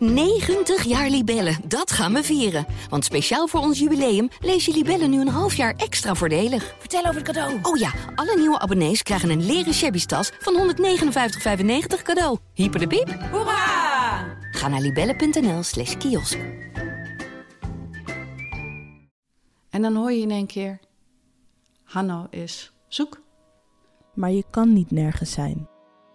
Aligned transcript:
90 0.00 0.84
jaar 0.84 1.08
Libellen, 1.08 1.56
dat 1.64 1.90
gaan 1.90 2.12
we 2.12 2.22
vieren. 2.22 2.66
Want 2.88 3.04
speciaal 3.04 3.46
voor 3.46 3.60
ons 3.60 3.78
jubileum 3.78 4.28
lees 4.40 4.64
je 4.64 4.72
Libellen 4.72 5.10
nu 5.10 5.20
een 5.20 5.28
half 5.28 5.54
jaar 5.54 5.74
extra 5.76 6.14
voordelig. 6.14 6.74
Vertel 6.78 7.00
over 7.00 7.14
het 7.14 7.24
cadeau. 7.24 7.58
Oh 7.62 7.76
ja, 7.76 7.92
alle 8.14 8.36
nieuwe 8.36 8.58
abonnees 8.58 9.02
krijgen 9.02 9.30
een 9.30 9.46
leren 9.46 9.74
shabby 9.74 10.04
tas 10.04 10.30
van 10.38 10.74
159,95 10.76 12.02
cadeau. 12.02 12.38
Hyper 12.54 12.80
de 12.80 12.86
piep. 12.86 13.18
Hoera! 13.30 14.38
Ga 14.50 14.68
naar 14.68 14.80
libellen.nl 14.80 15.62
slash 15.62 15.96
kiosk. 15.96 16.38
En 19.70 19.82
dan 19.82 19.96
hoor 19.96 20.12
je 20.12 20.20
in 20.20 20.30
één 20.30 20.46
keer... 20.46 20.78
Hanno 21.84 22.26
is 22.30 22.72
zoek. 22.88 23.20
Maar 24.14 24.30
je 24.30 24.44
kan 24.50 24.72
niet 24.72 24.90
nergens 24.90 25.32
zijn. 25.32 25.68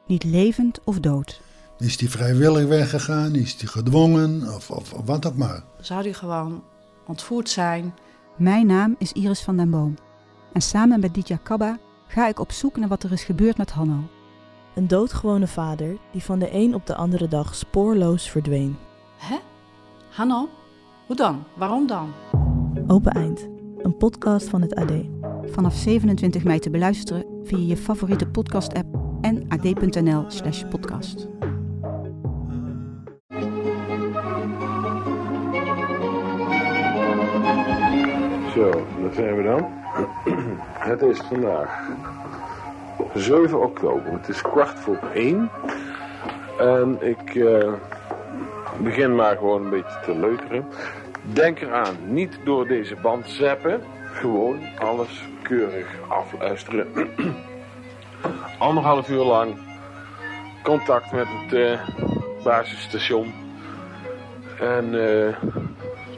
Niet 0.07 0.23
levend 0.23 0.79
of 0.83 0.99
dood. 0.99 1.41
Is 1.79 1.97
die 1.97 2.09
vrijwillig 2.09 2.67
weggegaan? 2.67 3.35
Is 3.35 3.57
die 3.57 3.67
gedwongen? 3.67 4.53
Of, 4.55 4.71
of, 4.71 4.93
of 4.93 5.05
wat 5.05 5.27
ook 5.27 5.35
maar. 5.35 5.63
Zou 5.79 6.03
die 6.03 6.13
gewoon 6.13 6.63
ontvoerd 7.07 7.49
zijn? 7.49 7.93
Mijn 8.35 8.65
naam 8.65 8.95
is 8.97 9.11
Iris 9.11 9.41
van 9.41 9.57
den 9.57 9.69
Boom. 9.69 9.95
En 10.53 10.61
samen 10.61 10.99
met 10.99 11.13
Ditya 11.13 11.37
Kabba 11.43 11.77
ga 12.07 12.27
ik 12.27 12.39
op 12.39 12.51
zoek 12.51 12.77
naar 12.77 12.89
wat 12.89 13.03
er 13.03 13.11
is 13.11 13.23
gebeurd 13.23 13.57
met 13.57 13.71
Hanno. 13.71 13.99
Een 14.75 14.87
doodgewone 14.87 15.47
vader 15.47 15.97
die 16.11 16.23
van 16.23 16.39
de 16.39 16.53
een 16.53 16.75
op 16.75 16.85
de 16.87 16.95
andere 16.95 17.27
dag 17.27 17.55
spoorloos 17.55 18.29
verdween. 18.29 18.77
Hè? 19.17 19.37
Hanno? 20.09 20.49
Hoe 21.07 21.15
dan? 21.15 21.43
Waarom 21.55 21.87
dan? 21.87 22.11
Open 22.87 23.11
Eind, 23.11 23.47
een 23.77 23.97
podcast 23.97 24.49
van 24.49 24.61
het 24.61 24.75
AD. 24.75 24.91
Vanaf 25.45 25.73
27 25.75 26.43
mei 26.43 26.59
te 26.59 26.69
beluisteren 26.69 27.25
via 27.43 27.67
je 27.67 27.77
favoriete 27.77 28.27
podcast-app 28.27 28.97
en 29.21 29.45
ad.nl 29.49 30.25
Zo, 38.55 38.71
daar 38.71 39.13
zijn 39.13 39.35
we 39.35 39.43
dan. 39.43 39.73
Het 40.89 41.01
is 41.01 41.19
vandaag 41.19 41.89
7 43.13 43.61
oktober. 43.61 44.11
Het 44.11 44.27
is 44.27 44.41
kwart 44.41 44.79
voor 44.79 44.99
1. 45.13 45.49
En 46.59 46.97
ik 47.01 47.35
eh, 47.35 47.73
begin 48.77 49.15
maar 49.15 49.37
gewoon 49.37 49.63
een 49.63 49.69
beetje 49.69 49.99
te 50.03 50.19
leuteren. 50.19 50.65
Denk 51.21 51.61
eraan, 51.61 51.95
niet 52.05 52.39
door 52.43 52.67
deze 52.67 52.95
band 52.95 53.29
zappen. 53.29 53.81
Gewoon 54.03 54.59
alles 54.79 55.23
keurig 55.41 55.87
afluisteren. 56.07 56.87
Anderhalf 58.59 59.09
uur 59.09 59.23
lang 59.23 59.55
contact 60.63 61.11
met 61.11 61.27
het 61.27 61.53
eh, 61.53 61.79
basisstation. 62.43 63.33
En 64.59 65.07
eh, 65.07 65.35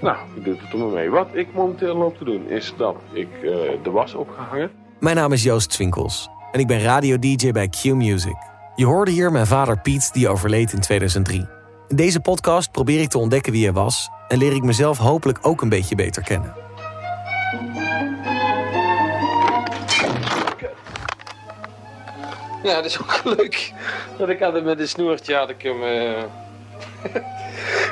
nou, 0.02 0.18
ik 0.36 0.44
doe 0.44 0.56
het 0.60 0.72
er 0.74 0.78
maar 0.78 0.88
mee. 0.88 1.10
Wat 1.10 1.28
ik 1.34 1.54
momenteel 1.54 1.96
loop 1.96 2.18
te 2.18 2.24
doen 2.24 2.50
is 2.50 2.74
dat 2.78 2.96
ik 3.12 3.28
eh, 3.44 3.50
de 3.84 3.90
was 3.92 4.14
opgehangen. 4.14 4.72
Mijn 5.00 5.16
naam 5.16 5.32
is 5.32 5.44
Joost 5.44 5.70
Twinkels 5.70 6.30
en 6.52 6.60
ik 6.60 6.68
ben 6.68 6.82
radio-dj 6.82 7.52
bij 7.52 7.68
Q 7.68 7.84
Music. 7.84 8.36
Je 8.76 8.86
hoorde 8.86 9.12
hier 9.12 9.32
mijn 9.32 9.48
vader 9.48 9.80
Piet, 9.80 10.14
die 10.14 10.30
overleed 10.30 10.74
in 10.74 10.80
2003. 10.80 11.48
In 11.88 11.96
deze 11.96 12.20
podcast 12.20 12.72
probeer 12.72 13.02
ik 13.02 13.10
te 13.10 13.18
ontdekken 13.18 13.52
wie 13.52 13.64
hij 13.64 13.74
was 13.74 14.10
en 14.28 14.38
leer 14.38 14.54
ik 14.56 14.64
mezelf 14.64 14.98
hopelijk 14.98 15.40
ook 15.42 15.62
een 15.62 15.70
beetje 15.70 15.96
beter 15.96 16.24
kennen. 16.24 16.54
Ja, 22.64 22.76
dat 22.76 22.86
is 22.86 23.00
ook 23.02 23.22
leuk. 23.38 23.74
Dat 24.18 24.30
ik 24.30 24.40
had 24.40 24.54
het 24.54 24.64
met 24.64 24.80
een 24.80 24.88
snoertje 24.88 25.36
had 25.36 25.50
ik 25.50 25.62
hem. 25.62 25.84
eh, 25.84 26.24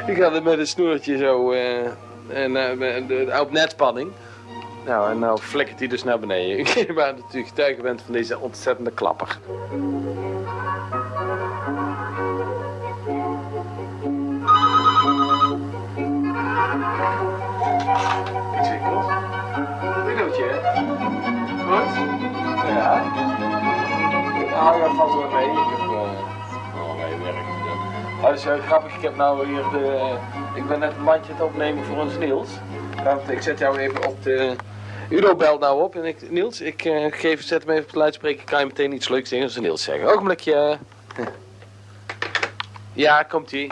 ik 0.07 0.21
had 0.21 0.33
het 0.33 0.43
met 0.43 0.59
een 0.59 0.67
snoertje 0.67 1.17
zo. 1.17 1.51
eh, 1.51 1.85
en 2.27 2.53
de- 3.07 3.37
op 3.41 3.51
netspanning. 3.51 4.11
Nou, 4.85 5.11
en 5.11 5.19
nou 5.19 5.39
flikkert 5.39 5.79
hij 5.79 5.87
dus 5.87 6.03
naar 6.03 6.19
beneden. 6.19 6.57
Ik 6.87 6.95
ben 6.95 7.15
natuurlijk 7.15 7.47
getuige 7.47 7.81
bent 7.81 8.01
van 8.01 8.13
deze 8.13 8.39
ontzettende 8.39 8.91
klapper. 8.91 9.37
Ik? 18.61 18.81
Goed? 21.67 21.93
Ja. 22.67 23.01
Ah, 24.55 24.77
ja, 24.77 24.93
valt 24.95 25.13
wel 25.13 25.29
mee. 25.31 25.74
Dat 28.21 28.33
is 28.33 28.45
eh, 28.45 28.65
grappig, 28.65 28.95
ik 28.95 29.01
heb 29.01 29.15
nou 29.15 29.47
hier 29.47 29.63
de... 29.71 30.17
Ik 30.55 30.67
ben 30.67 30.79
net 30.79 30.93
een 30.97 31.03
bandje 31.03 31.31
aan 31.31 31.39
het 31.39 31.47
opnemen 31.47 31.85
voor 31.85 31.97
ons 31.97 32.17
Niels. 32.17 32.49
Want 33.03 33.29
ik 33.29 33.41
zet 33.41 33.59
jou 33.59 33.77
even 33.77 34.07
op 34.07 34.23
de... 34.23 34.55
Udo 35.09 35.35
belt 35.35 35.59
nou 35.59 35.83
op 35.83 35.95
en 35.95 36.05
ik... 36.05 36.31
Niels, 36.31 36.61
ik 36.61 36.85
eh, 36.85 37.11
geef, 37.11 37.43
zet 37.43 37.61
hem 37.61 37.71
even 37.71 37.83
op 37.83 37.91
de 37.91 37.97
luidspreker. 37.97 38.45
Kan 38.45 38.59
je 38.59 38.65
meteen 38.65 38.93
iets 38.93 39.09
leuks 39.09 39.29
tegen 39.29 39.45
onze 39.45 39.61
Niels 39.61 39.83
zeggen. 39.83 40.11
Ogenblikje. 40.11 40.77
Ja, 42.93 43.23
komt-ie. 43.23 43.71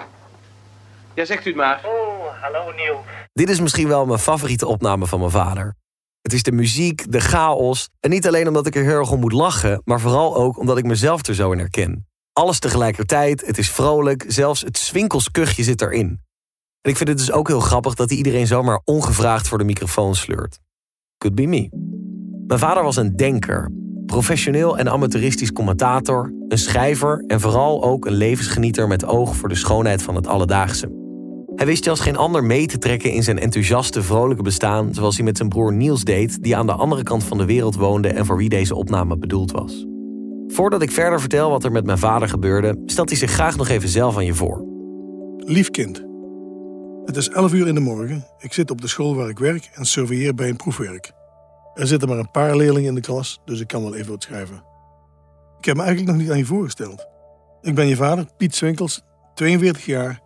Ja, 1.14 1.26
zegt 1.26 1.46
u 1.46 1.50
het 1.50 1.58
maar. 1.58 1.82
Oh, 1.86 2.42
hallo 2.42 2.72
Niels. 2.72 3.06
Dit 3.34 3.50
is 3.50 3.60
misschien 3.60 3.88
wel 3.88 4.06
mijn 4.06 4.20
favoriete 4.20 4.68
opname 4.68 5.06
van 5.06 5.20
mijn 5.20 5.32
vader. 5.32 5.76
Het 6.22 6.34
is 6.34 6.44
de 6.44 6.52
muziek, 6.52 7.12
de 7.12 7.20
chaos. 7.20 7.90
En 8.00 8.10
niet 8.10 8.28
alleen 8.28 8.48
omdat 8.48 8.68
ik 8.68 8.76
er 8.76 8.84
heel 8.84 8.98
erg 8.98 9.12
om 9.12 9.20
moet 9.20 9.32
lachen, 9.32 9.82
maar 9.86 10.00
vooral 10.00 10.36
ook 10.36 10.58
omdat 10.58 10.78
ik 10.78 10.86
mezelf 10.86 11.28
er 11.28 11.36
zo 11.36 11.52
in 11.52 11.60
herken. 11.60 12.08
Alles 12.34 12.60
tegelijkertijd, 12.60 13.46
het 13.46 13.58
is 13.58 13.72
vrolijk, 13.72 14.26
zelfs 14.28 14.62
het 14.62 14.78
zwinkelskuchje 14.78 15.64
zit 15.64 15.82
erin. 15.82 16.08
En 16.82 16.92
ik 16.92 16.98
vind 16.98 17.10
het 17.10 17.18
dus 17.18 17.32
ook 17.32 17.48
heel 17.48 17.60
grappig 17.60 17.94
dat 17.94 18.10
hij 18.10 18.18
iedereen 18.18 18.48
zomaar 18.48 18.82
ongevraagd 18.84 19.48
voor 19.48 19.58
de 19.58 19.64
microfoon 19.64 20.16
sleurt. 20.16 20.60
Could 21.18 21.36
be 21.36 21.46
me. 21.46 21.70
Mijn 22.48 22.60
vader 22.60 22.84
was 22.84 22.96
een 22.96 23.16
denker, 23.16 23.72
professioneel 24.06 24.78
en 24.78 24.90
amateuristisch 24.90 25.52
commentator, 25.52 26.34
een 26.48 26.58
schrijver 26.58 27.24
en 27.28 27.40
vooral 27.40 27.84
ook 27.84 28.06
een 28.06 28.14
levensgenieter 28.14 28.88
met 28.88 29.06
oog 29.06 29.36
voor 29.36 29.50
de 29.50 29.56
schoonheid 29.56 30.02
van 30.02 30.16
het 30.16 30.28
alledaagse. 30.28 31.02
Hij 31.56 31.66
wist 31.66 31.88
als 31.88 32.00
geen 32.00 32.18
ander 32.18 32.44
mee 32.44 32.68
te 32.68 32.78
trekken 32.78 33.12
in 33.12 33.24
zijn 33.24 33.40
enthousiaste, 33.40 34.04
vrolijke 34.04 34.44
bestaan, 34.44 34.94
zoals 34.94 35.16
hij 35.16 35.26
met 35.26 35.38
zijn 35.38 35.50
broer 35.50 35.74
Niels 35.74 36.04
deed, 36.04 36.44
die 36.44 36.56
aan 36.56 36.68
de 36.68 36.74
andere 36.74 37.04
kant 37.04 37.24
van 37.24 37.38
de 37.38 37.46
wereld 37.46 37.76
woonde 37.76 38.08
en 38.08 38.26
voor 38.26 38.38
wie 38.38 38.50
deze 38.50 38.76
opname 38.76 39.18
bedoeld 39.18 39.52
was. 39.52 39.86
Voordat 40.54 40.82
ik 40.82 40.92
verder 40.92 41.20
vertel 41.20 41.50
wat 41.50 41.64
er 41.64 41.72
met 41.72 41.86
mijn 41.86 41.98
vader 41.98 42.30
gebeurde, 42.30 42.82
stelt 42.86 43.10
hij 43.10 43.18
zich 43.18 43.32
graag 43.32 43.56
nog 43.56 43.70
even 43.70 43.90
zelf 43.90 44.16
aan 44.16 44.26
je 44.26 44.34
voor. 44.34 44.66
Lief 45.38 45.70
kind. 45.70 46.06
Het 47.06 47.16
is 47.16 47.30
11 47.30 47.54
uur 47.54 47.68
in 47.68 47.76
de 47.76 47.82
morgen. 47.82 48.26
Ik 48.38 48.54
zit 48.54 48.72
op 48.72 48.82
de 48.82 48.88
school 48.88 49.16
waar 49.16 49.30
ik 49.30 49.40
werk 49.40 49.70
en 49.74 49.86
surveilleer 49.86 50.36
bij 50.36 50.50
een 50.50 50.56
proefwerk. 50.56 51.12
Er 51.74 51.88
zitten 51.88 52.10
maar 52.10 52.18
een 52.18 52.32
paar 52.32 52.56
leerlingen 52.56 52.90
in 52.90 52.96
de 52.96 53.02
klas, 53.02 53.42
dus 53.46 53.60
ik 53.60 53.68
kan 53.68 53.84
wel 53.84 53.96
even 53.96 54.12
wat 54.12 54.24
schrijven. 54.24 54.64
Ik 55.58 55.66
heb 55.66 55.76
me 55.76 55.84
eigenlijk 55.84 56.12
nog 56.12 56.22
niet 56.22 56.32
aan 56.32 56.38
je 56.38 56.46
voorgesteld. 56.46 57.08
Ik 57.62 57.76
ben 57.76 57.88
je 57.88 57.96
vader, 57.96 58.26
Piet 58.38 58.56
Swinkels, 58.56 59.02
42 59.34 59.86
jaar, 59.86 60.22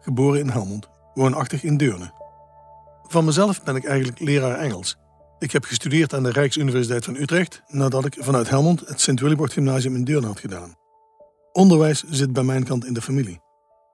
geboren 0.00 0.40
in 0.40 0.48
Helmond, 0.48 0.88
woonachtig 1.14 1.64
in 1.64 1.76
Deurne. 1.76 2.12
Van 3.02 3.24
mezelf 3.24 3.62
ben 3.62 3.76
ik 3.76 3.84
eigenlijk 3.84 4.20
leraar 4.20 4.58
Engels. 4.58 4.98
Ik 5.44 5.52
heb 5.52 5.64
gestudeerd 5.64 6.14
aan 6.14 6.22
de 6.22 6.30
Rijksuniversiteit 6.30 7.04
van 7.04 7.16
Utrecht 7.16 7.62
nadat 7.66 8.04
ik 8.04 8.16
vanuit 8.18 8.48
Helmond 8.48 8.82
het 8.86 9.00
Sint-Willibord 9.00 9.52
Gymnasium 9.52 9.94
in 9.94 10.04
Deurne 10.04 10.26
had 10.26 10.40
gedaan. 10.40 10.74
Onderwijs 11.52 12.04
zit 12.08 12.32
bij 12.32 12.42
mijn 12.42 12.64
kant 12.64 12.84
in 12.86 12.94
de 12.94 13.02
familie. 13.02 13.40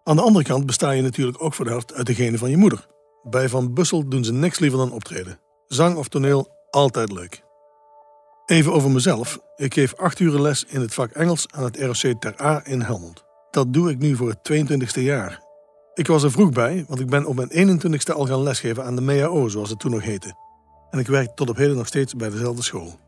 Aan 0.05 0.17
de 0.17 0.23
andere 0.23 0.45
kant 0.45 0.67
besta 0.67 0.91
je 0.91 1.03
natuurlijk 1.03 1.43
ook 1.43 1.55
voor 1.55 1.65
de 1.65 1.71
helft 1.71 1.95
uit 1.95 2.07
de 2.07 2.15
genen 2.15 2.39
van 2.39 2.51
je 2.51 2.57
moeder. 2.57 2.87
Bij 3.23 3.49
Van 3.49 3.75
Bussel 3.75 4.09
doen 4.09 4.25
ze 4.25 4.33
niks 4.33 4.59
liever 4.59 4.79
dan 4.79 4.93
optreden. 4.93 5.41
Zang 5.67 5.97
of 5.97 6.09
toneel, 6.09 6.49
altijd 6.71 7.13
leuk. 7.13 7.43
Even 8.47 8.73
over 8.73 8.91
mezelf. 8.91 9.39
Ik 9.57 9.75
geef 9.75 9.95
acht 9.95 10.19
uur 10.19 10.41
les 10.41 10.65
in 10.69 10.81
het 10.81 10.95
vak 10.95 11.11
Engels 11.11 11.47
aan 11.51 11.65
het 11.65 11.81
ROC 11.81 12.21
Ter 12.21 12.43
A 12.43 12.61
in 12.65 12.81
Helmond. 12.81 13.25
Dat 13.51 13.73
doe 13.73 13.91
ik 13.91 13.99
nu 13.99 14.17
voor 14.17 14.29
het 14.29 14.51
22e 14.53 15.03
jaar. 15.03 15.43
Ik 15.95 16.07
was 16.07 16.23
er 16.23 16.31
vroeg 16.31 16.51
bij, 16.51 16.85
want 16.89 17.01
ik 17.01 17.07
ben 17.07 17.27
op 17.27 17.37
mijn 17.37 17.81
21ste 17.81 18.15
al 18.15 18.27
gaan 18.27 18.43
lesgeven 18.43 18.85
aan 18.85 18.95
de 18.95 19.03
MEAO, 19.03 19.49
zoals 19.49 19.71
het 19.71 19.79
toen 19.79 19.91
nog 19.91 20.03
heette. 20.03 20.49
En 20.91 20.99
ik 20.99 21.07
werk 21.07 21.31
tot 21.35 21.49
op 21.49 21.57
heden 21.57 21.77
nog 21.77 21.87
steeds 21.87 22.15
bij 22.15 22.31
dezelfde 22.31 22.63
school. 22.63 22.99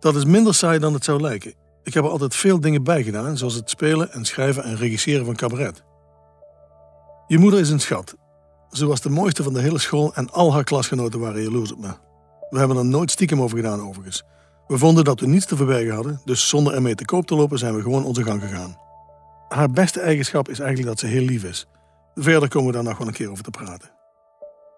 Dat 0.00 0.16
is 0.16 0.24
minder 0.24 0.54
saai 0.54 0.78
dan 0.78 0.94
het 0.94 1.04
zou 1.04 1.20
lijken. 1.20 1.54
Ik 1.82 1.94
heb 1.94 2.04
er 2.04 2.10
altijd 2.10 2.34
veel 2.34 2.60
dingen 2.60 2.82
bij 2.82 3.02
gedaan, 3.02 3.36
zoals 3.36 3.54
het 3.54 3.70
spelen 3.70 4.12
en 4.12 4.24
schrijven 4.24 4.64
en 4.64 4.76
regisseren 4.76 5.24
van 5.24 5.36
cabaret. 5.36 5.82
Je 7.26 7.38
moeder 7.38 7.60
is 7.60 7.70
een 7.70 7.80
schat. 7.80 8.14
Ze 8.70 8.86
was 8.86 9.00
de 9.00 9.10
mooiste 9.10 9.42
van 9.42 9.52
de 9.52 9.60
hele 9.60 9.78
school 9.78 10.14
en 10.14 10.30
al 10.30 10.52
haar 10.52 10.64
klasgenoten 10.64 11.20
waren 11.20 11.42
jaloers 11.42 11.72
op 11.72 11.78
me. 11.78 11.94
We 12.50 12.58
hebben 12.58 12.76
er 12.76 12.84
nooit 12.84 13.10
stiekem 13.10 13.42
over 13.42 13.56
gedaan, 13.56 13.80
overigens. 13.80 14.22
We 14.66 14.78
vonden 14.78 15.04
dat 15.04 15.20
we 15.20 15.26
niets 15.26 15.46
te 15.46 15.56
verbergen 15.56 15.94
hadden, 15.94 16.20
dus 16.24 16.48
zonder 16.48 16.74
ermee 16.74 16.94
te 16.94 17.04
koop 17.04 17.26
te 17.26 17.34
lopen 17.34 17.58
zijn 17.58 17.74
we 17.74 17.82
gewoon 17.82 18.04
onze 18.04 18.22
gang 18.22 18.42
gegaan. 18.42 18.78
Haar 19.48 19.70
beste 19.70 20.00
eigenschap 20.00 20.48
is 20.48 20.58
eigenlijk 20.58 20.88
dat 20.88 20.98
ze 20.98 21.06
heel 21.06 21.24
lief 21.24 21.44
is. 21.44 21.66
Verder 22.14 22.48
komen 22.48 22.66
we 22.66 22.74
daar 22.74 22.84
nog 22.84 22.98
wel 22.98 23.06
een 23.06 23.12
keer 23.12 23.30
over 23.30 23.44
te 23.44 23.50
praten. 23.50 23.90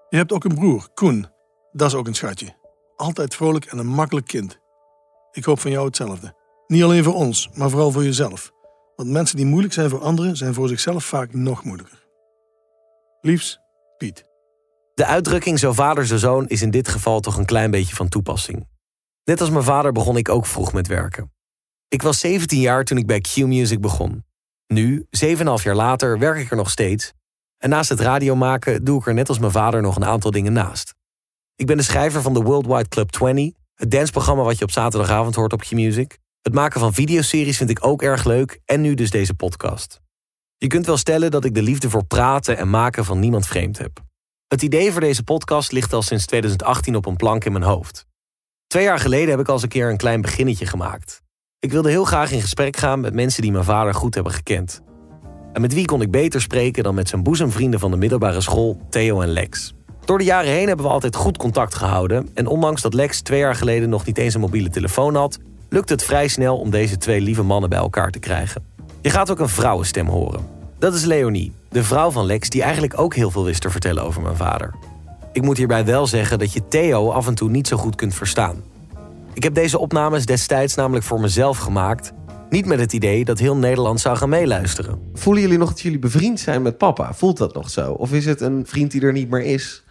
Je 0.09 0.17
hebt 0.17 0.33
ook 0.33 0.45
een 0.45 0.55
broer, 0.55 0.89
Koen. 0.95 1.27
Dat 1.79 1.89
is 1.89 1.95
ook 1.95 2.07
een 2.07 2.15
schatje. 2.15 2.55
Altijd 2.97 3.35
vrolijk 3.35 3.65
en 3.65 3.79
een 3.79 3.87
makkelijk 3.87 4.27
kind. 4.27 4.59
Ik 5.33 5.45
hoop 5.45 5.61
van 5.61 5.71
jou 5.71 5.87
hetzelfde. 5.87 6.35
Niet 6.67 6.83
alleen 6.83 7.05
voor 7.05 7.15
ons, 7.15 7.51
maar 7.55 7.71
vooral 7.71 7.91
voor 7.91 8.05
jezelf. 8.05 8.53
Want 8.97 9.11
mensen 9.11 9.37
die 9.37 9.47
moeilijk 9.47 9.75
zijn 9.75 9.91
voor 9.91 10.01
anderen, 10.01 10.37
zijn 10.37 10.55
voor 10.55 10.69
zichzelf 10.69 11.05
vaak 11.05 11.35
nog 11.35 11.65
moeilijker. 11.65 12.07
Liefs, 13.21 13.61
Piet. 13.97 14.25
De 14.95 15.05
uitdrukking 15.05 15.59
zo 15.59 15.73
vader 15.73 16.07
zo 16.07 16.17
zoon 16.17 16.49
is 16.49 16.63
in 16.63 16.71
dit 16.71 16.89
geval 16.89 17.21
toch 17.21 17.37
een 17.37 17.45
klein 17.45 17.71
beetje 17.71 17.95
van 17.95 18.09
toepassing. 18.09 18.69
Net 19.25 19.41
als 19.41 19.51
mijn 19.51 19.65
vader 19.65 19.93
begon 19.93 20.17
ik 20.17 20.29
ook 20.29 20.47
vroeg 20.47 20.73
met 20.73 20.87
werken. 20.87 21.33
Ik 21.89 22.03
was 22.03 22.19
17 22.19 22.61
jaar 22.61 22.85
toen 22.85 22.99
ik 22.99 23.07
bij 23.07 23.21
Q-Music 23.21 23.81
begon. 23.81 24.25
Nu, 24.67 25.07
7,5 25.27 25.45
jaar 25.63 25.75
later, 25.75 26.19
werk 26.19 26.39
ik 26.39 26.51
er 26.51 26.57
nog 26.57 26.71
steeds. 26.71 27.13
En 27.59 27.71
naast 27.71 27.89
het 27.89 28.01
radio 28.01 28.37
maken 28.37 28.85
doe 28.85 29.01
ik 29.01 29.07
er 29.07 29.15
net 29.15 29.29
als 29.29 29.39
mijn 29.39 29.53
vader 29.53 29.83
nog 29.83 29.97
een 29.97 30.05
aantal 30.05 30.31
dingen 30.31 30.53
naast. 30.53 30.97
Ik 31.59 31.67
ben 31.67 31.77
de 31.77 31.83
schrijver 31.83 32.23
van 32.23 32.35
de 32.35 32.43
Worldwide 32.43 32.89
Club 32.89 33.11
20, 33.11 33.53
het 33.75 33.91
danceprogramma 33.91 34.43
wat 34.43 34.59
je 34.59 34.65
op 34.65 34.71
zaterdagavond 34.71 35.35
hoort 35.35 35.53
op 35.53 35.61
Q-Music. 35.61 36.19
Het 36.43 36.55
maken 36.55 36.81
van 36.81 36.95
videoseries 36.95 37.57
vind 37.57 37.71
ik 37.71 37.87
ook 37.87 38.03
erg 38.03 38.25
leuk 38.25 38.61
en 38.65 38.81
nu 38.81 38.95
dus 38.95 39.11
deze 39.11 39.35
podcast. 39.35 40.01
Je 40.57 40.67
kunt 40.67 40.87
wel 40.87 40.97
stellen 40.97 41.31
dat 41.31 41.45
ik 41.45 41.55
de 41.55 41.63
liefde 41.63 41.91
voor 41.91 42.05
praten 42.05 42.57
en 42.57 42.71
maken 42.71 43.05
van 43.05 43.19
niemand 43.19 43.47
vreemd 43.47 43.79
heb. 43.79 44.01
Het 44.47 44.63
idee 44.63 44.93
voor 44.93 45.01
deze 45.01 45.23
podcast 45.23 45.73
ligt 45.73 45.93
al 45.93 46.03
sinds 46.03 46.27
2018 46.27 46.97
op 46.97 47.07
een 47.07 47.17
plank 47.17 47.45
in 47.45 47.53
mijn 47.53 47.65
hoofd. 47.65 48.07
Twee 48.67 48.85
jaar 48.85 48.99
geleden 48.99 49.31
heb 49.31 49.41
ik 49.41 49.49
al 49.49 49.55
eens 49.55 49.63
een 49.63 49.69
keer 49.69 49.91
een 49.91 49.97
klein 49.97 50.21
beginnetje 50.21 50.67
gemaakt. 50.67 51.23
Ik 51.59 51.73
wilde 51.73 51.91
heel 51.91 52.05
graag 52.05 52.31
in 52.31 52.41
gesprek 52.41 52.77
gaan 52.77 53.01
met 53.01 53.15
mensen 53.15 53.43
die 53.43 53.53
mijn 53.53 53.65
vader 53.65 53.95
goed 53.95 54.15
hebben 54.15 54.33
gekend. 54.33 54.83
En 55.53 55.61
met 55.61 55.75
wie 55.75 55.85
kon 55.85 56.03
ik 56.03 56.11
beter 56.11 56.41
spreken 56.41 56.83
dan 56.83 56.95
met 56.95 57.09
zijn 57.09 57.23
boezemvrienden 57.23 57.81
van 57.81 57.91
de 57.91 57.97
middelbare 57.97 58.41
school, 58.41 58.81
Theo 58.91 59.21
en 59.21 59.29
Lex. 59.29 59.77
Door 60.09 60.19
de 60.19 60.25
jaren 60.25 60.51
heen 60.51 60.67
hebben 60.67 60.87
we 60.87 60.93
altijd 60.93 61.17
goed 61.17 61.37
contact 61.37 61.75
gehouden. 61.75 62.29
En 62.35 62.47
ondanks 62.47 62.83
dat 62.83 62.95
Lex 62.95 63.21
twee 63.21 63.39
jaar 63.39 63.55
geleden 63.55 63.89
nog 63.89 64.05
niet 64.05 64.19
eens 64.19 64.35
een 64.35 64.41
mobiele 64.41 64.69
telefoon 64.69 65.15
had, 65.15 65.39
lukt 65.69 65.89
het 65.89 66.05
vrij 66.05 66.29
snel 66.29 66.59
om 66.59 66.71
deze 66.71 66.97
twee 66.97 67.21
lieve 67.21 67.43
mannen 67.43 67.71
bij 67.71 67.79
elkaar 67.79 68.11
te 68.11 68.19
krijgen. 68.19 68.65
Je 69.01 69.11
gaat 69.11 69.31
ook 69.31 69.39
een 69.39 69.49
vrouwenstem 69.49 70.07
horen. 70.07 70.47
Dat 70.79 70.95
is 70.95 71.05
Leonie, 71.05 71.53
de 71.69 71.85
vrouw 71.85 72.11
van 72.11 72.27
Lex, 72.27 72.49
die 72.49 72.63
eigenlijk 72.63 73.01
ook 73.01 73.15
heel 73.15 73.31
veel 73.31 73.45
wist 73.45 73.61
te 73.61 73.71
vertellen 73.71 74.03
over 74.03 74.23
mijn 74.23 74.37
vader. 74.37 74.75
Ik 75.33 75.43
moet 75.43 75.57
hierbij 75.57 75.85
wel 75.85 76.07
zeggen 76.07 76.39
dat 76.39 76.53
je 76.53 76.69
Theo 76.69 77.11
af 77.11 77.27
en 77.27 77.35
toe 77.35 77.51
niet 77.51 77.69
zo 77.69 77.77
goed 77.77 77.95
kunt 77.95 78.15
verstaan. 78.15 78.63
Ik 79.33 79.43
heb 79.43 79.55
deze 79.55 79.79
opnames 79.79 80.27
destijds 80.27 80.75
namelijk 80.75 81.05
voor 81.05 81.21
mezelf 81.21 81.59
gemaakt. 81.59 82.13
Niet 82.51 82.67
met 82.67 82.79
het 82.79 82.93
idee 82.93 83.25
dat 83.25 83.39
heel 83.39 83.57
Nederland 83.57 84.01
zou 84.01 84.17
gaan 84.17 84.29
meeluisteren. 84.29 85.01
Voelen 85.15 85.43
jullie 85.43 85.59
nog 85.59 85.69
dat 85.69 85.81
jullie 85.81 85.99
bevriend 85.99 86.41
zijn 86.41 86.63
met 86.63 86.79
papa? 86.79 87.15
Voelt 87.15 87.37
dat 87.37 87.55
nog 87.55 87.71
zo? 87.71 87.93
Of 87.93 88.13
is 88.13 88.25
het 88.25 88.41
een 88.41 88.67
vriend 88.67 88.91
die 88.91 89.01
er 89.01 89.13
niet 89.13 89.31
meer 89.31 89.45
is? 89.45 89.83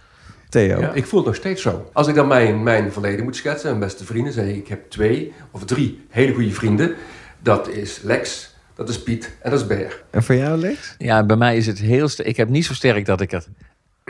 Theo? 0.50 0.80
Ja, 0.80 0.94
ik 0.94 1.06
voel 1.06 1.20
het 1.20 1.28
nog 1.28 1.36
steeds 1.36 1.62
zo. 1.62 1.90
Als 1.94 2.08
ik 2.08 2.16
dan 2.16 2.28
mijn, 2.28 2.64
mijn 2.64 2.92
verleden 2.92 3.24
moet 3.24 3.36
schetsen, 3.36 3.70
mijn 3.70 3.80
beste 3.80 4.06
vrienden, 4.06 4.34
zeg 4.34 4.46
ik, 4.46 4.56
ik 4.56 4.68
heb 4.68 4.90
twee 4.90 5.34
of 5.52 5.66
drie 5.66 6.06
hele 6.10 6.34
goede 6.34 6.52
vrienden. 6.52 6.96
Dat 7.40 7.68
is 7.68 8.00
Lex, 8.04 8.56
dat 8.76 8.90
is 8.90 9.04
Piet 9.04 9.32
en 9.42 9.50
dat 9.50 9.60
is 9.60 9.68
Ber. 9.68 10.04
En 10.10 10.24
voor 10.24 10.36
jou, 10.36 10.58
Lex? 10.58 10.96
Ja, 10.98 11.26
bij 11.26 11.36
mij 11.36 11.58
is 11.58 11.68
het 11.68 11.80
heel 11.80 12.08
sterk. 12.08 12.28
Ik 12.28 12.38
heb 12.38 12.50
niet 12.50 12.66
zo 12.66 12.74
sterk 12.74 13.06
dat 13.06 13.22
ik 13.22 13.32
er 13.32 13.46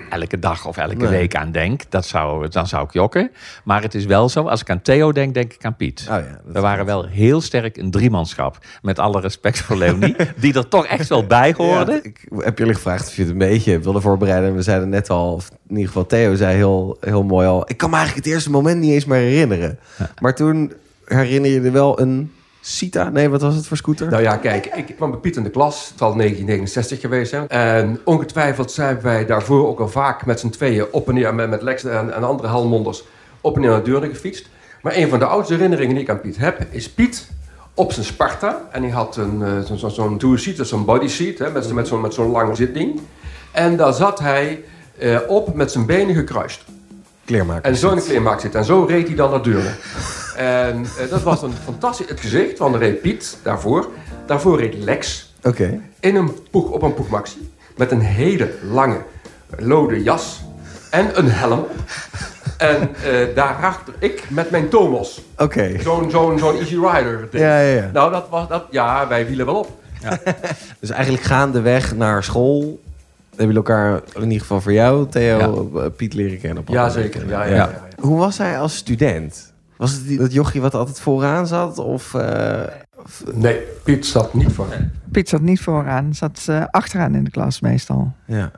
elke 0.10 0.40
dag 0.40 0.66
of 0.66 0.78
elke 0.78 0.96
Nee. 0.96 1.08
week 1.10 1.36
aan 1.36 1.52
denk. 1.52 1.82
Dat 1.90 2.06
zou, 2.06 2.48
dan 2.48 2.68
zou 2.68 2.84
ik 2.86 2.92
jokken. 2.94 3.32
Maar 3.64 3.82
het 3.82 3.96
is 3.96 4.06
wel 4.06 4.30
zo, 4.30 4.48
als 4.48 4.62
ik 4.62 4.70
aan 4.70 4.82
Theo 4.82 5.12
denk, 5.12 5.34
denk 5.34 5.54
ik 5.54 5.66
aan 5.66 5.76
Piet. 5.76 6.08
Oh 6.10 6.16
ja, 6.16 6.40
We 6.46 6.60
waren 6.60 6.86
wel 6.86 7.06
heel 7.06 7.42
sterk 7.42 7.78
een 7.78 7.92
driemanschap. 7.92 8.58
Met 8.82 9.00
alle 9.00 9.22
respect 9.22 9.60
voor 9.60 9.76
Leonie. 9.78 10.16
die 10.40 10.54
er 10.54 10.68
toch 10.68 10.86
echt 10.86 11.10
wel 11.10 11.26
bij 11.26 11.54
hoorde. 11.58 11.92
Ja, 11.92 12.00
ik 12.04 12.28
heb 12.38 12.58
jullie 12.58 12.74
gevraagd 12.74 13.08
of 13.08 13.16
je 13.16 13.22
het 13.22 13.32
een 13.32 13.38
beetje 13.38 13.80
wilde 13.80 14.02
voorbereiden. 14.02 14.50
En 14.50 14.56
we 14.56 14.62
zeiden 14.62 14.90
net 14.90 15.10
al, 15.10 15.34
of 15.34 15.50
in 15.50 15.76
ieder 15.76 15.88
geval 15.88 16.06
Theo 16.06 16.36
zei 16.36 16.56
heel, 16.56 16.98
heel 17.02 17.24
mooi 17.24 17.48
al... 17.48 17.70
Ik 17.70 17.78
kan 17.78 17.90
me 17.90 17.96
eigenlijk 17.96 18.26
het 18.26 18.34
eerste 18.36 18.50
moment 18.52 18.80
niet 18.80 18.92
eens 18.92 19.06
meer 19.06 19.20
herinneren. 19.20 19.80
Maar 20.22 20.36
toen 20.36 20.74
herinner 21.06 21.52
je 21.52 21.62
er 21.62 21.72
wel 21.72 22.00
een 22.00 22.32
Sita? 22.70 23.10
Nee, 23.10 23.30
wat 23.30 23.42
was 23.42 23.56
het 23.56 23.68
voor 23.68 23.78
scooter? 23.78 24.10
Nou 24.10 24.22
ja, 24.24 24.36
kijk, 24.38 24.66
ik 24.66 24.96
kwam 24.96 25.12
bij 25.12 25.20
Piet 25.20 25.36
in 25.36 25.44
de 25.44 25.50
klas. 25.50 25.76
Het 25.90 25.98
zal 25.98 26.16
1969 26.16 27.00
geweest 27.00 27.30
zijn. 27.30 27.48
En 27.48 28.00
ongetwijfeld 28.04 28.72
zijn 28.72 29.02
wij 29.02 29.26
daarvoor 29.26 29.68
ook 29.68 29.80
al 29.80 29.90
vaak 29.90 30.26
met 30.26 30.40
z'n 30.40 30.50
tweeën 30.50 30.86
op 30.92 31.08
en 31.08 31.14
neer 31.14 31.36
met, 31.36 31.50
met 31.50 31.62
Lex 31.62 31.84
en, 31.84 32.14
en 32.14 32.24
andere 32.24 32.48
helmonders 32.48 33.04
op 33.42 33.56
en 33.56 33.62
neer 33.62 33.70
naar 33.70 33.84
Deurne 33.84 34.08
gefietst. 34.10 34.50
Maar 34.82 34.96
een 34.96 35.10
van 35.10 35.20
de 35.20 35.26
oudste 35.26 35.54
herinneringen 35.54 35.94
die 35.94 36.04
ik 36.04 36.10
aan 36.10 36.22
Piet 36.22 36.38
heb, 36.38 36.66
is 36.70 36.90
Piet 36.90 37.28
op 37.74 37.92
zijn 37.92 38.06
Sparta. 38.06 38.62
En 38.72 38.82
die 38.82 38.92
had 38.92 39.16
een, 39.18 39.44
eh, 39.44 39.60
zo- 39.60 39.76
zo- 39.76 39.90
zo'n 39.90 40.18
two-seat, 40.18 40.68
zo'n 40.68 40.86
bodyseat, 40.86 41.38
hè, 41.38 41.50
met, 41.52 41.66
zo- 41.66 41.74
met 41.74 41.88
zo'n 41.88 42.02
met 42.02 42.14
zo'n 42.14 42.32
lang 42.32 42.56
zitding. 42.58 43.00
En 43.52 43.78
daar 43.78 43.94
zat 43.94 44.20
hij 44.20 44.64
eh, 44.98 45.18
op 45.28 45.56
met 45.56 45.72
zijn 45.72 45.86
benen 45.86 46.16
gekruist. 46.16 46.64
Kleermaker. 47.26 47.64
En 47.64 47.76
zo 47.76 47.90
in 47.90 47.96
de 47.96 48.02
kleermaak 48.04 48.40
zit. 48.40 48.56
En 48.56 48.66
zo 48.66 48.84
reed 48.84 49.08
hij 49.08 49.16
dan 49.16 49.32
naar 49.32 49.42
Deurne. 49.44 49.72
En 50.38 50.86
eh, 51.00 51.10
dat 51.10 51.24
was 51.24 51.42
een 51.42 51.54
fantastisch... 51.64 52.10
Het 52.10 52.20
gezicht 52.20 52.58
van 52.58 52.72
de 52.72 52.78
reed 52.78 53.02
Piet 53.02 53.38
daarvoor. 53.44 53.90
Daarvoor 54.26 54.60
reed 54.60 54.74
Lex 54.78 55.34
Oké. 55.44 55.80
in 56.00 56.16
een 56.16 56.32
poeg, 56.52 56.70
op 56.70 56.82
een 56.82 56.94
poegmaxi. 56.94 57.52
Met 57.78 57.92
een 57.92 58.00
hele 58.00 58.52
lange 58.72 59.02
lode 59.58 60.04
jas 60.04 60.42
en 60.90 61.18
een 61.18 61.30
helm. 61.30 61.66
En 62.58 62.90
eh, 63.04 63.36
daarachter 63.36 63.94
ik 64.00 64.24
met 64.30 64.52
mijn 64.52 64.70
Tomos. 64.70 65.22
Oké. 65.38 65.80
Zo'n 65.80 66.12
zo'n 66.12 66.40
zo'n 66.40 66.58
Easy 66.58 66.76
Rider 66.76 67.28
ding. 67.32 67.44
Ja, 67.44 67.60
ja, 67.60 67.76
ja. 67.76 67.90
Nou, 67.94 68.12
dat 68.12 68.30
was... 68.30 68.48
Dat, 68.48 68.64
ja, 68.72 69.08
wij 69.08 69.28
wielen 69.28 69.46
wel 69.46 69.56
op. 69.56 69.70
Dus 70.80 70.90
eigenlijk 70.90 71.24
gaandeweg 71.24 71.96
naar 71.96 72.24
school... 72.24 72.80
Hebben 73.30 73.56
jullie 73.56 73.70
elkaar, 73.72 74.02
in 74.16 74.24
ieder 74.24 74.40
geval 74.40 74.62
voor 74.62 74.74
jou, 74.74 75.08
Theo, 75.10 75.72
eh, 75.76 75.86
Piet 75.96 76.14
leren 76.14 76.40
kennen? 76.40 76.58
op 76.58 76.70
Ja, 76.70 76.90
zeker. 76.90 77.30
Ja, 77.30 77.44
ja, 77.44 77.50
ja. 77.50 77.56
ja, 77.56 77.70
ja. 77.70 78.04
Hoe 78.04 78.18
was 78.18 78.38
hij 78.38 78.60
als 78.60 78.76
student? 78.76 79.47
Was 79.78 79.92
het 79.92 80.08
die, 80.08 80.18
dat 80.18 80.34
jochie 80.34 80.62
wat 80.62 80.74
altijd 80.74 81.00
vooraan 81.00 81.48
zat? 81.48 81.78
Of, 81.78 82.14
eh, 82.14 82.62
of- 83.04 83.24
Nee, 83.34 83.60
Piet 83.84 84.06
zat 84.06 84.34
niet 84.34 84.52
voor. 84.52 84.68
Piet 85.12 85.30
zat 85.30 85.42
niet 85.42 85.62
vooraan, 85.62 86.14
zat 86.14 86.46
eh, 86.50 86.64
achteraan 86.72 87.16
in 87.16 87.24
de 87.24 87.30
klas 87.32 87.60
meestal. 87.60 88.14
ja, 88.26 88.52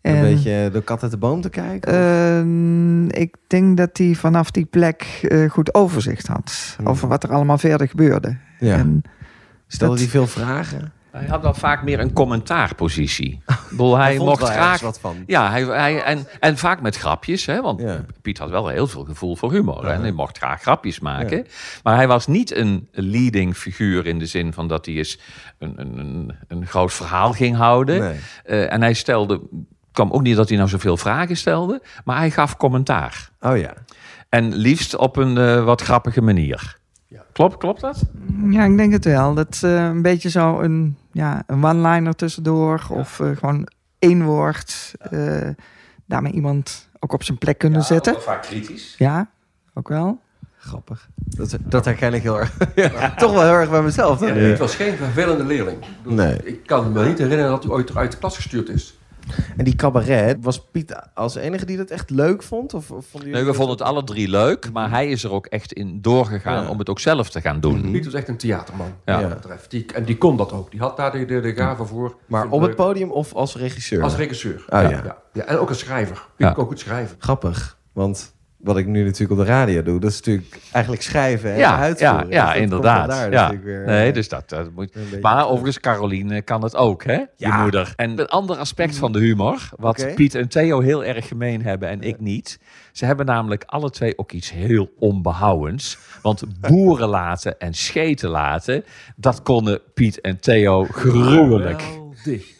En, 0.00 0.16
een 0.16 0.34
beetje 0.34 0.70
de 0.72 0.82
kat 0.82 1.02
uit 1.02 1.10
de 1.10 1.16
boom 1.18 1.40
te 1.40 1.48
kijken? 1.50 1.92
eh, 3.12 3.20
ik 3.20 3.36
denk 3.46 3.76
dat 3.76 3.98
hij 3.98 4.14
vanaf 4.14 4.50
die 4.50 4.64
plek 4.64 5.02
eh, 5.22 5.50
goed 5.50 5.74
overzicht 5.74 6.26
had. 6.26 6.74
Hmm. 6.76 6.86
Over 6.86 7.08
wat 7.08 7.22
er 7.22 7.32
allemaal 7.32 7.58
verder 7.58 7.88
gebeurde. 7.88 8.36
ja. 8.58 8.74
En 8.76 9.02
Stelde 9.66 9.96
hij 9.98 10.06
veel 10.06 10.26
vragen? 10.26 10.92
Hij 11.10 11.26
had 11.26 11.42
wel 11.42 11.54
vaak 11.54 11.82
meer 11.82 12.00
een 12.00 12.12
commentaarpositie. 12.12 13.30
Ik 13.48 13.56
bedoel, 13.70 13.96
hij, 13.96 14.16
vond 14.16 14.28
mocht 14.28 14.42
graag... 14.42 14.80
wat 14.80 15.00
van. 15.00 15.16
Ja, 15.26 15.50
hij, 15.50 15.64
hij, 15.64 16.02
en, 16.02 16.26
en 16.40 16.58
vaak 16.58 16.80
met 16.80 16.96
grapjes. 16.96 17.46
Hè, 17.46 17.62
want 17.62 17.80
Ja. 17.80 18.04
Piet 18.22 18.38
had 18.38 18.50
wel 18.50 18.68
heel 18.68 18.86
veel 18.86 19.04
gevoel 19.04 19.36
voor 19.36 19.52
humor. 19.52 19.84
Ja. 19.84 19.92
En 19.92 20.00
hij 20.00 20.12
mocht 20.12 20.38
graag 20.38 20.60
grapjes 20.60 21.00
maken. 21.00 21.46
Maar 21.82 21.96
hij 21.96 22.08
was 22.08 22.26
niet 22.26 22.56
een 22.56 22.88
leading 22.92 23.56
figuur 23.56 24.06
in 24.06 24.18
de 24.18 24.26
zin 24.26 24.52
van 24.52 24.68
dat 24.68 24.86
hij 24.86 24.94
eens 24.94 25.18
een, 25.58 25.72
een, 25.76 25.98
een, 25.98 26.32
een 26.48 26.66
groot 26.66 26.92
verhaal 26.92 27.32
ging 27.32 27.56
houden. 27.56 28.00
Nee. 28.00 28.18
Eh, 28.44 28.72
en 28.72 28.82
hij 28.82 28.94
stelde... 28.94 29.40
kwam 29.92 30.10
ook 30.10 30.22
niet 30.22 30.36
dat 30.36 30.48
hij 30.48 30.56
nou 30.56 30.68
zoveel 30.68 30.96
vragen 30.96 31.36
stelde. 31.36 31.82
Maar 32.04 32.16
hij 32.16 32.30
gaf 32.30 32.56
commentaar. 32.56 33.30
Oh 33.40 33.56
ja. 33.56 33.74
En 34.28 34.54
liefst 34.54 34.96
op 34.96 35.16
een 35.16 35.38
eh, 35.38 35.64
wat 35.64 35.82
grappige 35.82 36.22
manier. 36.22 36.78
Klopt, 37.38 37.56
klopt 37.56 37.80
dat? 37.80 38.02
ja, 38.50 38.64
ik 38.64 38.76
denk 38.76 38.92
het 38.92 39.04
wel. 39.04 39.34
Dat 39.34 39.60
eh, 39.64 39.84
een 39.84 40.02
beetje 40.02 40.30
zo 40.30 40.60
een, 40.60 40.96
ja, 41.18 41.42
een 41.46 41.64
one-liner 41.64 42.14
tussendoor. 42.14 42.86
Of 42.90 43.20
eh, 43.20 43.36
gewoon 43.36 43.68
één 43.98 44.22
woord. 44.24 44.92
eh, 44.98 45.48
daarmee 46.06 46.32
iemand 46.32 46.88
ook 46.98 47.12
op 47.12 47.22
zijn 47.22 47.38
plek 47.38 47.58
kunnen 47.58 47.82
zetten. 47.82 48.22
vaak 48.22 48.42
kritisch. 48.42 48.94
Ja, 48.98 49.30
ook 49.74 49.88
wel. 49.88 50.20
Grappig. 50.58 51.08
Dat, 51.14 51.56
dat 51.60 51.84
herken 51.84 52.14
ik 52.14 52.22
heel 52.22 52.38
erg. 52.38 52.56
Ja, 52.74 53.14
Toch 53.14 53.32
wel 53.32 53.42
heel 53.42 53.52
erg 53.52 53.70
bij 53.70 53.82
mezelf. 53.82 54.20
Het 54.20 54.58
was 54.58 54.74
geen 54.74 54.96
vervelende 54.96 55.44
leerling. 55.44 55.76
Ik 55.84 55.88
bedoel, 56.02 56.18
Nee. 56.24 56.36
Ik 56.44 56.66
kan 56.66 56.92
me 56.92 57.04
niet 57.04 57.18
herinneren 57.18 57.50
dat 57.50 57.62
hij 57.62 57.72
ooit 57.72 57.96
uit 57.96 58.12
de 58.12 58.18
klas 58.18 58.36
gestuurd 58.36 58.68
is. 58.68 58.97
En 59.56 59.64
die 59.64 59.74
cabaret, 59.76 60.36
was 60.40 60.64
Piet 60.70 60.96
als 61.14 61.34
enige 61.34 61.64
die 61.64 61.76
dat 61.76 61.90
echt 61.90 62.10
leuk 62.10 62.42
vond? 62.42 62.74
Of, 62.74 62.90
of 62.90 63.06
vonden 63.06 63.30
Nee, 63.30 63.44
we 63.44 63.54
vonden 63.54 63.76
het 63.76 63.86
alle 63.86 64.04
drie 64.04 64.28
leuk, 64.28 64.72
maar 64.72 64.90
hij 64.90 65.08
is 65.08 65.24
er 65.24 65.32
ook 65.32 65.46
echt 65.46 65.72
in 65.72 66.00
doorgegaan 66.02 66.62
Ja. 66.62 66.68
om 66.70 66.78
het 66.78 66.88
ook 66.90 67.00
zelf 67.00 67.30
te 67.30 67.40
gaan 67.40 67.60
doen. 67.60 67.90
Piet 67.90 68.04
was 68.04 68.14
echt 68.14 68.28
een 68.28 68.36
theaterman. 68.36 68.92
Ja. 69.04 69.20
Wat 69.20 69.30
dat 69.30 69.40
betreft. 69.40 69.70
Die, 69.70 69.86
en 69.94 70.04
die 70.04 70.18
kon 70.18 70.36
dat 70.36 70.52
ook. 70.52 70.70
Die 70.70 70.80
had 70.80 70.96
daar 70.96 71.12
de, 71.12 71.24
de, 71.24 71.40
de 71.40 71.54
gave 71.54 71.84
voor. 71.84 72.16
Maar 72.26 72.40
Vond 72.40 72.52
op 72.54 72.60
het 72.60 72.68
leuk. 72.68 72.76
podium 72.76 73.10
of 73.10 73.34
als 73.34 73.56
regisseur? 73.56 74.02
Als 74.02 74.16
regisseur. 74.16 74.64
Oh, 74.68 74.82
ja. 74.82 74.88
ja. 74.90 75.16
Ja, 75.32 75.44
En 75.44 75.58
ook 75.58 75.68
een 75.68 75.74
schrijver. 75.74 76.16
Piet 76.36 76.46
Ja. 76.46 76.52
kon 76.52 76.66
goed 76.66 76.78
schrijven. 76.78 77.16
Grappig, 77.18 77.78
want 77.92 78.34
wat 78.58 78.76
ik 78.76 78.86
nu 78.86 79.04
natuurlijk 79.04 79.40
op 79.40 79.46
de 79.46 79.52
radio 79.52 79.82
doe, 79.82 80.00
dat 80.00 80.10
is 80.10 80.16
natuurlijk 80.16 80.58
eigenlijk 80.72 81.02
schrijven 81.04 81.52
en 81.52 81.58
Ja, 81.58 81.78
uitvoeren. 81.78 82.16
ja, 82.18 82.24
Dus 82.24 82.34
ja 82.34 82.54
inderdaad. 82.54 83.08
daar 83.08 83.30
ja. 83.32 83.58
weer, 83.62 83.84
nee, 83.86 84.08
eh, 84.08 84.14
dus 84.14 84.28
dat, 84.28 84.48
dat 84.48 84.70
moet. 84.74 84.94
een 84.94 85.02
beetje- 85.02 85.20
Maar 85.20 85.46
overigens, 85.46 85.80
Caroline 85.80 86.42
kan 86.42 86.62
het 86.62 86.76
ook, 86.76 87.04
hè? 87.04 87.12
Je 87.12 87.26
Ja. 87.36 87.62
moeder. 87.62 87.92
En 87.96 88.18
een 88.18 88.26
ander 88.28 88.56
aspect 88.56 88.96
van 88.96 89.12
de 89.12 89.18
humor, 89.18 89.68
wat. 89.76 90.06
Piet 90.14 90.34
en 90.34 90.48
Theo 90.48 90.80
heel 90.80 91.04
erg 91.04 91.28
gemeen 91.28 91.62
hebben 91.62 91.88
en 91.88 92.00
ik 92.02 92.20
niet. 92.20 92.58
Ze 92.92 93.04
hebben 93.04 93.26
namelijk 93.26 93.64
alle 93.66 93.90
twee 93.90 94.18
ook 94.18 94.32
iets 94.32 94.52
heel 94.52 94.90
onbehouwens. 94.98 95.98
Want 96.22 96.42
boeren 96.68 97.08
laten 97.08 97.58
en 97.58 97.74
scheten 97.74 98.28
laten, 98.28 98.84
dat 99.16 99.42
konden 99.42 99.80
Piet 99.94 100.20
en 100.20 100.40
Theo 100.40 100.84
gruwelijk. 100.84 101.82
Geweldig. 101.82 102.56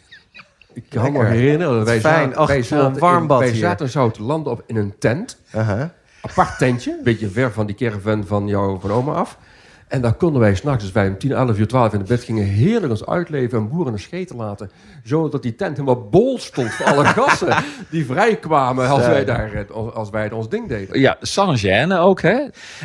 Ik 0.84 0.84
kan 0.88 1.12
me 1.12 1.24
herinneren 1.24 1.76
dat 1.76 1.86
wij 1.86 2.00
Fijn. 2.00 2.24
zaten, 2.28 2.36
Ach, 2.36 2.46
wij 2.48 2.62
zaten, 2.62 3.00
warm 3.00 3.20
in, 3.22 3.26
bad 3.26 3.38
wij 3.38 3.54
zaten 3.54 3.88
zo 3.88 4.10
te 4.10 4.22
landen 4.22 4.52
op, 4.52 4.62
in 4.66 4.76
een 4.76 4.94
tent. 4.98 5.38
Aha. 5.52 5.94
Apart 6.22 6.58
tentje. 6.58 6.90
Een 6.98 7.04
beetje 7.10 7.28
ver 7.28 7.52
van 7.52 7.66
die 7.66 7.74
caravan 7.76 8.26
van 8.26 8.46
jou 8.46 8.80
van 8.80 8.90
oma 8.90 9.12
af. 9.12 9.38
En 9.88 10.00
dan 10.00 10.16
konden 10.16 10.40
wij 10.40 10.54
s'nachts, 10.54 10.82
als 10.84 10.92
wij 10.92 11.08
om 11.08 11.18
10, 11.18 11.32
11 11.32 11.58
uur, 11.58 11.66
12 11.68 11.92
in 11.92 11.98
de 11.98 12.04
bed 12.04 12.22
gingen, 12.24 12.44
heerlijk 12.44 12.90
ons 12.90 13.06
uitleven 13.06 13.58
en 13.58 13.68
boeren 13.68 13.92
een 13.92 13.98
scheten 13.98 14.36
laten. 14.36 14.70
Zodat 15.04 15.42
die 15.42 15.54
tent 15.54 15.76
helemaal 15.76 16.08
bol 16.08 16.38
stond 16.38 16.70
voor 16.70 16.86
alle 16.86 17.04
gassen 17.18 17.56
die 17.90 18.04
vrijkwamen 18.06 18.88
als 18.88 19.06
wij, 19.06 19.24
daar, 19.24 19.66
als- 19.92 20.10
wij 20.10 20.30
ons 20.30 20.48
ding 20.48 20.68
deden. 20.68 21.00
Ja, 21.00 21.16
Saint-Gène 21.20 21.98
ook, 21.98 22.20
hè? 22.22 22.38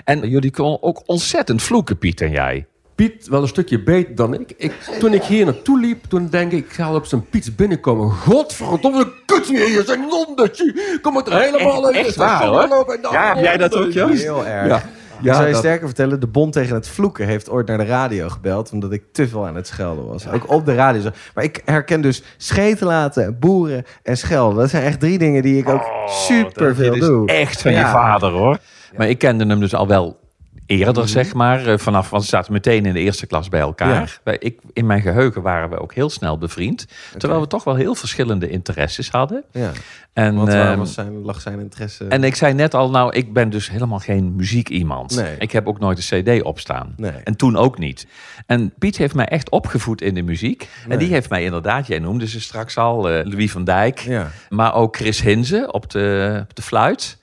En 0.04 0.30
jullie 0.30 0.52
konden 0.52 0.84
ook 0.84 1.02
ontzettend 1.06 1.62
vloeken, 1.62 1.98
Piet 1.98 2.22
en 2.22 2.32
jij. 2.32 2.66
Piet 2.96 3.28
wel 3.28 3.42
een 3.42 3.48
stukje 3.48 3.84
beter 3.84 4.16
dan 4.16 4.34
ik. 4.34 4.54
ik. 4.58 4.72
Toen 5.00 5.14
ik 5.14 5.24
hier 5.24 5.46
naartoe 5.46 5.80
liep, 5.80 6.04
toen 6.08 6.28
denk 6.30 6.52
ik, 6.52 6.66
ik 6.66 6.72
ga 6.74 6.94
op 6.96 7.06
zijn 7.06 7.30
Piets 7.30 7.56
binnenkomen. 7.56 8.12
Godverdomme, 8.12 9.12
kut 9.26 9.46
hier, 9.48 9.84
zijn 9.86 10.00
nonnetje. 10.10 10.98
Kom 11.02 11.16
het 11.16 11.28
er 11.28 11.40
helemaal 11.42 11.86
uit. 11.86 11.96
echt 11.96 12.16
waar, 12.16 12.46
hoor. 12.46 12.98
Ja, 13.12 13.36
Ja, 13.38 13.70
Heel 13.70 14.46
erg. 14.46 14.68
Ja. 14.68 15.30
ik 15.30 15.34
zal 15.34 15.46
je 15.46 15.52
dat- 15.52 15.60
sterker 15.60 15.86
vertellen, 15.88 16.20
de 16.20 16.28
bond 16.28 16.54
tegen 16.54 16.76
het 16.76 16.88
vloeken 16.88 17.26
heeft 17.28 17.50
ooit 17.50 17.68
naar 17.68 17.78
de 17.78 17.86
radio 17.86 18.30
gebeld, 18.30 18.72
omdat 18.72 18.92
ik 18.92 19.04
te 19.12 19.28
veel 19.28 19.48
aan 19.48 19.56
het 19.56 19.68
schelden 19.68 20.06
was. 20.08 20.28
Ook 20.32 20.50
op 20.52 20.66
de 20.66 20.74
radio. 20.76 21.02
Maar 21.36 21.44
ik 21.44 21.62
herken 21.66 22.02
dus 22.02 22.24
scheten 22.38 22.88
laten, 22.88 23.40
boeren 23.40 23.86
en 24.04 24.18
schelden. 24.18 24.58
Dat 24.58 24.70
zijn 24.70 24.84
echt 24.84 25.00
drie 25.00 25.18
dingen 25.18 25.42
die 25.42 25.58
ik 25.58 25.70
ook 25.70 25.84
super 26.08 26.76
veel 26.76 26.94
Dit 26.94 27.02
is 27.02 27.08
doe. 27.08 27.28
echt 27.28 27.62
van 27.62 27.72
je 27.72 27.80
vader, 27.86 28.30
hoor. 28.32 28.58
Maar 28.98 29.10
ik 29.10 29.18
kende 29.18 29.46
hem 29.46 29.60
dus 29.60 29.74
al 29.76 29.88
wel 29.88 30.20
eerder, 30.66 31.04
Mhm. 31.04 31.12
zeg 31.12 31.34
maar. 31.34 31.66
eh, 31.68 31.78
Vanaf, 31.78 32.10
want 32.10 32.24
ze 32.24 32.30
zaten 32.30 32.54
meteen 32.54 32.86
in 32.86 32.94
de 32.94 33.00
eerste 33.00 33.28
klas 33.28 33.50
bij 33.50 33.60
elkaar. 33.60 34.20
Ja. 34.26 34.32
Ik, 34.40 34.60
in 34.74 34.86
mijn 34.86 35.02
geheugen 35.02 35.42
waren 35.42 35.70
we 35.70 35.80
ook 35.80 35.94
heel 35.94 36.10
snel 36.10 36.38
bevriend. 36.38 36.86
Terwijl 37.18 37.42
we 37.42 37.48
toch 37.48 37.64
wel 37.64 37.76
heel 37.76 37.96
verschillende 37.96 38.50
interesses 38.50 39.10
hadden. 39.10 39.44
Ja. 39.52 39.72
En, 40.14 40.36
Want 40.36 40.48
waar 40.48 40.70
ehm, 40.70 40.78
was 40.78 40.94
zijn, 40.94 41.22
lag 41.22 41.42
zijn 41.42 41.60
interesse? 41.60 42.06
en 42.06 42.24
ik 42.24 42.36
zei 42.36 42.54
net 42.54 42.74
al, 42.74 42.90
nou, 42.90 43.14
ik 43.14 43.34
ben 43.34 43.50
dus 43.50 43.70
helemaal 43.70 44.00
geen 44.00 44.36
muziek 44.36 44.70
iemand. 44.70 45.16
Nee. 45.16 45.36
Ik 45.40 45.52
heb 45.52 45.68
ook 45.68 45.80
nooit 45.80 46.12
een 46.12 46.24
cd 46.24 46.42
opstaan. 46.44 46.94
Nee. 46.98 47.12
En 47.12 47.36
toen 47.36 47.56
ook 47.58 47.78
niet. 47.78 48.08
En 48.46 48.74
Piet 48.80 48.98
heeft 48.98 49.16
mij 49.16 49.26
echt 49.28 49.50
opgevoed 49.50 50.02
in 50.02 50.14
de 50.14 50.22
muziek. 50.22 50.70
En 50.88 51.00
die 51.00 51.10
heeft 51.10 51.30
mij 51.30 51.44
inderdaad, 51.44 51.88
jij 51.88 52.00
noemde 52.00 52.28
ze 52.28 52.42
straks 52.42 52.78
al, 52.78 53.10
eh, 53.10 53.26
Louis 53.26 53.52
van 53.52 53.64
Dijk. 53.64 54.00
Ja. 54.00 54.32
Maar 54.50 54.74
ook 54.74 54.96
Chris 54.96 55.22
Hinze 55.22 55.68
op 55.72 55.90
de, 55.90 56.40
op 56.44 56.56
de 56.56 56.62
fluit. 56.62 57.18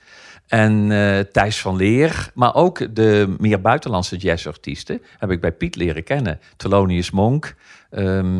En 0.50 0.92
eh, 0.92 1.18
Thijs 1.18 1.60
van 1.60 1.76
Leer. 1.76 2.30
Maar 2.34 2.54
ook 2.54 2.94
de 2.94 3.34
meer 3.38 3.60
buitenlandse 3.60 4.16
jazzartiesten 4.16 5.02
heb 5.18 5.30
ik 5.30 5.40
bij 5.40 5.52
Piet 5.52 5.76
leren 5.76 6.04
kennen. 6.04 6.40
Thelonious 6.56 7.10
Monk. 7.10 7.54
ehm, 7.90 8.38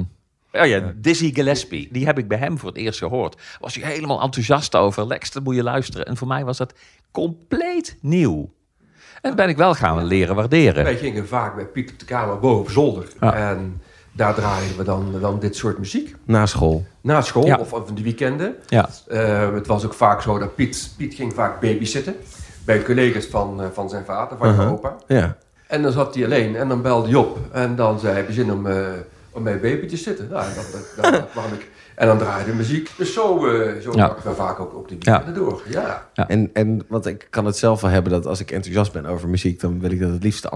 oh 0.52 0.66
ja, 0.66 0.92
Dizzy 0.96 1.34
Gillespie. 1.34 1.88
Die 1.92 2.06
heb 2.06 2.18
ik 2.18 2.28
bij 2.28 2.38
hem 2.38 2.58
voor 2.58 2.68
het 2.68 2.78
eerst 2.78 2.98
gehoord. 2.98 3.40
Was 3.60 3.74
hij 3.74 3.92
helemaal 3.92 4.20
enthousiast 4.22 4.76
over. 4.76 5.06
Lex, 5.06 5.30
dat 5.30 5.44
moet 5.44 5.54
je 5.54 5.62
luisteren. 5.62 6.06
En 6.06 6.16
voor 6.16 6.28
mij 6.28 6.44
was 6.44 6.56
dat 6.56 6.74
compleet 7.10 7.96
nieuw. 8.00 8.50
En 9.14 9.28
dat 9.28 9.36
ben 9.36 9.48
ik 9.48 9.56
wel 9.56 9.74
gaan 9.74 10.04
leren 10.04 10.34
waarderen. 10.34 10.84
Wij 10.84 10.96
gingen 10.96 11.26
vaak 11.28 11.54
bij 11.54 11.66
Piet 11.66 11.90
op 11.92 11.98
de 11.98 12.04
kamer 12.04 12.38
boven 12.38 12.60
op 12.60 12.70
zolder. 12.70 13.08
Ja. 13.20 13.34
En 13.34 13.82
daar 14.20 14.34
draaiden 14.34 14.76
we 14.76 14.82
dan, 14.84 15.14
dan 15.20 15.38
dit 15.38 15.56
soort 15.56 15.78
muziek. 15.78 16.14
Na 16.24 16.46
school. 16.46 16.84
Na 17.00 17.20
school 17.22 17.46
Ja. 17.46 17.56
of, 17.56 17.72
of 17.72 17.88
in 17.88 17.94
de 17.94 18.02
weekenden. 18.02 18.54
Ja. 18.66 18.88
Eh, 19.08 19.52
het 19.54 19.66
was 19.66 19.84
ook 19.84 19.94
vaak 19.94 20.22
zo 20.22 20.38
dat 20.38 20.54
Piet, 20.54 20.90
Piet 20.96 21.14
ging 21.14 21.34
vaak 21.34 21.60
babysitten. 21.60 22.14
Bij 22.64 22.82
collega's 22.82 23.26
van, 23.26 23.62
eh, 23.62 23.66
van 23.72 23.88
zijn 23.90 24.04
vader, 24.04 24.38
van 24.38 24.54
zijn 24.54 24.68
opa. 24.68 24.96
Ja. 25.06 25.36
En 25.66 25.82
dan 25.82 25.92
zat 25.92 26.14
hij 26.14 26.24
alleen 26.24 26.56
en 26.56 26.68
dan 26.68 26.82
belde 26.82 27.06
hij 27.08 27.16
op. 27.16 27.38
En 27.52 27.76
dan 27.76 27.98
zei 27.98 28.10
hij, 28.12 28.20
heb 28.20 28.28
je 28.28 28.34
zin 28.34 28.52
om, 28.52 28.66
eh 28.66 28.86
om 29.32 29.42
bij 29.44 29.60
baby 29.60 29.86
te 29.86 29.96
zitten? 29.96 30.28
Nou, 30.30 30.44
en, 30.44 30.50
dat, 30.54 30.72
dat, 30.72 31.02
dat, 31.04 31.12
dat 31.20 31.30
kwam 31.32 31.44
ik. 31.52 31.68
en 31.94 32.06
dan 32.06 32.18
draaide 32.18 32.50
de 32.50 32.56
muziek. 32.56 32.90
Dus 32.96 33.12
zo, 33.12 33.46
eh 33.46 33.80
zo 33.80 33.92
Ja. 33.94 34.16
we 34.24 34.30
vaak 34.34 34.60
ook 34.60 34.74
op 34.76 34.88
de 34.88 34.96
Ja. 34.98 35.12
weekenden 35.12 35.42
door. 35.44 35.62
Ja. 35.68 36.06
En, 36.26 36.50
en 36.52 36.82
want 36.88 37.06
ik 37.06 37.26
kan 37.30 37.44
het 37.44 37.56
zelf 37.56 37.80
wel 37.80 37.90
hebben 37.90 38.12
dat 38.12 38.26
als 38.26 38.40
ik 38.40 38.50
enthousiast 38.50 38.92
ben 38.92 39.06
over 39.06 39.28
muziek, 39.28 39.60
dan 39.60 39.80
wil 39.80 39.90
ik 39.90 40.00
dat 40.00 40.10
het 40.10 40.22
liefst 40.22 40.50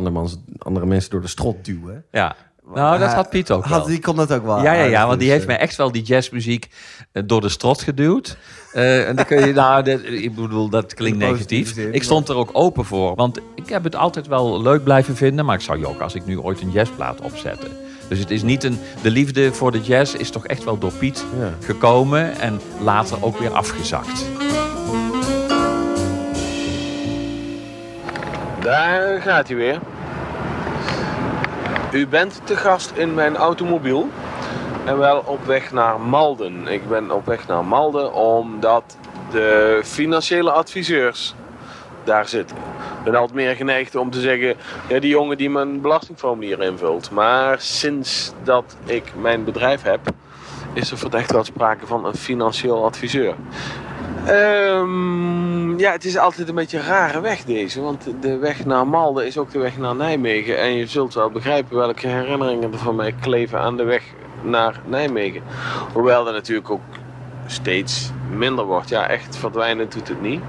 andere 0.59 0.87
mensen 0.87 1.11
door 1.11 1.21
de 1.21 1.29
strot 1.29 1.65
duwen. 1.65 2.05
Ja. 2.11 2.37
Nou, 2.75 2.99
dat 2.99 3.13
had 3.13 3.31
Piet 3.31 3.51
ook 3.51 3.65
had- 3.65 3.77
wel. 3.79 3.87
die 3.87 4.01
kon 4.01 4.17
dat 4.17 4.33
ook 4.33 4.45
wel 4.45 4.63
Ja, 4.63 4.73
ja, 4.73 4.85
ja 4.85 5.07
want 5.07 5.21
die 5.21 5.31
heeft 5.31 5.47
mij 5.47 5.59
echt 5.59 5.77
wel 5.77 5.93
die 5.93 6.03
jazzmuziek 6.03 6.69
eh, 7.13 7.23
door 7.27 7.41
de 7.41 7.49
strot 7.49 7.83
geduwd. 7.83 8.37
Eh, 8.73 9.09
en 9.09 9.17
dan 9.17 9.25
kun 9.25 9.47
je, 9.47 9.53
nou, 9.63 9.83
dat, 9.83 10.01
ik 10.05 10.35
bedoel, 10.35 10.69
dat 10.69 10.95
klinkt 10.95 11.19
negatief. 11.19 11.75
zin, 11.75 11.95
Ik 11.95 12.03
stond 12.03 12.29
er 12.29 12.37
ook 12.37 12.51
open 12.53 12.85
voor. 12.85 13.15
Want 13.15 13.39
ik 13.55 13.69
heb 13.69 13.85
het 13.85 13.97
altijd 13.97 14.27
wel 14.27 14.63
leuk 14.63 14.85
blijven 14.85 15.17
vinden. 15.17 15.45
Maar 15.45 15.55
ik 15.55 15.61
zou 15.61 15.79
je 15.79 15.87
ook 15.89 16.01
als 16.01 16.15
ik 16.15 16.27
nu 16.27 16.39
ooit 16.41 16.61
een 16.61 16.71
jazzplaat 16.71 17.21
opzetten. 17.21 17.69
Dus 18.09 18.19
het 18.19 18.31
is 18.31 18.43
niet 18.43 18.65
een. 18.65 18.79
De 19.03 19.11
liefde 19.11 19.53
voor 19.53 19.73
de 19.73 19.81
jazz 19.81 20.15
is 20.15 20.31
toch 20.31 20.47
echt 20.47 20.65
wel 20.65 20.79
door 20.79 20.93
Piet 20.93 21.25
Ja. 21.39 21.51
gekomen. 21.67 22.39
En 22.41 22.61
later 22.81 23.17
ook 23.25 23.39
weer 23.39 23.51
afgezakt. 23.53 24.25
Daar 28.61 29.21
gaat 29.23 29.49
hij 29.49 29.57
weer. 29.57 29.79
U 31.95 32.07
bent 32.07 32.41
te 32.45 32.57
gast 32.57 32.93
in 32.95 33.15
mijn 33.15 33.37
automobiel. 33.37 34.09
En 34.85 34.99
wel 34.99 35.23
op 35.27 35.45
weg 35.45 35.73
naar 35.73 36.01
Malden. 36.01 36.67
Ik 36.67 36.89
ben 36.89 37.11
op 37.11 37.27
weg 37.27 37.47
naar 37.47 37.65
Malden 37.65 38.13
omdat 38.13 38.97
de 39.31 39.81
financiële 39.85 40.51
adviseurs 40.51 41.35
daar 42.05 42.29
zitten. 42.29 42.57
Ik 42.99 43.05
ben 43.05 43.15
altijd 43.15 43.35
meer 43.35 43.57
geneigd 43.57 43.97
om 43.97 44.11
te 44.11 44.21
zeggen, 44.21 44.57
ja, 44.89 45.01
die 45.01 45.11
jongen 45.11 45.37
die 45.37 45.51
mijn 45.51 45.81
belastingformulier 45.81 46.63
invult. 46.63 47.11
Maar 47.11 47.61
sinds 47.61 48.33
dat 48.43 48.77
ik 48.85 49.13
mijn 49.21 49.45
bedrijf 49.45 49.83
heb, 49.83 50.01
is 50.73 50.91
er 50.91 50.99
verdacht 50.99 51.33
wel 51.33 51.45
sprake 51.45 51.87
van 51.87 52.05
een 52.07 52.15
financieel 52.15 52.85
adviseur. 52.85 53.35
Ehm, 54.27 55.79
ja, 55.79 55.93
het 55.93 56.05
is 56.05 56.19
altijd 56.19 56.49
een 56.49 56.55
beetje 56.55 56.79
een 56.79 56.85
rare 56.85 57.21
weg 57.21 57.45
deze. 57.45 57.81
Want 57.81 58.09
de 58.21 58.37
weg 58.37 58.65
naar 58.65 58.87
Malden 58.87 59.27
is 59.27 59.39
ook 59.39 59.51
de 59.51 59.59
weg 59.59 59.79
naar 59.79 59.95
Nijmegen. 59.95 60.59
En 60.59 60.73
je 60.73 60.87
zult 60.87 61.15
wel 61.15 61.31
begrijpen 61.31 61.77
welke 61.77 62.07
herinneringen 62.07 62.73
er 62.73 62.79
van 62.79 62.95
mij 62.95 63.15
kleven 63.21 63.61
aan 63.61 63.77
de 63.77 63.85
weg 63.85 64.03
naar 64.43 64.81
Nijmegen. 64.87 65.43
Hoewel 65.93 66.25
dat 66.25 66.35
natuurlijk 66.35 66.71
ook 66.71 66.81
steeds 67.47 68.11
minder 68.31 68.65
wordt. 68.65 68.89
Ja, 68.89 69.09
echt 69.09 69.37
verdwijnen 69.37 69.91
doet 69.91 70.09
het 70.09 70.21
niet. 70.23 70.41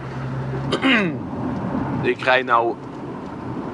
Ik 2.01 2.21
rijd 2.21 2.45
nou 2.45 2.75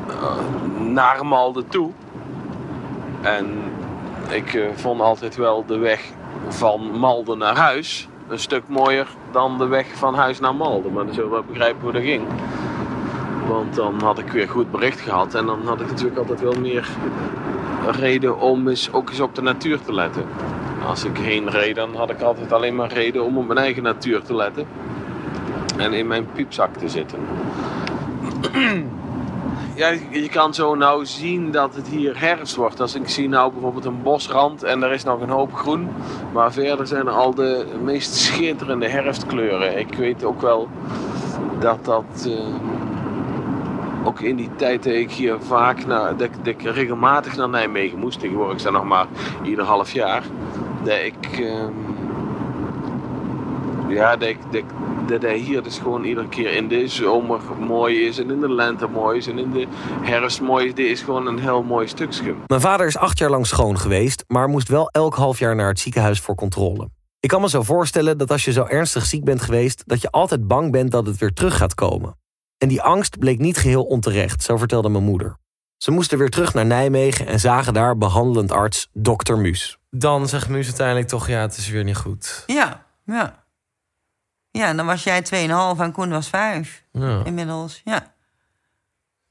eh, 0.07 0.37
naar 0.79 1.25
Malden 1.25 1.67
toe. 1.67 1.91
En 3.21 3.47
ik 4.29 4.53
eh, 4.53 4.67
vond 4.75 5.01
altijd 5.01 5.35
wel 5.35 5.65
de 5.65 5.77
weg 5.77 6.03
van 6.47 6.99
Malden 6.99 7.37
naar 7.37 7.57
huis 7.57 8.07
een 8.31 8.39
stuk 8.39 8.63
mooier 8.67 9.07
dan 9.31 9.57
de 9.57 9.67
weg 9.67 9.87
van 9.95 10.15
huis 10.15 10.39
naar 10.39 10.55
Malden. 10.55 10.93
Maar 10.93 11.05
dan 11.05 11.13
zullen 11.13 11.29
we 11.29 11.35
wel 11.35 11.45
begrijpen 11.47 11.81
hoe 11.81 11.91
dat 11.91 12.01
ging. 12.01 12.23
Want 13.47 13.75
dan 13.75 14.01
had 14.01 14.19
ik 14.19 14.31
weer 14.31 14.49
goed 14.49 14.71
bericht 14.71 14.99
gehad. 14.99 15.33
En 15.33 15.45
dan 15.45 15.61
had 15.65 15.81
ik 15.81 15.87
natuurlijk 15.87 16.17
altijd 16.17 16.41
wel 16.41 16.55
meer 16.59 16.89
reden 17.99 18.39
om 18.39 18.67
eens, 18.67 18.93
ook 18.93 19.09
eens 19.09 19.19
op 19.19 19.35
de 19.35 19.41
natuur 19.41 19.81
te 19.81 19.93
letten. 19.93 20.23
Als 20.87 21.03
ik 21.03 21.17
heen 21.17 21.49
reed, 21.49 21.75
dan 21.75 21.95
had 21.95 22.09
ik 22.09 22.21
altijd 22.21 22.51
alleen 22.51 22.75
maar 22.75 22.93
reden 22.93 23.23
om 23.23 23.37
op 23.37 23.47
mijn 23.47 23.59
eigen 23.59 23.83
natuur 23.83 24.21
te 24.21 24.35
letten. 24.35 24.67
En 25.77 25.93
in 25.93 26.07
mijn 26.07 26.25
piepzak 26.33 26.75
te 26.75 26.89
zitten. 26.89 27.19
Ja, 29.81 29.93
je 30.09 30.29
kan 30.29 30.53
zo 30.53 30.75
nou 30.75 31.05
zien 31.05 31.51
dat 31.51 31.75
het 31.75 31.87
hier 31.87 32.19
herfst 32.19 32.55
wordt. 32.55 32.79
Als 32.79 32.95
ik 32.95 33.09
zie 33.09 33.29
nou 33.29 33.51
bijvoorbeeld 33.51 33.85
een 33.85 34.01
bosrand 34.01 34.63
en 34.63 34.83
er 34.83 34.91
is 34.91 35.03
nog 35.03 35.21
een 35.21 35.29
hoop 35.29 35.53
groen. 35.53 35.89
Maar 36.33 36.53
verder 36.53 36.87
zijn 36.87 37.07
er 37.07 37.13
al 37.13 37.33
de 37.33 37.65
meest 37.83 38.13
schitterende 38.13 38.87
herfstkleuren. 38.87 39.79
Ik 39.79 39.93
weet 39.93 40.23
ook 40.23 40.41
wel 40.41 40.69
dat 41.59 41.85
dat... 41.85 42.27
eh, 42.27 44.05
ook 44.05 44.19
in 44.19 44.35
die 44.35 44.49
tijd 44.55 44.83
dat 44.83 44.93
ik 44.93 45.11
hier 45.11 45.37
vaak 45.39 45.85
naar... 45.85 46.17
Dat, 46.17 46.29
dat 46.37 46.47
ik 46.47 46.61
regelmatig 46.61 47.35
naar 47.35 47.49
Nijmegen 47.49 47.99
moest. 47.99 48.19
Tegenwoordig 48.19 48.55
is 48.55 48.63
dat 48.63 48.73
nog 48.73 48.85
maar 48.85 49.07
ieder 49.43 49.65
half 49.65 49.91
jaar. 49.91 50.23
Dat 50.83 50.97
ik... 50.97 51.39
ehm, 51.39 51.71
ja, 53.91 54.17
dat, 54.17 54.29
ik, 54.29 54.37
dat, 54.51 54.63
dat 55.07 55.21
hij 55.21 55.37
hier 55.37 55.63
dus 55.63 55.77
gewoon 55.77 56.03
iedere 56.03 56.27
keer 56.27 56.53
in 56.53 56.67
de 56.67 56.87
zomer 56.87 57.39
mooi 57.59 58.05
is 58.05 58.19
en 58.19 58.31
in 58.31 58.39
de 58.39 58.53
lente 58.53 58.87
mooi 58.87 59.17
is 59.17 59.27
en 59.27 59.39
in 59.39 59.51
de 59.51 59.67
herfst 60.01 60.41
mooi 60.41 60.65
is. 60.65 60.73
Dit 60.73 60.89
is 60.89 61.01
gewoon 61.01 61.27
een 61.27 61.39
heel 61.39 61.63
mooi 61.63 61.87
stukje. 61.87 62.35
Mijn 62.47 62.61
vader 62.61 62.87
is 62.87 62.97
acht 62.97 63.17
jaar 63.17 63.29
lang 63.29 63.47
schoon 63.47 63.79
geweest, 63.79 64.23
maar 64.27 64.47
moest 64.47 64.67
wel 64.67 64.89
elk 64.89 65.15
half 65.15 65.39
jaar 65.39 65.55
naar 65.55 65.67
het 65.67 65.79
ziekenhuis 65.79 66.19
voor 66.19 66.35
controle. 66.35 66.89
Ik 67.19 67.29
kan 67.29 67.41
me 67.41 67.49
zo 67.49 67.63
voorstellen 67.63 68.17
dat 68.17 68.31
als 68.31 68.45
je 68.45 68.51
zo 68.51 68.65
ernstig 68.65 69.05
ziek 69.05 69.23
bent 69.23 69.41
geweest, 69.41 69.83
dat 69.85 70.01
je 70.01 70.11
altijd 70.11 70.47
bang 70.47 70.71
bent 70.71 70.91
dat 70.91 71.05
het 71.05 71.17
weer 71.17 71.33
terug 71.33 71.57
gaat 71.57 71.73
komen. 71.73 72.17
En 72.57 72.67
die 72.67 72.81
angst 72.81 73.19
bleek 73.19 73.39
niet 73.39 73.57
geheel 73.57 73.83
onterecht, 73.83 74.43
zo 74.43 74.57
vertelde 74.57 74.89
mijn 74.89 75.03
moeder. 75.03 75.37
Ze 75.77 75.91
moesten 75.91 76.17
weer 76.17 76.29
terug 76.29 76.53
naar 76.53 76.65
Nijmegen 76.65 77.27
en 77.27 77.39
zagen 77.39 77.73
daar 77.73 77.97
behandelend 77.97 78.51
arts 78.51 78.89
Dr. 78.93 79.33
Muus. 79.33 79.77
Dan 79.89 80.27
zegt 80.27 80.49
Muus 80.49 80.65
uiteindelijk 80.65 81.07
toch, 81.07 81.27
ja, 81.27 81.41
het 81.41 81.57
is 81.57 81.69
weer 81.69 81.83
niet 81.83 81.97
goed. 81.97 82.43
Ja, 82.45 82.85
ja. 83.05 83.40
Ja, 84.51 84.73
dan 84.73 84.85
was 84.85 85.03
jij 85.03 85.23
2,5 85.75 85.81
en 85.81 85.91
Koen 85.91 86.09
was 86.09 86.29
5. 86.29 86.83
Ja. 86.91 87.21
Inmiddels, 87.23 87.81
ja. 87.83 88.13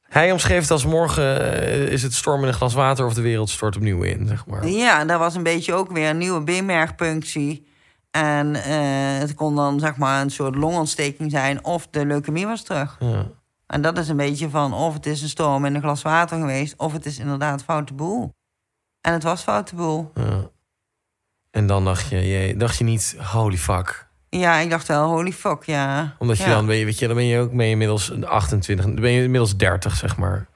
Hij 0.01 0.33
omschreef 0.33 0.61
het 0.61 0.71
als 0.71 0.85
morgen 0.85 1.53
eh, 1.63 1.93
is 1.93 2.03
het 2.03 2.15
storm 2.15 2.43
in 2.43 2.49
een 2.49 2.55
glas 2.55 2.75
water 2.75 3.07
of 3.07 3.15
de 3.15 3.21
wereld 3.21 3.51
stort 3.51 3.77
opnieuw 3.77 4.03
in, 4.03 4.27
zeg 4.27 4.47
maar. 4.47 4.69
Ja, 4.69 5.05
dat 5.05 5.19
was 5.19 5.35
een 5.35 5.43
beetje 5.43 5.75
ook 5.75 5.91
weer 5.91 6.09
een 6.09 6.19
nieuwe 6.19 6.41
beenmergpunctie. 6.41 7.69
En 8.11 8.55
eh, 8.55 9.19
het 9.19 9.35
kon 9.35 9.57
dan 9.57 9.81
zeg 9.81 9.97
maar 9.97 10.21
een 10.21 10.31
soort 10.31 10.55
longontsteking 10.55 11.31
zijn 11.31 11.65
of 11.65 11.89
de 11.91 12.07
leukemie 12.07 12.47
was 12.47 12.63
terug. 12.63 12.97
Ja. 13.01 13.27
En 13.67 13.83
dat 13.83 13.99
is 13.99 14.09
een 14.09 14.17
beetje 14.17 14.51
van 14.51 14.73
of 14.73 14.95
het 14.95 15.07
is 15.07 15.23
een 15.23 15.29
storm 15.29 15.65
in 15.65 15.75
een 15.75 15.81
glas 15.81 16.03
water 16.03 16.39
geweest... 16.39 16.75
of 16.77 16.93
het 16.93 17.07
is 17.07 17.19
inderdaad 17.19 17.63
foute 17.63 17.95
boel. 17.95 18.35
En 19.01 19.13
het 19.13 19.23
was 19.23 19.43
foute 19.43 19.75
boel. 19.75 20.11
Ja. 20.15 20.51
En 21.51 21.67
dan 21.67 21.85
dacht 21.85 22.09
je, 22.09 22.17
je, 22.17 22.57
dacht 22.57 22.79
je 22.79 22.85
niet, 22.85 23.17
holy 23.19 23.57
fuck. 23.57 24.10
Ja, 24.31 24.57
ik 24.57 24.71
dacht 24.71 24.89
wel, 24.89 25.09
holy 25.09 25.33
fuck, 25.33 25.65
ja. 25.65 26.17
Omdat 26.19 26.39
je 26.39 26.45
Ja. 26.45 26.51
dan, 26.51 26.67
ben 26.67 26.77
je, 26.77 26.85
weet 26.85 26.99
je, 26.99 27.07
dan 27.07 27.17
ben 27.17 27.25
je 27.25 27.39
ook 27.39 27.53
mee 27.53 27.71
inmiddels 27.71 28.23
28, 28.23 28.85
dan 28.87 28.95
ben 28.95 29.11
je 29.11 29.23
inmiddels 29.23 29.57
30, 29.57 29.97
zeg 29.97 30.17
maar. 30.17 30.49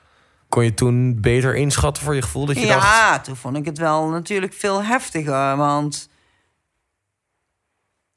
Kon 0.49 0.65
je 0.65 0.75
toen 0.75 1.21
beter 1.21 1.55
inschatten 1.55 2.03
voor 2.03 2.15
je 2.15 2.23
gevoel 2.23 2.47
dat 2.47 2.61
je 2.61 2.67
ja, 2.67 3.11
dacht... 3.11 3.25
toen 3.25 3.37
vond 3.37 3.57
ik 3.57 3.65
het 3.65 3.79
wel 3.79 4.09
natuurlijk 4.09 4.53
veel 4.53 4.83
heftiger. 4.83 5.57
Want 5.57 6.09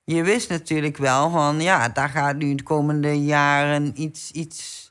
je 0.04 0.24
wist 0.24 0.50
natuurlijk 0.50 0.98
wel 0.98 1.30
van... 1.30 1.62
ja, 1.62 1.90
daar 1.90 2.10
gaat 2.10 2.36
nu 2.36 2.56
de 2.56 2.64
komende 2.64 3.24
jaren 3.24 4.02
iets... 4.02 4.32
iets 4.32 4.87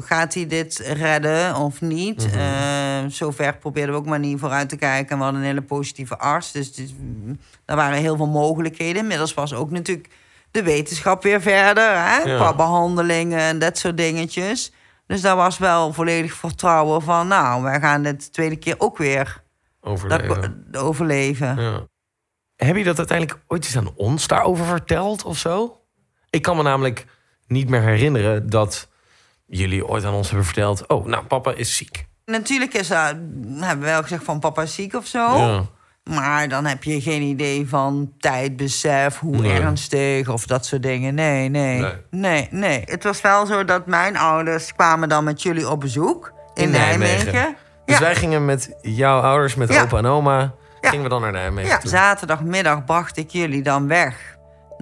gaat 0.00 0.34
hij 0.34 0.46
dit 0.46 0.78
redden 0.78 1.54
of 1.56 1.80
niet? 1.80 2.26
Mhm. 2.26 2.38
Eh, 2.38 2.98
zover 3.08 3.56
probeerden 3.56 3.94
we 3.94 4.00
ook 4.00 4.06
maar 4.06 4.18
niet 4.18 4.38
vooruit 4.40 4.68
te 4.68 4.76
kijken. 4.76 5.10
En 5.10 5.16
we 5.18 5.22
hadden 5.22 5.40
een 5.40 5.46
hele 5.46 5.62
positieve 5.62 6.18
arts. 6.18 6.52
Dus 6.52 6.70
is- 6.70 6.94
er 7.64 7.76
waren 7.76 7.98
heel 7.98 8.16
veel 8.16 8.26
mogelijkheden. 8.28 9.02
Inmiddels 9.02 9.34
was 9.34 9.54
ook 9.54 9.70
natuurlijk 9.70 10.08
de 10.50 10.62
wetenschap 10.62 11.22
weer 11.22 11.40
verder. 11.40 11.88
Hè? 11.94 12.16
Ja. 12.22 12.36
Qua 12.36 12.54
behandelingen 12.54 13.38
en 13.38 13.58
dat 13.58 13.78
soort 13.78 13.96
dingetjes. 13.96 14.72
Dus 15.06 15.20
daar 15.20 15.36
was 15.36 15.58
wel 15.58 15.92
volledig 15.92 16.32
vertrouwen 16.34 17.02
van... 17.02 17.28
nou, 17.28 17.62
wij 17.62 17.80
gaan 17.80 18.02
dit 18.02 18.24
de 18.24 18.30
tweede 18.30 18.56
keer 18.56 18.74
ook 18.78 18.96
weer 18.98 19.42
Overleven. 19.80 20.64
dat- 20.70 20.82
overleven. 20.82 21.56
Ja. 21.60 21.86
Heb 22.56 22.76
je 22.76 22.84
dat 22.84 22.98
uiteindelijk 22.98 23.38
ooit 23.46 23.64
eens 23.64 23.76
aan 23.76 23.92
ons 23.96 24.26
daarover 24.26 24.64
verteld 24.66 25.24
of 25.24 25.38
zo? 25.38 25.80
Ik 26.30 26.42
kan 26.42 26.56
me 26.56 26.62
namelijk 26.62 27.06
niet 27.46 27.68
meer 27.68 27.80
herinneren 27.82 28.50
dat 28.50 28.88
jullie 29.46 29.86
ooit 29.86 30.04
aan 30.04 30.14
ons 30.14 30.26
hebben 30.28 30.46
verteld... 30.46 30.86
oh, 30.88 31.06
nou, 31.06 31.24
papa 31.24 31.52
is 31.54 31.76
ziek. 31.76 32.06
Natuurlijk 32.24 32.74
is 32.74 32.88
dat, 32.88 33.14
hebben 33.60 33.78
we 33.78 33.84
wel 33.90 34.02
gezegd 34.02 34.24
van 34.24 34.38
papa 34.40 34.62
is 34.62 34.74
ziek 34.74 34.94
of 34.94 35.06
zo. 35.06 35.36
Ja. 35.36 35.62
Maar 36.10 36.48
dan 36.48 36.64
heb 36.64 36.84
je 36.84 37.00
geen 37.00 37.22
idee 37.22 37.68
van 37.68 38.12
tijdbesef, 38.18 39.18
hoe 39.18 39.36
Nee. 39.36 39.52
ernstig 39.60 40.28
of 40.28 40.46
dat 40.46 40.66
soort 40.66 40.82
dingen. 40.82 41.14
Nee, 41.14 41.48
nee, 41.48 41.80
Nee. 41.80 41.92
nee, 42.10 42.48
nee. 42.50 42.82
Het 42.84 43.04
was 43.04 43.20
wel 43.20 43.46
zo 43.46 43.64
dat 43.64 43.86
mijn 43.86 44.16
ouders 44.16 44.72
kwamen 44.72 45.08
dan 45.08 45.24
met 45.24 45.42
jullie 45.42 45.68
op 45.70 45.80
bezoek 45.80 46.32
in, 46.54 46.70
Nijmegen. 46.70 47.56
Dus 47.84 47.98
wij 47.98 48.14
gingen 48.14 48.44
met 48.44 48.76
jouw 48.80 49.20
ouders, 49.20 49.54
met 49.54 49.72
Ja. 49.72 49.82
opa 49.82 49.98
en 49.98 50.06
oma... 50.06 50.54
gingen 50.80 51.02
we 51.02 51.08
dan 51.08 51.20
naar 51.20 51.32
Nijmegen 51.32 51.70
Ja, 51.70 51.78
toe. 51.78 51.90
zaterdagmiddag 51.90 52.84
bracht 52.84 53.16
ik 53.16 53.30
jullie 53.30 53.62
dan 53.62 53.88
weg 53.88 54.31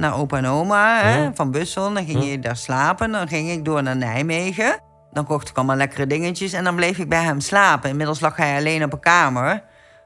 naar 0.01 0.15
opa 0.17 0.37
en 0.37 0.47
oma 0.47 1.01
hè, 1.03 1.23
Ja. 1.23 1.31
van 1.35 1.51
Bussel. 1.51 1.93
Dan 1.93 2.05
ging 2.05 2.25
Ja. 2.25 2.31
je 2.31 2.39
daar 2.39 2.57
slapen. 2.57 3.13
Dan 3.13 3.29
ging 3.29 3.51
ik 3.51 3.65
door 3.65 3.83
naar 3.83 3.97
Nijmegen. 3.97 4.79
Dan 5.13 5.25
kocht 5.25 5.49
ik 5.49 5.57
allemaal 5.57 5.77
lekkere 5.77 6.07
dingetjes. 6.07 6.53
En 6.53 6.65
dan 6.65 6.75
bleef 6.77 6.99
ik 6.99 7.09
bij 7.09 7.23
hem 7.23 7.41
slapen. 7.41 7.91
Inmiddels 7.91 8.21
lag 8.21 8.37
hij 8.37 8.57
alleen 8.57 8.85
op 8.85 8.93
een 8.93 9.01
kamer. 9.01 9.63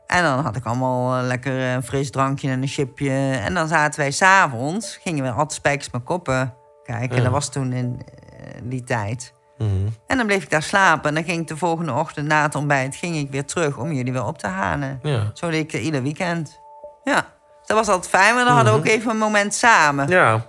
En 0.06 0.22
dan 0.22 0.38
had 0.38 0.56
ik 0.56 0.64
allemaal 0.64 1.16
eh, 1.18 1.26
lekker 1.26 1.60
een 1.60 1.82
fris 1.82 2.10
drankje 2.10 2.50
en 2.50 2.62
een 2.62 2.68
chipje. 2.68 3.10
En 3.44 3.54
dan 3.54 3.68
zaten 3.68 4.00
wij 4.00 4.10
s'avonds, 4.10 4.96
gingen 5.02 5.24
we 5.24 5.30
altijd 5.30 5.52
spijkers 5.52 5.90
met 5.90 6.02
koppen 6.04 6.54
kijken. 6.84 7.16
Ja. 7.16 7.22
Dat 7.22 7.32
was 7.32 7.48
toen 7.50 7.72
in 7.72 8.02
eh, 8.06 8.60
die 8.62 8.84
tijd. 8.84 9.32
Mhm. 9.58 9.70
En 10.06 10.16
dan 10.16 10.26
bleef 10.26 10.42
ik 10.42 10.50
daar 10.50 10.62
slapen. 10.62 11.08
En 11.08 11.14
dan 11.14 11.24
ging 11.24 11.40
ik 11.40 11.48
de 11.48 11.56
volgende 11.56 11.92
ochtend 11.92 12.26
na 12.26 12.42
het 12.42 12.54
ontbijt 12.54 12.96
ging 12.96 13.16
ik 13.16 13.30
weer 13.30 13.44
terug 13.44 13.78
om 13.78 13.92
jullie 13.92 14.12
weer 14.12 14.26
op 14.26 14.38
te 14.38 14.46
halen. 14.46 14.98
Ja. 15.02 15.30
Zo 15.34 15.50
deed 15.50 15.74
ik 15.74 15.80
ieder 15.80 16.02
weekend. 16.02 16.60
Ja, 17.04 17.26
dat 17.66 17.76
was 17.76 17.88
altijd 17.88 18.08
fijn, 18.08 18.34
maar 18.34 18.44
dan 18.44 18.54
hadden 18.54 18.72
we 18.72 18.78
ook 18.78 18.86
even 18.86 19.10
een 19.10 19.18
moment 19.18 19.54
samen. 19.54 20.04
Mhm. 20.04 20.12
Ja. 20.14 20.46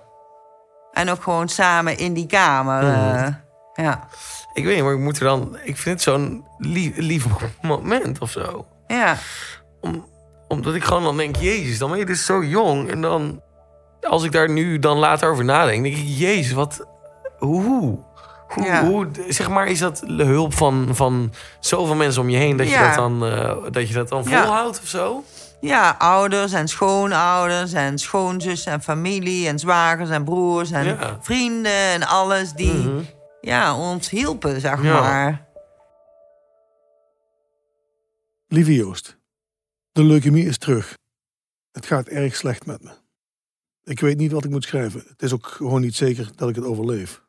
En 0.92 1.10
ook 1.10 1.24
gewoon 1.24 1.48
samen 1.50 1.98
in 1.98 2.14
die 2.14 2.28
kamer. 2.28 2.84
Mhm. 2.84 3.16
eh, 3.26 3.34
ja. 3.86 4.08
Ik 4.54 4.64
weet 4.66 4.76
niet, 4.76 4.84
maar 4.84 4.94
ik 4.94 5.00
moet 5.00 5.18
er 5.18 5.24
dan... 5.26 5.58
Ik 5.64 5.78
vind 5.78 5.96
het 5.96 6.02
zo'n 6.02 6.46
lief, 6.58 6.98
lief 6.98 7.26
moment 7.62 8.20
of 8.20 8.32
zo. 8.32 8.66
Ja. 8.88 9.16
Om, 9.82 10.06
omdat 10.48 10.76
ik 10.76 10.84
gewoon 10.84 11.04
dan 11.04 11.18
denk, 11.18 11.36
jezus, 11.36 11.78
dan 11.78 11.90
ben 11.90 12.00
je 12.00 12.06
dus 12.06 12.26
zo 12.26 12.44
jong. 12.44 12.90
En 12.90 13.02
dan, 13.02 13.42
als 14.02 14.24
ik 14.24 14.32
daar 14.32 14.50
nu 14.50 14.80
dan 14.80 14.98
later 14.98 15.30
over 15.32 15.46
nadenk, 15.46 15.84
denk 15.84 15.96
ik, 15.96 16.04
jezus, 16.06 16.51
wat... 16.54 16.86
Hoe? 17.38 18.00
Hoe, 18.48 18.64
Ja. 18.64 18.86
hoe 18.86 19.08
zeg 19.28 19.50
maar, 19.50 19.68
is 19.68 19.80
dat 19.80 20.04
de 20.08 20.24
hulp 20.24 20.54
van, 20.54 20.88
van 20.92 21.34
zoveel 21.60 21.96
mensen 21.96 22.22
om 22.22 22.30
je 22.30 22.38
heen... 22.38 22.58
dat, 22.58 22.70
je, 22.70 22.78
dat, 22.78 22.96
dan, 22.96 23.25
eh, 23.25 23.56
dat 23.72 23.88
je 23.88 23.94
dat 23.94 24.10
dan 24.10 24.24
Ja. 24.28 24.44
volhoudt 24.44 24.80
of 24.82 24.88
zo? 24.88 25.24
Ja, 25.68 25.96
ouders 25.98 26.51
en 26.54 26.68
schoonouders 26.68 27.74
en 27.74 27.98
schoonzus 28.00 28.66
en 28.66 28.82
familie 28.82 29.48
en 29.48 29.60
zwagers 29.60 30.10
en 30.10 30.24
broers 30.24 30.72
en 30.72 30.86
Ja. 30.86 31.18
vrienden 31.22 31.72
en 31.72 32.04
alles 32.04 32.51
die 32.54 32.74
Mhm. 32.74 33.01
ja, 33.42 33.78
ons 33.78 34.10
hielpen, 34.10 34.62
zeg 34.62 34.84
Ja. 34.84 35.00
maar. 35.00 35.48
Lieve 38.48 38.74
Joost, 38.74 39.18
de 39.92 40.04
leukemie 40.04 40.46
is 40.46 40.58
terug. 40.58 40.98
Het 41.72 41.86
gaat 41.86 42.08
erg 42.08 42.36
slecht 42.36 42.66
met 42.66 42.84
me. 42.84 42.90
Ik 43.84 44.00
weet 44.00 44.18
niet 44.18 44.32
wat 44.32 44.44
ik 44.44 44.50
moet 44.50 44.64
schrijven. 44.64 45.04
Het 45.08 45.22
is 45.22 45.34
ook 45.34 45.48
gewoon 45.48 45.82
niet 45.82 45.96
zeker 45.96 46.30
dat 46.36 46.50
ik 46.50 46.56
het 46.56 46.66
overleef. 46.66 47.24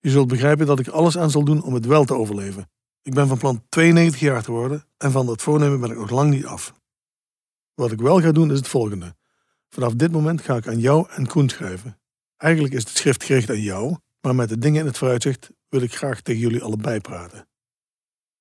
Je 0.00 0.10
zult 0.10 0.28
begrijpen 0.28 0.66
dat 0.66 0.78
ik 0.78 0.88
alles 0.88 1.18
aan 1.18 1.30
zal 1.30 1.44
doen 1.44 1.62
om 1.62 1.74
het 1.74 1.86
wel 1.86 2.04
te 2.04 2.14
overleven. 2.14 2.70
Ik 3.02 3.14
ben 3.14 3.28
van 3.28 3.38
plan 3.38 3.64
92 3.68 4.20
jaar 4.20 4.42
te 4.42 4.50
worden 4.52 4.84
en 4.98 5.10
van 5.10 5.26
dat 5.26 5.42
voornemen 5.42 5.80
ben 5.80 5.90
ik 5.90 5.96
nog 5.96 6.10
lang 6.10 6.30
niet 6.30 6.46
af. 6.46 6.72
Wat 7.74 7.92
ik 7.92 8.00
wel 8.00 8.20
ga 8.20 8.32
doen 8.32 8.50
is 8.50 8.58
het 8.58 8.68
volgende. 8.68 9.16
Vanaf 9.68 9.94
dit 9.94 10.12
moment 10.12 10.40
ga 10.40 10.56
ik 10.56 10.66
aan 10.66 10.78
jou 10.78 11.06
en 11.10 11.26
Koen 11.26 11.48
schrijven. 11.48 12.00
Eigenlijk 12.36 12.74
is 12.74 12.84
het 12.84 12.96
schrift 12.96 13.24
gericht 13.24 13.50
aan 13.50 13.60
jou, 13.60 13.96
maar 14.20 14.34
met 14.34 14.48
de 14.48 14.58
dingen 14.58 14.80
in 14.80 14.86
het 14.86 14.98
vooruitzicht 14.98 15.50
wil 15.68 15.82
ik 15.82 15.94
graag 15.94 16.20
tegen 16.20 16.40
jullie 16.40 16.62
allebei 16.62 17.00
praten. 17.00 17.48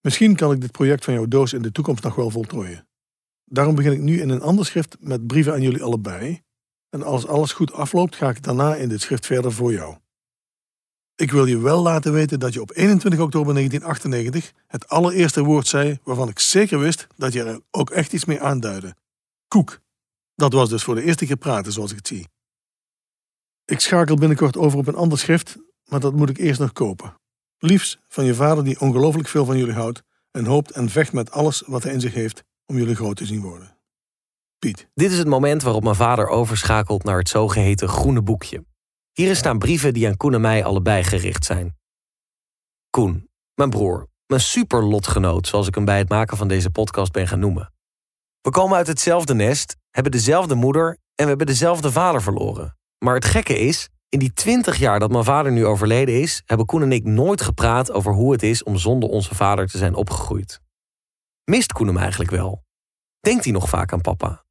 Misschien 0.01 0.35
kan 0.35 0.51
ik 0.51 0.61
dit 0.61 0.71
project 0.71 1.03
van 1.03 1.13
jouw 1.13 1.25
doos 1.25 1.53
in 1.53 1.61
de 1.61 1.71
toekomst 1.71 2.03
nog 2.03 2.15
wel 2.15 2.29
voltooien. 2.29 2.87
Daarom 3.45 3.75
begin 3.75 3.91
ik 3.91 3.99
nu 3.99 4.21
in 4.21 4.29
een 4.29 4.41
ander 4.41 4.65
schrift 4.65 4.97
met 4.99 5.27
brieven 5.27 5.53
aan 5.53 5.61
jullie 5.61 5.83
allebei. 5.83 6.41
En 6.89 7.03
als 7.03 7.27
alles 7.27 7.53
goed 7.53 7.73
afloopt, 7.73 8.15
ga 8.15 8.29
ik 8.29 8.43
daarna 8.43 8.75
in 8.75 8.89
dit 8.89 9.01
schrift 9.01 9.25
verder 9.25 9.51
voor 9.51 9.73
jou. 9.73 9.97
Ik 11.15 11.31
wil 11.31 11.45
je 11.45 11.57
wel 11.57 11.81
laten 11.81 12.13
weten 12.13 12.39
dat 12.39 12.53
je 12.53 12.61
op 12.61 12.71
21 12.75 13.19
oktober 13.19 13.53
1998 13.53 14.51
het 14.67 14.87
allereerste 14.87 15.43
woord 15.43 15.67
zei 15.67 15.99
waarvan 16.03 16.29
ik 16.29 16.39
zeker 16.39 16.79
wist 16.79 17.07
dat 17.15 17.33
je 17.33 17.43
er 17.43 17.61
ook 17.71 17.89
echt 17.89 18.13
iets 18.13 18.25
mee 18.25 18.41
aanduidde. 18.41 18.95
Koek. 19.51 19.79
Dat 20.35 20.53
was 20.53 20.69
dus 20.69 20.83
voor 20.83 20.95
de 20.95 21.03
eerste 21.03 21.25
keer 21.25 21.37
praten 21.37 21.71
zoals 21.71 21.91
ik 21.91 21.97
het 21.97 22.07
zie. 22.07 22.27
Ik 23.65 23.79
schakel 23.79 24.15
binnenkort 24.15 24.57
over 24.57 24.77
op 24.77 24.87
een 24.87 24.95
ander 24.95 25.17
schrift, 25.17 25.57
maar 25.85 25.99
dat 25.99 26.13
moet 26.13 26.29
ik 26.29 26.37
eerst 26.37 26.59
nog 26.59 26.71
kopen. 26.71 27.15
Liefs 27.57 27.99
van 28.07 28.25
je 28.25 28.33
vader 28.33 28.63
die 28.63 28.79
ongelooflijk 28.79 29.27
veel 29.27 29.45
van 29.45 29.57
jullie 29.57 29.73
houdt 29.73 30.01
en 30.31 30.45
hoopt 30.45 30.71
en 30.71 30.89
vecht 30.89 31.13
met 31.13 31.31
alles 31.31 31.63
wat 31.65 31.83
hij 31.83 31.93
in 31.93 31.99
zich 31.99 32.13
heeft 32.13 32.43
om 32.65 32.77
jullie 32.77 32.95
groot 32.95 33.15
te 33.15 33.25
zien 33.25 33.41
worden. 33.41 33.77
Piet. 34.59 34.89
Dit 34.93 35.11
is 35.11 35.17
het 35.17 35.27
moment 35.27 35.61
waarop 35.61 35.83
mijn 35.83 35.95
vader 35.95 36.27
overschakelt 36.27 37.03
naar 37.03 37.17
het 37.17 37.29
zogeheten 37.29 37.89
groene 37.89 38.21
boekje. 38.21 38.65
Hierin 39.11 39.35
staan 39.35 39.59
brieven 39.59 39.93
die 39.93 40.07
aan 40.07 40.17
Koen 40.17 40.33
en 40.33 40.41
mij 40.41 40.63
allebei 40.63 41.03
gericht 41.03 41.45
zijn. 41.45 41.77
Koen, 42.89 43.29
mijn 43.53 43.69
broer, 43.69 44.07
mijn 44.25 44.41
superlotgenoot, 44.41 45.47
zoals 45.47 45.67
ik 45.67 45.75
hem 45.75 45.85
bij 45.85 45.97
het 45.97 46.09
maken 46.09 46.37
van 46.37 46.47
deze 46.47 46.69
podcast 46.69 47.11
ben 47.11 47.27
gaan 47.27 47.39
noemen. 47.39 47.73
We 48.41 48.49
komen 48.49 48.77
uit 48.77 48.87
hetzelfde 48.87 49.33
nest, 49.33 49.75
hebben 49.89 50.11
dezelfde 50.11 50.55
moeder 50.55 50.89
en 50.89 51.23
we 51.23 51.27
hebben 51.27 51.47
dezelfde 51.47 51.91
vader 51.91 52.21
verloren. 52.21 52.77
Maar 52.97 53.15
het 53.15 53.25
gekke 53.25 53.59
is, 53.59 53.89
in 54.09 54.19
die 54.19 54.33
twintig 54.33 54.77
jaar 54.77 54.99
dat 54.99 55.11
mijn 55.11 55.23
vader 55.23 55.51
nu 55.51 55.65
overleden 55.65 56.21
is, 56.21 56.41
hebben 56.45 56.65
Koen 56.65 56.81
en 56.81 56.91
ik 56.91 57.03
nooit 57.03 57.41
gepraat 57.41 57.91
over 57.91 58.13
hoe 58.13 58.31
het 58.31 58.43
is 58.43 58.63
om 58.63 58.77
zonder 58.77 59.09
onze 59.09 59.35
vader 59.35 59.67
te 59.67 59.77
zijn 59.77 59.95
opgegroeid. 59.95 60.61
Mist 61.43 61.73
Koen 61.73 61.87
hem 61.87 61.97
eigenlijk 61.97 62.31
wel? 62.31 62.63
Denkt 63.19 63.43
hij 63.43 63.53
nog 63.53 63.69
vaak 63.69 63.93
aan 63.93 64.01
papa? 64.01 64.43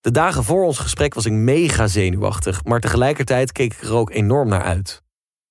De 0.00 0.10
dagen 0.10 0.44
voor 0.44 0.64
ons 0.64 0.78
gesprek 0.78 1.14
was 1.14 1.26
ik 1.26 1.32
mega 1.32 1.86
zenuwachtig, 1.86 2.64
maar 2.64 2.80
tegelijkertijd 2.80 3.52
keek 3.52 3.72
ik 3.74 3.82
er 3.82 3.94
ook 3.94 4.10
enorm 4.10 4.48
naar 4.48 4.62
uit. 4.62 5.02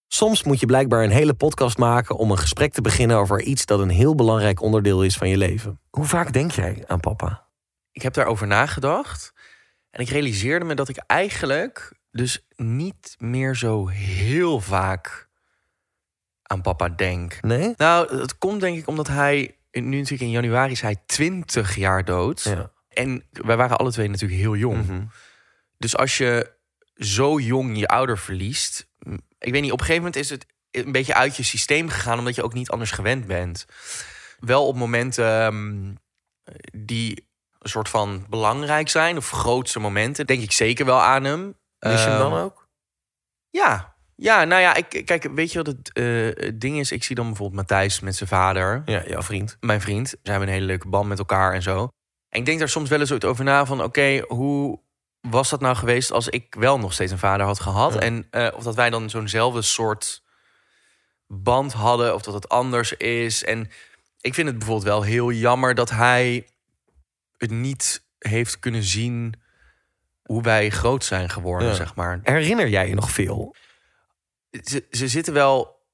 Soms 0.08 0.44
moet 0.44 0.60
je 0.60 0.66
blijkbaar 0.66 1.04
een 1.04 1.10
hele 1.10 1.34
podcast 1.34 1.78
maken 1.78 2.16
om 2.16 2.32
een 2.32 2.38
gesprek 2.38 2.74
te 2.74 2.82
beginnen 2.82 3.18
over 3.18 3.42
iets 3.42 3.66
dat 3.66 3.80
een 3.80 3.90
heel 3.90 4.16
belangrijk 4.16 4.62
onderdeel 4.62 5.04
is 5.04 5.18
van 5.18 5.30
je 5.30 5.38
leven. 5.38 5.80
Hoe 5.90 6.06
vaak 6.06 6.34
denk 6.34 6.52
jij 6.52 6.84
aan 6.88 7.00
papa? 7.00 7.47
Ik 7.98 8.04
heb 8.04 8.14
daarover 8.14 8.48
nagedacht. 8.48 9.34
En 9.90 10.02
ik 10.02 10.10
realiseerde 10.10 10.66
me 10.66 10.74
dat 10.74 10.90
ik 10.90 10.98
eigenlijk 10.98 11.94
dus 12.12 12.46
niet 12.56 13.16
meer 13.18 13.56
zo 13.56 13.88
heel 13.88 14.60
vaak 14.62 15.28
aan 16.44 16.62
papa 16.62 16.90
denk. 16.90 17.42
Nee? 17.42 17.74
Nou, 17.78 18.20
het 18.20 18.38
komt 18.38 18.62
denk 18.62 18.78
ik 18.78 18.88
omdat 18.88 19.08
hij... 19.08 19.58
Nu 19.72 19.98
natuurlijk 19.98 20.22
in 20.22 20.30
januari 20.30 20.72
is 20.72 20.82
hij 20.82 20.96
20 21.06 21.76
jaar 21.76 22.06
dood. 22.06 22.42
Ja. 22.44 22.72
En 22.90 23.24
wij 23.32 23.58
waren 23.58 23.78
alle 23.78 23.92
twee 23.92 24.10
natuurlijk 24.10 24.42
heel 24.42 24.56
jong. 24.56 24.88
Mhm. 24.88 25.06
Dus 25.78 25.98
als 25.98 26.18
je 26.18 26.52
zo 26.96 27.40
jong 27.40 27.78
je 27.78 27.88
ouder 27.88 28.18
verliest... 28.18 28.88
Ik 29.40 29.52
weet 29.52 29.62
niet, 29.62 29.72
op 29.72 29.80
een 29.80 29.86
gegeven 29.86 30.04
moment 30.04 30.16
is 30.16 30.30
het 30.30 30.46
een 30.72 30.92
beetje 30.92 31.14
uit 31.14 31.36
je 31.38 31.44
systeem 31.44 31.90
gegaan... 31.90 32.20
omdat 32.20 32.36
je 32.36 32.44
ook 32.44 32.54
niet 32.54 32.70
anders 32.70 32.92
gewend 32.92 33.28
bent. 33.28 33.66
Wel 34.40 34.68
op 34.68 34.76
momenten 34.76 35.26
ehm, 35.26 35.94
die 36.86 37.27
een 37.68 37.74
soort 37.74 37.90
van 37.90 38.26
belangrijk 38.30 38.90
zijn... 38.90 39.18
of 39.18 39.30
grootste 39.30 39.80
momenten, 39.80 40.26
denk 40.26 40.42
ik 40.42 40.52
zeker 40.52 40.86
wel 40.86 41.02
aan 41.02 41.24
hem. 41.24 41.56
Mis 41.80 42.04
je 42.04 42.10
hem 42.10 42.18
dan 42.18 42.32
Ehm, 42.34 42.42
ook? 42.42 42.68
Ja, 43.50 43.96
Ja, 44.16 44.44
nou 44.44 44.62
ja, 44.62 44.76
ik, 44.76 45.02
kijk, 45.06 45.30
weet 45.36 45.52
je 45.52 45.58
wat 45.58 45.68
het, 45.68 45.94
eh, 45.94 46.46
het 46.46 46.62
ding 46.62 46.80
is? 46.80 46.92
Ik 46.92 47.04
zie 47.04 47.16
dan 47.16 47.26
bijvoorbeeld 47.26 47.60
Matthijs 47.60 48.00
met 48.00 48.16
zijn 48.16 48.30
vader. 48.30 48.82
Ja, 48.86 49.04
jouw 49.08 49.22
vriend. 49.22 49.58
Mijn 49.60 49.82
vriend. 49.82 50.10
Ze 50.10 50.18
hebben 50.24 50.48
een 50.48 50.54
hele 50.54 50.66
leuke 50.66 50.88
band 50.88 51.08
met 51.08 51.20
elkaar 51.20 51.54
en 51.54 51.62
zo. 51.62 51.88
En 52.30 52.40
ik 52.40 52.46
denk 52.46 52.60
daar 52.60 52.70
soms 52.70 52.90
wel 52.90 53.00
eens 53.00 53.24
over 53.24 53.44
na 53.44 53.66
van... 53.66 53.84
oké, 53.84 54.22
hoe 54.28 54.80
was 55.22 55.50
dat 55.50 55.62
nou 55.62 55.76
geweest 55.76 56.12
als 56.12 56.28
ik 56.28 56.56
wel 56.60 56.80
nog 56.80 56.94
steeds 56.94 57.12
een 57.12 57.18
vader 57.18 57.46
had 57.46 57.60
gehad? 57.60 57.94
Ja. 57.94 58.00
En 58.00 58.28
eh, 58.32 58.48
of 58.56 58.64
dat 58.64 58.76
wij 58.76 58.90
dan 58.90 59.10
zo'nzelfde 59.10 59.62
soort 59.62 60.24
band 61.28 61.74
hadden... 61.74 62.14
of 62.14 62.22
dat 62.22 62.34
het 62.34 62.50
anders 62.50 62.94
is. 62.94 63.44
En 63.44 63.70
ik 64.22 64.34
vind 64.34 64.48
het 64.48 64.58
bijvoorbeeld 64.58 64.88
wel 64.88 65.02
heel 65.02 65.32
jammer 65.32 65.76
dat 65.76 65.90
hij 65.90 66.48
het 67.38 67.52
niet 67.52 68.06
heeft 68.20 68.60
kunnen 68.60 68.84
zien... 68.84 69.34
hoe 70.24 70.42
wij 70.42 70.70
groot 70.70 71.04
zijn 71.04 71.30
geworden, 71.30 71.68
Ja. 71.68 71.74
zeg 71.74 71.96
maar. 71.96 72.20
Herinner 72.24 72.68
jij 72.70 72.88
je 72.88 72.96
nog 72.96 73.12
veel? 73.12 73.56
ze, 74.64 74.86
ze 74.92 75.08
zitten 75.08 75.34
wel 75.34 75.86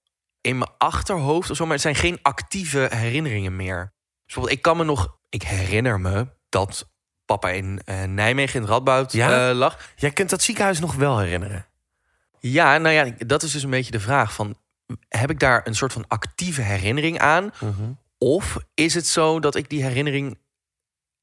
in 0.42 0.58
mijn 0.58 0.72
achterhoofd 0.78 1.50
of 1.50 1.56
zo, 1.58 1.64
maar 1.64 1.74
het 1.74 1.82
zijn 1.82 1.96
geen 1.96 2.20
actieve 2.22 2.88
herinneringen 2.92 3.56
meer. 3.56 3.94
Dus 4.26 4.26
bijvoorbeeld, 4.26 4.56
ik 4.56 4.62
kan 4.62 4.78
me 4.78 4.84
nog, 4.84 5.18
ik 5.30 5.44
herinner 5.44 6.00
me 6.00 6.28
dat 6.50 6.90
papa 7.26 7.50
in 7.50 7.82
eh, 7.86 8.04
Nijmegen 8.04 8.56
in 8.56 8.62
het 8.62 8.70
Radboud 8.70 9.12
Ja? 9.12 9.50
eh, 9.50 9.56
lag. 9.56 9.92
Jij 9.96 10.12
kunt 10.12 10.30
dat 10.30 10.42
ziekenhuis 10.42 10.80
nog 10.80 10.96
wel 10.96 11.20
herinneren. 11.20 11.66
Ja, 12.40 12.78
nou 12.78 12.96
ja, 12.96 13.14
dat 13.18 13.44
is 13.44 13.52
dus 13.52 13.64
een 13.64 13.70
beetje 13.70 13.92
de 13.92 14.00
vraag 14.00 14.34
van, 14.34 14.58
heb 15.10 15.30
ik 15.30 15.40
daar 15.40 15.68
een 15.68 15.76
soort 15.76 15.94
van 15.94 16.06
actieve 16.08 16.62
herinnering 16.62 17.20
aan? 17.20 17.52
Mhm. 17.60 17.92
Of 18.18 18.58
is 18.74 18.94
het 18.94 19.08
zo 19.08 19.40
dat 19.40 19.56
ik 19.56 19.70
die 19.70 19.84
herinnering 19.84 20.38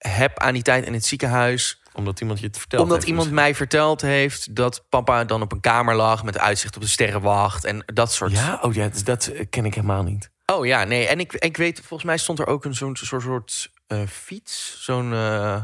heb 0.08 0.38
aan 0.38 0.52
die 0.52 0.62
tijd 0.62 0.84
in 0.86 0.92
het 0.92 1.04
ziekenhuis 1.04 1.82
Omdat 1.92 2.20
iemand 2.20 2.40
je 2.40 2.46
het 2.46 2.58
vertelt. 2.58 2.82
Omdat 2.82 2.96
heeft 2.96 3.08
iemand 3.08 3.30
mij 3.30 3.54
verteld 3.54 4.00
heeft 4.00 4.54
dat 4.54 4.84
papa 4.88 5.24
dan 5.24 5.42
op 5.42 5.52
een 5.52 5.60
kamer 5.60 5.94
lag 5.94 6.24
met 6.24 6.38
uitzicht 6.38 6.76
op 6.76 6.82
de 6.82 6.88
sterrenwacht 6.88 7.64
en 7.64 7.82
dat 7.86 8.12
soort. 8.12 8.32
Ja, 8.32 8.58
oh 8.62 8.74
ja, 8.74 8.88
dus 8.88 9.04
dat 9.04 9.26
eh, 9.26 9.46
ken 9.50 9.64
ik 9.64 9.74
helemaal 9.74 10.02
niet. 10.02 10.30
Oh 10.46 10.66
ja, 10.66 10.84
nee. 10.84 11.06
En 11.06 11.20
ik, 11.20 11.32
ik 11.32 11.56
weet, 11.56 11.78
volgens 11.78 12.04
mij 12.04 12.18
stond 12.18 12.38
er 12.38 12.46
ook 12.46 12.64
een 12.64 12.74
zo'n 12.74 12.96
soort, 12.96 13.22
soort 13.22 13.70
eh, 13.86 14.02
fiets. 14.06 14.76
Zo'n. 14.84 15.12
eh, 15.12 15.62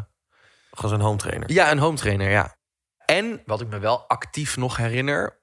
Gewoon 0.71 0.91
zo'n 0.91 1.01
home 1.01 1.17
trainer. 1.19 1.53
ja, 1.53 1.71
een 1.71 1.79
home 1.79 1.97
trainer, 1.97 2.31
ja. 2.31 2.57
En 3.07 3.43
wat 3.47 3.61
ik 3.61 3.69
me 3.69 3.79
wel 3.79 4.09
actief 4.09 4.57
nog 4.57 4.77
herinner. 4.77 5.39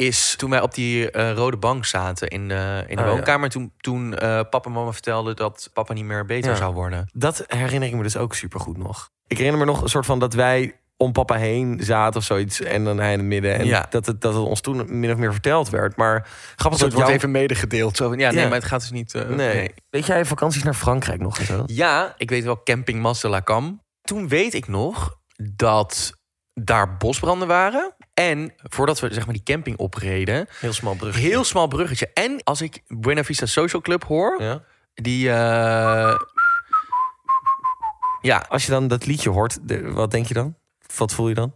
Is 0.00 0.34
toen 0.36 0.50
wij 0.50 0.60
op 0.60 0.74
die 0.74 1.10
eh, 1.10 1.32
rode 1.32 1.56
bank 1.56 1.84
zaten 1.84 2.28
in 2.28 2.48
de, 2.48 2.84
in 2.86 2.96
de 2.96 3.02
Oh, 3.02 3.08
ja. 3.08 3.14
woonkamer. 3.14 3.48
Toen, 3.50 3.72
toen 3.76 4.14
eh, 4.14 4.28
papa 4.50 4.68
en 4.68 4.72
mama 4.72 4.92
vertelden 4.92 5.36
dat 5.36 5.70
papa 5.72 5.92
niet 5.92 6.04
meer 6.04 6.24
beter 6.24 6.50
Ja. 6.50 6.56
zou 6.56 6.74
worden. 6.74 7.08
Dat 7.12 7.44
herinner 7.46 7.88
ik 7.88 7.94
me 7.94 8.02
dus 8.02 8.16
ook 8.16 8.34
supergoed 8.34 8.76
nog. 8.76 9.10
Ik 9.26 9.36
herinner 9.36 9.60
me 9.60 9.66
nog 9.72 9.82
een 9.82 9.88
soort 9.88 10.06
van 10.06 10.18
dat 10.18 10.34
wij 10.34 10.74
om 10.96 11.12
papa 11.12 11.34
heen 11.36 11.80
zaten 11.82 12.20
of 12.20 12.26
zoiets. 12.26 12.60
En 12.60 12.84
dan 12.84 12.98
hij 12.98 13.12
in 13.12 13.18
het 13.18 13.28
midden. 13.28 13.54
En 13.58 13.66
Ja. 13.66 13.86
dat, 13.90 14.06
het, 14.06 14.20
dat 14.20 14.34
het 14.34 14.42
ons 14.44 14.60
toen 14.60 14.98
min 15.00 15.10
of 15.12 15.16
meer 15.16 15.32
verteld 15.32 15.68
werd. 15.70 15.96
Maar 15.96 16.28
grappig 16.56 16.80
dat 16.80 16.92
wordt 16.92 17.06
jou- 17.06 17.18
even 17.18 17.30
medegedeeld. 17.30 17.96
Zo 17.96 18.08
van, 18.08 18.18
ja, 18.18 18.30
nee, 18.30 18.40
Ja. 18.40 18.48
maar 18.48 18.58
het 18.58 18.66
gaat 18.66 18.80
dus 18.80 18.90
niet... 18.90 19.14
eh, 19.14 19.28
Nee. 19.28 19.54
nee. 19.54 19.74
Weet 19.90 20.06
jij 20.06 20.24
vakanties 20.24 20.62
naar 20.62 20.74
Frankrijk 20.74 21.20
nog 21.20 21.36
zo? 21.36 21.62
Ja, 21.66 22.14
ik 22.16 22.30
weet 22.30 22.44
wel 22.44 22.62
camping 22.62 23.00
Mas 23.00 23.20
de 23.20 23.28
la 23.28 23.42
Cam. 23.42 23.82
Toen 24.02 24.28
weet 24.28 24.54
ik 24.54 24.68
nog 24.68 25.16
dat 25.56 26.12
daar 26.54 26.96
bosbranden 26.96 27.48
waren. 27.48 27.94
En 28.14 28.52
voordat 28.56 29.00
we 29.00 29.12
zeg 29.14 29.24
maar 29.24 29.34
die 29.34 29.42
camping 29.42 29.76
opreden... 29.76 30.46
Heel 30.60 30.72
smal 30.72 30.94
brug. 30.94 31.16
Heel 31.16 31.44
smal 31.44 31.66
bruggetje. 31.66 32.10
En 32.14 32.42
als 32.44 32.60
ik 32.60 32.82
Buena 32.88 33.24
Vista 33.24 33.46
Social 33.46 33.82
Club 33.82 34.04
hoor... 34.04 34.42
Ja. 34.42 34.62
Die... 34.94 35.28
eh, 35.30 36.14
ja, 38.20 38.46
Als 38.48 38.64
je 38.64 38.70
dan 38.70 38.88
dat 38.88 39.06
liedje 39.06 39.30
hoort, 39.30 39.68
de- 39.68 39.90
wat 39.90 40.10
denk 40.10 40.26
je 40.26 40.34
dan? 40.34 40.56
Wat 40.96 41.12
voel 41.14 41.28
je 41.28 41.34
dan? 41.34 41.54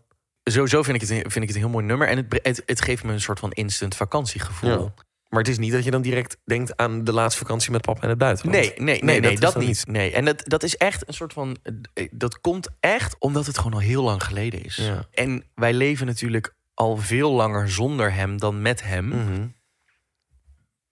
sowieso 0.50 0.82
vind 0.82 1.02
ik, 1.02 1.08
het, 1.08 1.10
vind 1.10 1.36
ik 1.36 1.42
het 1.46 1.54
een 1.54 1.62
heel 1.62 1.68
mooi 1.70 1.84
nummer. 1.84 2.08
En 2.08 2.16
het, 2.16 2.40
het, 2.42 2.62
het 2.66 2.80
geeft 2.80 3.04
me 3.04 3.12
een 3.12 3.20
soort 3.20 3.38
van 3.38 3.50
instant 3.52 3.96
vakantiegevoel. 3.96 4.70
Ja. 4.70 4.94
Maar 5.34 5.42
het 5.42 5.52
is 5.52 5.58
niet 5.58 5.72
dat 5.72 5.84
je 5.84 5.90
dan 5.90 6.02
direct 6.02 6.36
denkt 6.44 6.76
aan 6.76 7.04
de 7.04 7.12
laatste 7.12 7.38
vakantie 7.40 7.70
met 7.70 7.80
papa 7.80 8.02
in 8.02 8.08
het 8.08 8.18
buitenland. 8.18 8.58
Nee, 8.58 8.72
nee, 8.76 9.02
nee, 9.02 9.20
nee, 9.20 9.38
dat, 9.38 9.56
niet. 9.56 9.86
Nee. 9.86 10.12
En 10.12 10.24
dat, 10.24 10.42
dat 10.44 10.62
is 10.62 10.76
echt 10.76 11.08
een 11.08 11.14
soort 11.14 11.32
van. 11.32 11.56
eh, 11.94 12.08
Dat 12.10 12.40
komt 12.40 12.68
echt 12.80 13.16
omdat 13.18 13.46
het 13.46 13.56
gewoon 13.56 13.72
al 13.72 13.78
heel 13.78 14.02
lang 14.02 14.24
geleden 14.24 14.64
is. 14.64 14.76
Ja. 14.76 15.06
En 15.10 15.44
wij 15.54 15.72
leven 15.72 16.06
natuurlijk 16.06 16.54
al 16.74 16.96
veel 16.96 17.30
langer 17.32 17.70
zonder 17.70 18.12
hem 18.12 18.38
dan 18.38 18.62
met 18.62 18.82
hem. 18.82 19.06
Mhm. 19.08 19.46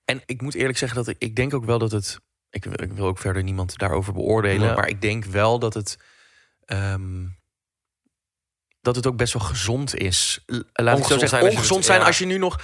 En 0.05 0.23
ik 0.27 0.41
moet 0.43 0.55
eerlijk 0.55 0.79
zeggen 0.79 0.99
dat 0.99 1.09
ik, 1.09 1.17
ik 1.19 1.37
denk 1.37 1.55
ook 1.55 1.65
wel 1.65 1.79
dat 1.79 1.91
het. 1.93 2.19
Ik, 2.51 2.65
wil- 2.65 2.83
ik 2.83 2.93
wil 2.93 3.07
ook 3.07 3.19
verder 3.19 3.43
niemand 3.43 3.79
daarover 3.79 4.13
beoordelen. 4.13 4.69
Ja. 4.69 4.75
Maar 4.75 4.89
ik 4.89 5.01
denk 5.01 5.25
wel 5.25 5.59
dat 5.59 5.75
het. 5.75 5.97
ehm, 6.65 7.27
dat 8.81 8.97
het 8.97 9.07
ook 9.07 9.17
best 9.17 9.33
wel 9.33 9.43
gezond 9.43 9.95
is. 9.97 10.43
Laat 10.47 10.59
ik 10.99 11.05
zo 11.05 11.15
Ongezond 11.15 11.21
zeggen. 11.21 11.29
zijn 11.29 11.43
als 11.43 11.53
je 11.53 11.57
Ongezond 11.59 11.79
het- 11.79 11.87
zijn 11.87 12.03
als 12.03 12.19
je 12.19 12.27
nu 12.27 12.39
nog. 12.39 12.61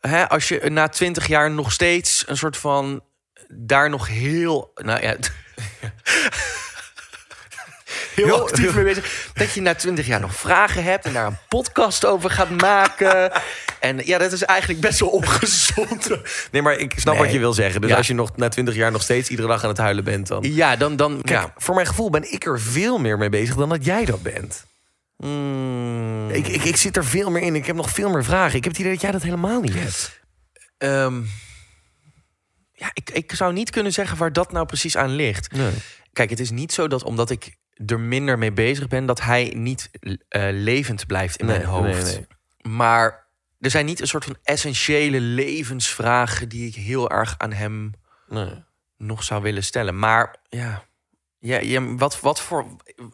Hè, 0.00 0.28
als 0.28 0.48
je 0.48 0.70
na 0.70 0.88
twintig 0.88 1.26
jaar 1.26 1.50
nog 1.50 1.72
steeds 1.72 2.24
een 2.26 2.36
soort 2.36 2.56
van. 2.56 3.02
Daar 3.48 3.90
nog 3.90 4.08
heel. 4.08 4.72
Nou 4.74 5.02
ja. 5.02 5.16
Heel, 8.14 8.40
actief 8.42 8.74
mee 8.74 8.84
bezig. 8.84 9.30
Dat 9.34 9.52
je 9.52 9.60
na 9.60 9.74
twintig 9.74 10.06
jaar 10.06 10.20
nog 10.20 10.34
vragen 10.34 10.84
hebt 10.84 11.04
en 11.04 11.12
daar 11.12 11.26
een 11.26 11.38
podcast 11.48 12.04
over 12.06 12.30
gaat 12.30 12.50
maken. 12.50 13.30
En 13.80 14.00
ja, 14.04 14.18
dat 14.18 14.32
is 14.32 14.42
eigenlijk 14.42 14.80
best 14.80 15.00
wel 15.00 15.08
ongezond. 15.08 16.08
Nee, 16.52 16.62
maar 16.62 16.76
ik 16.76 16.92
snap 16.96 17.14
Nee. 17.14 17.22
wat 17.24 17.32
je 17.32 17.38
wil 17.38 17.52
zeggen. 17.52 17.80
Dus 17.80 17.90
Ja. 17.90 17.96
als 17.96 18.06
je 18.06 18.14
nog 18.14 18.36
na 18.36 18.48
twintig 18.48 18.74
jaar 18.74 18.90
nog 18.92 19.02
steeds 19.02 19.28
iedere 19.28 19.48
dag 19.48 19.62
aan 19.62 19.68
het 19.68 19.78
huilen 19.78 20.04
bent, 20.04 20.26
dan... 20.26 20.42
Ja, 20.42 20.76
dan... 20.76 20.96
dan 20.96 21.22
Kijk, 21.22 21.40
ja. 21.40 21.52
voor 21.56 21.74
mijn 21.74 21.86
gevoel 21.86 22.10
ben 22.10 22.32
ik 22.32 22.46
er 22.46 22.60
veel 22.60 22.98
meer 22.98 23.18
mee 23.18 23.28
bezig 23.28 23.54
dan 23.54 23.68
dat 23.68 23.84
jij 23.84 24.04
dat 24.04 24.22
bent. 24.22 24.64
Mm. 25.20 26.30
Ik, 26.30 26.46
ik, 26.46 26.62
ik 26.64 26.76
zit 26.76 26.96
er 26.96 27.04
veel 27.04 27.30
meer 27.30 27.42
in. 27.42 27.54
Ik 27.54 27.66
heb 27.66 27.76
nog 27.76 27.90
veel 27.90 28.10
meer 28.10 28.24
vragen. 28.24 28.56
Ik 28.56 28.64
heb 28.64 28.72
het 28.72 28.80
idee 28.80 28.92
dat 28.92 29.00
jij 29.00 29.10
dat 29.10 29.22
helemaal 29.22 29.60
niet 29.60 29.74
hebt. 29.74 30.20
Ehm, 30.78 31.22
ja, 32.72 32.90
ik, 32.92 33.10
ik 33.10 33.32
zou 33.34 33.52
niet 33.52 33.70
kunnen 33.70 33.92
zeggen 33.92 34.16
waar 34.18 34.32
dat 34.32 34.52
nou 34.52 34.66
precies 34.66 34.96
aan 34.96 35.10
ligt. 35.10 35.52
Nee. 35.52 35.72
Kijk, 36.12 36.30
het 36.30 36.40
is 36.40 36.50
niet 36.50 36.72
zo 36.72 36.88
dat 36.88 37.02
omdat 37.04 37.30
ik 37.30 37.56
er 37.86 38.00
minder 38.00 38.38
mee 38.38 38.52
bezig 38.52 38.88
ben... 38.88 39.06
dat 39.06 39.20
hij 39.20 39.52
niet 39.56 39.90
eh, 40.28 40.48
levend 40.52 41.06
blijft 41.06 41.36
in 41.36 41.46
Nee, 41.46 41.56
mijn 41.56 41.68
hoofd. 41.68 42.02
nee. 42.04 42.26
Maar 42.74 43.26
er 43.60 43.70
zijn 43.70 43.86
niet 43.86 44.00
een 44.00 44.06
soort 44.06 44.24
van 44.24 44.36
essentiële 44.42 45.20
levensvragen... 45.20 46.48
die 46.48 46.66
ik 46.68 46.74
heel 46.74 47.10
erg 47.10 47.34
aan 47.38 47.52
hem 47.52 47.92
Nee. 48.28 48.64
nog 48.96 49.22
zou 49.24 49.42
willen 49.42 49.64
stellen. 49.64 49.98
Maar 49.98 50.36
ja, 50.48 50.84
ja, 51.42 51.58
ja 51.60 51.94
wat, 51.96 52.20
wat 52.20 52.40
voor, 52.40 52.64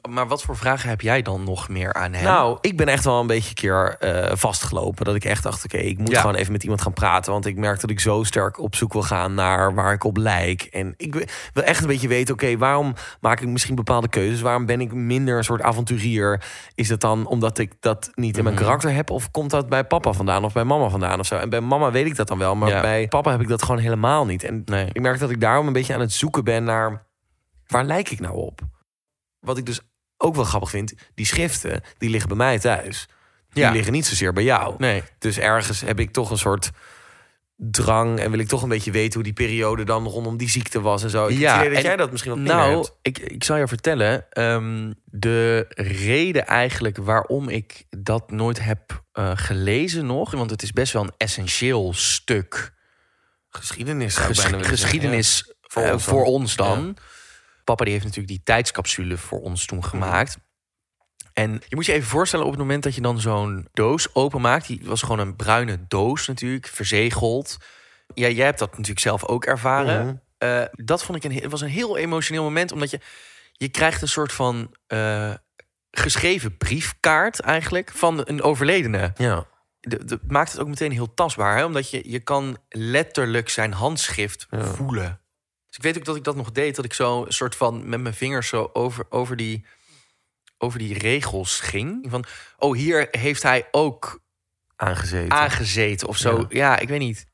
maar 0.08 0.26
wat 0.28 0.42
voor 0.42 0.56
vragen 0.56 0.88
heb 0.88 1.00
jij 1.00 1.22
dan 1.22 1.44
nog 1.44 1.68
meer 1.68 1.92
aan 1.94 2.12
hem? 2.12 2.24
Nou, 2.24 2.58
ik 2.60 2.76
ben 2.76 2.86
echt 2.88 3.04
wel 3.04 3.20
een 3.20 3.26
beetje 3.26 3.48
een 3.48 3.54
keer 3.54 3.96
eh, 4.00 4.36
vastgelopen. 4.36 5.04
Dat 5.04 5.14
ik 5.14 5.24
echt 5.24 5.42
dacht, 5.42 5.64
oké, 5.64 5.76
ik 5.76 5.98
moet 5.98 6.10
Ja. 6.10 6.20
gewoon 6.20 6.36
even 6.36 6.52
met 6.52 6.62
iemand 6.62 6.80
gaan 6.82 6.92
praten. 6.92 7.32
Want 7.32 7.46
ik 7.46 7.56
merk 7.56 7.80
dat 7.80 7.90
ik 7.90 8.00
zo 8.00 8.22
sterk 8.22 8.60
op 8.60 8.74
zoek 8.74 8.92
wil 8.92 9.02
gaan 9.02 9.34
naar 9.34 9.74
waar 9.74 9.92
ik 9.92 10.04
op 10.04 10.16
lijk. 10.16 10.62
En 10.62 10.94
ik 10.96 11.14
wil- 11.14 11.62
echt 11.64 11.80
een 11.80 11.86
beetje 11.86 12.08
weten, 12.08 12.34
oké, 12.34 12.56
waarom 12.56 12.94
maak 13.20 13.40
ik 13.40 13.48
misschien 13.48 13.74
bepaalde 13.74 14.08
keuzes? 14.08 14.40
Waarom 14.40 14.66
ben 14.66 14.80
ik 14.80 14.92
minder 14.92 15.36
een 15.36 15.44
soort 15.44 15.62
avonturier? 15.62 16.44
Is 16.74 16.88
het 16.88 17.00
dan 17.00 17.26
omdat 17.26 17.58
ik 17.58 17.72
dat 17.80 18.10
niet 18.14 18.36
in 18.36 18.42
mijn 18.42 18.54
Mhm. 18.54 18.64
karakter 18.64 18.92
heb? 18.92 19.10
Of 19.10 19.30
komt 19.30 19.50
dat 19.50 19.68
bij 19.68 19.84
papa 19.84 20.12
vandaan 20.12 20.44
of 20.44 20.52
bij 20.52 20.64
mama 20.64 20.88
vandaan 20.88 21.18
of 21.20 21.26
zo? 21.26 21.36
En 21.36 21.48
bij 21.50 21.60
mama 21.60 21.90
weet 21.90 22.06
ik 22.06 22.16
dat 22.16 22.28
dan 22.28 22.38
wel, 22.38 22.54
maar 22.56 22.68
Ja. 22.68 22.80
bij 22.80 23.08
papa 23.08 23.30
heb 23.30 23.40
ik 23.40 23.48
dat 23.48 23.62
gewoon 23.62 23.80
helemaal 23.80 24.26
niet. 24.26 24.44
En 24.44 24.62
Nee. 24.64 24.88
ik 24.92 25.00
merk 25.00 25.18
dat 25.18 25.30
ik 25.30 25.40
daarom 25.40 25.66
een 25.66 25.72
beetje 25.72 25.94
aan 25.94 26.00
het 26.00 26.12
zoeken 26.12 26.44
ben 26.44 26.64
naar... 26.64 27.04
waar 27.66 27.84
lijk 27.84 28.10
ik 28.10 28.20
nou 28.20 28.34
op? 28.36 28.60
Wat 29.40 29.58
ik 29.58 29.66
dus 29.66 29.80
ook 30.16 30.34
wel 30.34 30.44
grappig 30.44 30.70
vind, 30.70 30.94
die 31.14 31.26
schriften, 31.26 31.82
die 31.98 32.10
liggen 32.10 32.28
bij 32.28 32.36
mij 32.38 32.58
thuis. 32.58 33.06
Die 33.50 33.62
Ja. 33.64 33.70
liggen 33.70 33.92
niet 33.92 34.06
zozeer 34.06 34.32
bij 34.32 34.44
jou. 34.44 34.74
Nee. 34.78 35.02
Dus 35.18 35.38
ergens 35.38 35.80
heb 35.80 36.00
ik 36.00 36.10
toch 36.12 36.30
een 36.30 36.38
soort 36.38 36.70
drang 37.56 38.18
en 38.20 38.30
wil 38.30 38.38
ik 38.40 38.48
toch 38.48 38.62
een 38.62 38.68
beetje 38.68 38.90
weten 38.90 39.14
hoe 39.14 39.22
die 39.22 39.32
periode 39.32 39.84
dan 39.84 40.06
rondom 40.06 40.36
die 40.36 40.48
ziekte 40.50 40.80
was 40.80 41.02
en 41.02 41.10
zo. 41.10 41.26
Ik 41.26 41.38
Ja, 41.38 41.62
dat 41.62 41.72
en- 41.72 41.82
jij 41.82 41.96
dat 41.96 42.10
misschien 42.10 42.32
wat 42.32 42.40
Nou, 42.40 42.74
hebt. 42.74 42.98
ik, 43.02 43.18
ik 43.18 43.44
zal 43.44 43.56
je 43.56 43.68
vertellen. 43.68 44.30
ehm, 44.30 44.92
de 45.04 45.64
reden 45.76 46.46
eigenlijk 46.46 46.96
waarom 46.96 47.48
ik 47.48 47.84
dat 47.90 48.30
nooit 48.30 48.62
heb 48.62 49.04
eh, 49.12 49.30
gelezen 49.34 50.06
nog... 50.06 50.30
want 50.30 50.50
het 50.50 50.62
is 50.62 50.72
best 50.72 50.92
wel 50.92 51.02
een 51.02 51.14
essentieel 51.16 51.92
stuk 51.94 52.74
Geschiedenis. 53.48 54.16
ges- 54.16 54.36
zeggen, 54.40 54.64
geschiedenis 54.64 55.44
ja. 55.46 55.54
Voor 55.60 55.82
eh, 55.82 55.92
ons 55.92 56.04
voor 56.04 56.24
ons 56.24 56.56
dan. 56.56 56.96
Papa 57.66 57.84
die 57.84 57.92
heeft 57.92 58.04
natuurlijk 58.04 58.32
die 58.34 58.42
tijdscapsule 58.44 59.16
voor 59.16 59.40
ons 59.40 59.66
toen 59.66 59.84
gemaakt. 59.84 60.38
En 61.32 61.62
je 61.68 61.74
moet 61.76 61.86
je 61.86 61.92
even 61.92 62.08
voorstellen 62.08 62.44
op 62.44 62.50
het 62.50 62.60
moment 62.60 62.82
dat 62.82 62.94
je 62.94 63.00
dan 63.00 63.20
zo'n 63.20 63.68
doos 63.72 64.14
openmaakt. 64.14 64.66
Die 64.66 64.80
was 64.84 65.02
gewoon 65.02 65.18
een 65.18 65.36
bruine 65.36 65.78
doos 65.88 66.26
natuurlijk, 66.26 66.66
verzegeld. 66.66 67.56
Ja, 68.14 68.28
jij 68.28 68.44
hebt 68.44 68.58
dat 68.58 68.70
natuurlijk 68.70 69.00
zelf 69.00 69.24
ook 69.24 69.44
ervaren. 69.44 70.04
Mhm. 70.06 70.14
Eh, 70.38 70.62
dat 70.72 71.04
vond 71.04 71.24
ik 71.24 71.24
een, 71.32 71.38
he- 71.40 71.48
was 71.48 71.60
een 71.60 71.68
heel 71.68 71.96
emotioneel 71.96 72.42
moment, 72.42 72.72
omdat 72.72 72.90
je 72.90 73.00
je 73.52 73.68
krijgt 73.68 74.02
een 74.02 74.08
soort 74.08 74.32
van 74.32 74.74
eh, 74.86 75.34
geschreven 75.90 76.56
briefkaart 76.56 77.40
eigenlijk 77.40 77.90
van 77.94 78.22
een 78.24 78.42
overledene. 78.42 79.12
Ja. 79.16 79.46
De- 79.80 80.20
maakt 80.28 80.52
het 80.52 80.60
ook 80.60 80.68
meteen 80.68 80.92
heel 80.92 81.14
tastbaar, 81.14 81.56
hè? 81.56 81.64
omdat 81.64 81.90
je, 81.90 82.10
je 82.10 82.20
kan 82.20 82.56
letterlijk 82.68 83.48
zijn 83.48 83.72
handschrift 83.72 84.46
Ja. 84.50 84.64
voelen. 84.64 85.20
Dus 85.76 85.84
ik 85.84 85.92
weet 85.92 85.98
ook 85.98 86.04
dat 86.04 86.16
ik 86.16 86.24
dat 86.24 86.36
nog 86.36 86.52
deed, 86.52 86.76
dat 86.76 86.84
ik 86.84 86.92
zo 86.92 87.24
een 87.24 87.32
soort 87.32 87.56
van 87.56 87.88
met 87.88 88.00
mijn 88.00 88.14
vingers 88.14 88.48
zo 88.48 88.70
over, 88.72 89.06
over, 89.08 89.36
die, 89.36 89.64
over 90.58 90.78
die 90.78 90.98
regels 90.98 91.60
ging. 91.60 92.06
Van, 92.10 92.24
oh, 92.58 92.76
hier 92.76 93.08
heeft 93.10 93.42
hij 93.42 93.68
ook 93.70 94.20
Aangezeten. 94.76 95.30
aangezeten 95.30 96.08
of 96.08 96.16
zo. 96.16 96.38
Ja. 96.38 96.46
Ja. 96.48 96.78
ik 96.78 96.88
weet 96.88 96.98
niet. 96.98 97.26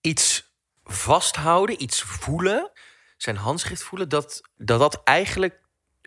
Iets 0.00 0.52
vasthouden, 0.84 1.82
iets 1.82 2.02
voelen, 2.02 2.70
zijn 3.16 3.36
handschrift 3.36 3.82
voelen, 3.82 4.08
dat 4.08 4.40
dat, 4.56 4.78
dat 4.78 5.00
eigenlijk 5.04 5.60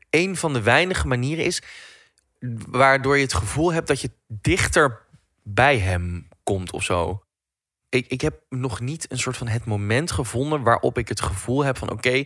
een 0.10 0.38
van 0.38 0.54
de 0.54 0.62
weinige 0.62 1.08
manieren 1.08 1.46
is 1.46 1.62
waardoor 2.70 3.16
je 3.16 3.24
het 3.24 3.34
gevoel 3.34 3.74
hebt 3.74 3.88
dat 3.88 4.02
je 4.02 4.12
dichter 4.28 5.06
bij 5.44 5.80
hem 5.80 6.28
komt 6.44 6.72
of 6.72 6.84
zo. 6.84 7.24
Ik, 7.92 8.08
ik 8.08 8.22
heb 8.22 8.42
nog 8.50 8.80
niet 8.80 9.12
een 9.12 9.20
soort 9.20 9.38
van 9.38 9.48
het 9.48 9.66
moment 9.66 10.12
gevonden 10.12 10.64
waarop 10.64 10.98
ik 10.98 11.08
het 11.08 11.22
gevoel 11.22 11.64
heb 11.64 11.78
van 11.78 11.92
oké, 11.92 12.24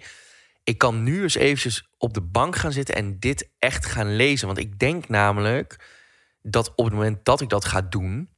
ik 0.64 0.78
kan 0.78 1.04
nu 1.04 1.22
eens 1.22 1.36
eventjes 1.36 1.90
op 1.98 2.14
de 2.14 2.22
bank 2.22 2.56
gaan 2.56 2.72
zitten 2.72 2.96
en 2.96 3.20
dit 3.20 3.50
echt 3.60 3.86
gaan 3.86 4.16
lezen. 4.16 4.48
Want 4.48 4.60
ik 4.60 4.80
denk 4.80 5.08
namelijk 5.08 5.80
dat 6.42 6.76
op 6.76 6.86
het 6.86 6.94
moment 6.94 7.26
dat 7.26 7.42
ik 7.42 7.50
dat 7.50 7.66
ga 7.66 7.82
doen, 7.82 8.30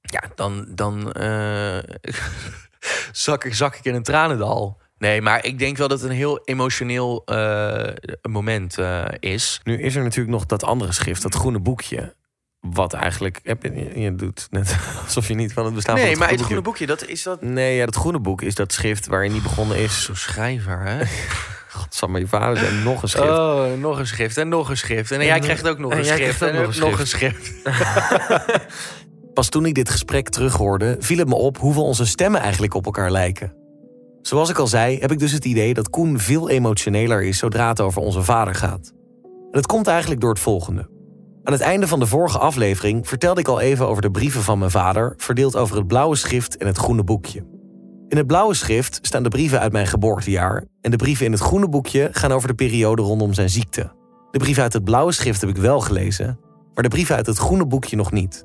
ja, 0.00 0.22
dan, 0.34 0.66
dan 0.74 1.12
eh, 1.12 1.78
zak, 3.12 3.44
ik, 3.44 3.54
zak 3.54 3.76
ik 3.76 3.84
in 3.84 3.94
een 3.94 4.02
tranendal. 4.02 4.80
Nee, 4.98 5.22
maar 5.22 5.44
ik 5.44 5.58
denk 5.58 5.76
wel 5.76 5.88
dat 5.88 6.00
het 6.00 6.10
een 6.10 6.16
heel 6.16 6.44
emotioneel 6.44 7.24
eh, 7.24 7.94
moment 8.22 8.78
eh, 8.78 9.04
is. 9.18 9.60
Nu 9.64 9.82
is 9.82 9.94
er 9.94 10.02
natuurlijk 10.02 10.34
nog 10.34 10.46
dat 10.46 10.64
andere 10.64 10.92
schrift, 10.92 11.22
dat 11.22 11.34
groene 11.34 11.60
boekje. 11.60 12.14
Wat 12.60 12.92
eigenlijk. 12.92 13.40
Heb 13.42 13.62
je, 13.62 14.14
doet 14.14 14.46
net 14.50 14.76
alsof 15.04 15.28
je 15.28 15.34
niet 15.34 15.52
van 15.52 15.64
het 15.64 15.74
bestaan 15.74 15.94
van 15.94 16.02
Nee, 16.02 16.10
het 16.12 16.20
maar 16.20 16.30
het 16.30 16.40
groene 16.40 16.62
boekje, 16.62 16.86
dat 16.86 17.06
is 17.06 17.22
dat. 17.22 17.42
Nee, 17.42 17.76
ja, 17.76 17.84
dat 17.84 17.96
groene 17.96 18.20
boek 18.20 18.42
is 18.42 18.54
dat 18.54 18.72
schrift 18.72 19.06
waarin 19.06 19.32
die 19.32 19.42
begonnen 19.42 19.76
is. 19.76 20.02
Zo'n 20.02 20.16
schrijver, 20.16 20.80
hè? 20.80 21.04
Godsamme, 21.78 22.18
je 22.18 22.26
vader 22.26 22.56
zei 22.56 22.82
nog 22.82 23.02
een 23.02 23.08
schrift. 23.08 23.28
Oh, 23.28 23.72
nog 23.78 23.98
een 23.98 24.06
schrift 24.06 24.36
en 24.36 24.48
nog 24.48 24.68
een 24.68 24.76
schrift. 24.76 25.10
En, 25.10 25.20
En, 25.20 25.26
jij 25.26 25.38
krijgt 25.38 25.68
ook 25.68 25.78
nog 25.78 25.92
en 25.92 25.98
een 25.98 26.04
schrift. 26.04 26.42
En 26.42 26.54
nog 26.54 26.74
een 26.74 26.80
nog 26.80 26.98
een 26.98 27.06
schrift. 27.06 27.52
Pas 29.34 29.48
toen 29.48 29.66
ik 29.66 29.74
dit 29.74 29.90
gesprek 29.90 30.28
terughoorde, 30.28 30.96
viel 30.98 31.18
het 31.18 31.28
me 31.28 31.34
op 31.34 31.58
hoeveel 31.58 31.84
onze 31.84 32.06
stemmen 32.06 32.40
eigenlijk 32.40 32.74
op 32.74 32.84
elkaar 32.84 33.10
lijken. 33.10 33.54
Zoals 34.22 34.50
ik 34.50 34.58
al 34.58 34.66
zei, 34.66 34.98
heb 34.98 35.12
ik 35.12 35.18
dus 35.18 35.32
het 35.32 35.44
idee 35.44 35.74
dat 35.74 35.90
Koen 35.90 36.18
veel 36.18 36.48
emotioneler 36.48 37.22
is 37.22 37.38
zodra 37.38 37.68
het 37.68 37.80
over 37.80 38.02
onze 38.02 38.22
vader 38.22 38.54
gaat. 38.54 38.92
En 39.22 39.50
dat 39.50 39.66
komt 39.66 39.86
eigenlijk 39.86 40.20
door 40.20 40.30
het 40.30 40.38
volgende. 40.38 40.99
Aan 41.44 41.52
het 41.52 41.62
einde 41.62 41.88
van 41.88 41.98
de 41.98 42.06
vorige 42.06 42.38
aflevering 42.38 43.08
vertelde 43.08 43.40
ik 43.40 43.48
al 43.48 43.60
even 43.60 43.88
over 43.88 44.02
de 44.02 44.10
brieven 44.10 44.42
van 44.42 44.58
mijn 44.58 44.70
vader, 44.70 45.14
verdeeld 45.16 45.56
over 45.56 45.76
het 45.76 45.86
blauwe 45.86 46.16
schrift 46.16 46.56
en 46.56 46.66
het 46.66 46.76
groene 46.76 47.04
boekje. 47.04 47.44
In 48.08 48.16
het 48.16 48.26
blauwe 48.26 48.54
schrift 48.54 48.98
staan 49.02 49.22
de 49.22 49.28
brieven 49.28 49.60
uit 49.60 49.72
mijn 49.72 49.86
geboortejaar 49.86 50.64
en 50.80 50.90
de 50.90 50.96
brieven 50.96 51.26
in 51.26 51.32
het 51.32 51.40
groene 51.40 51.68
boekje 51.68 52.08
gaan 52.12 52.32
over 52.32 52.48
de 52.48 52.54
periode 52.54 53.02
rondom 53.02 53.34
zijn 53.34 53.50
ziekte. 53.50 53.92
De 54.30 54.38
brieven 54.38 54.62
uit 54.62 54.72
het 54.72 54.84
blauwe 54.84 55.12
schrift 55.12 55.40
heb 55.40 55.50
ik 55.50 55.56
wel 55.56 55.80
gelezen, 55.80 56.38
maar 56.74 56.82
de 56.82 56.88
brieven 56.88 57.16
uit 57.16 57.26
het 57.26 57.38
groene 57.38 57.66
boekje 57.66 57.96
nog 57.96 58.12
niet. 58.12 58.44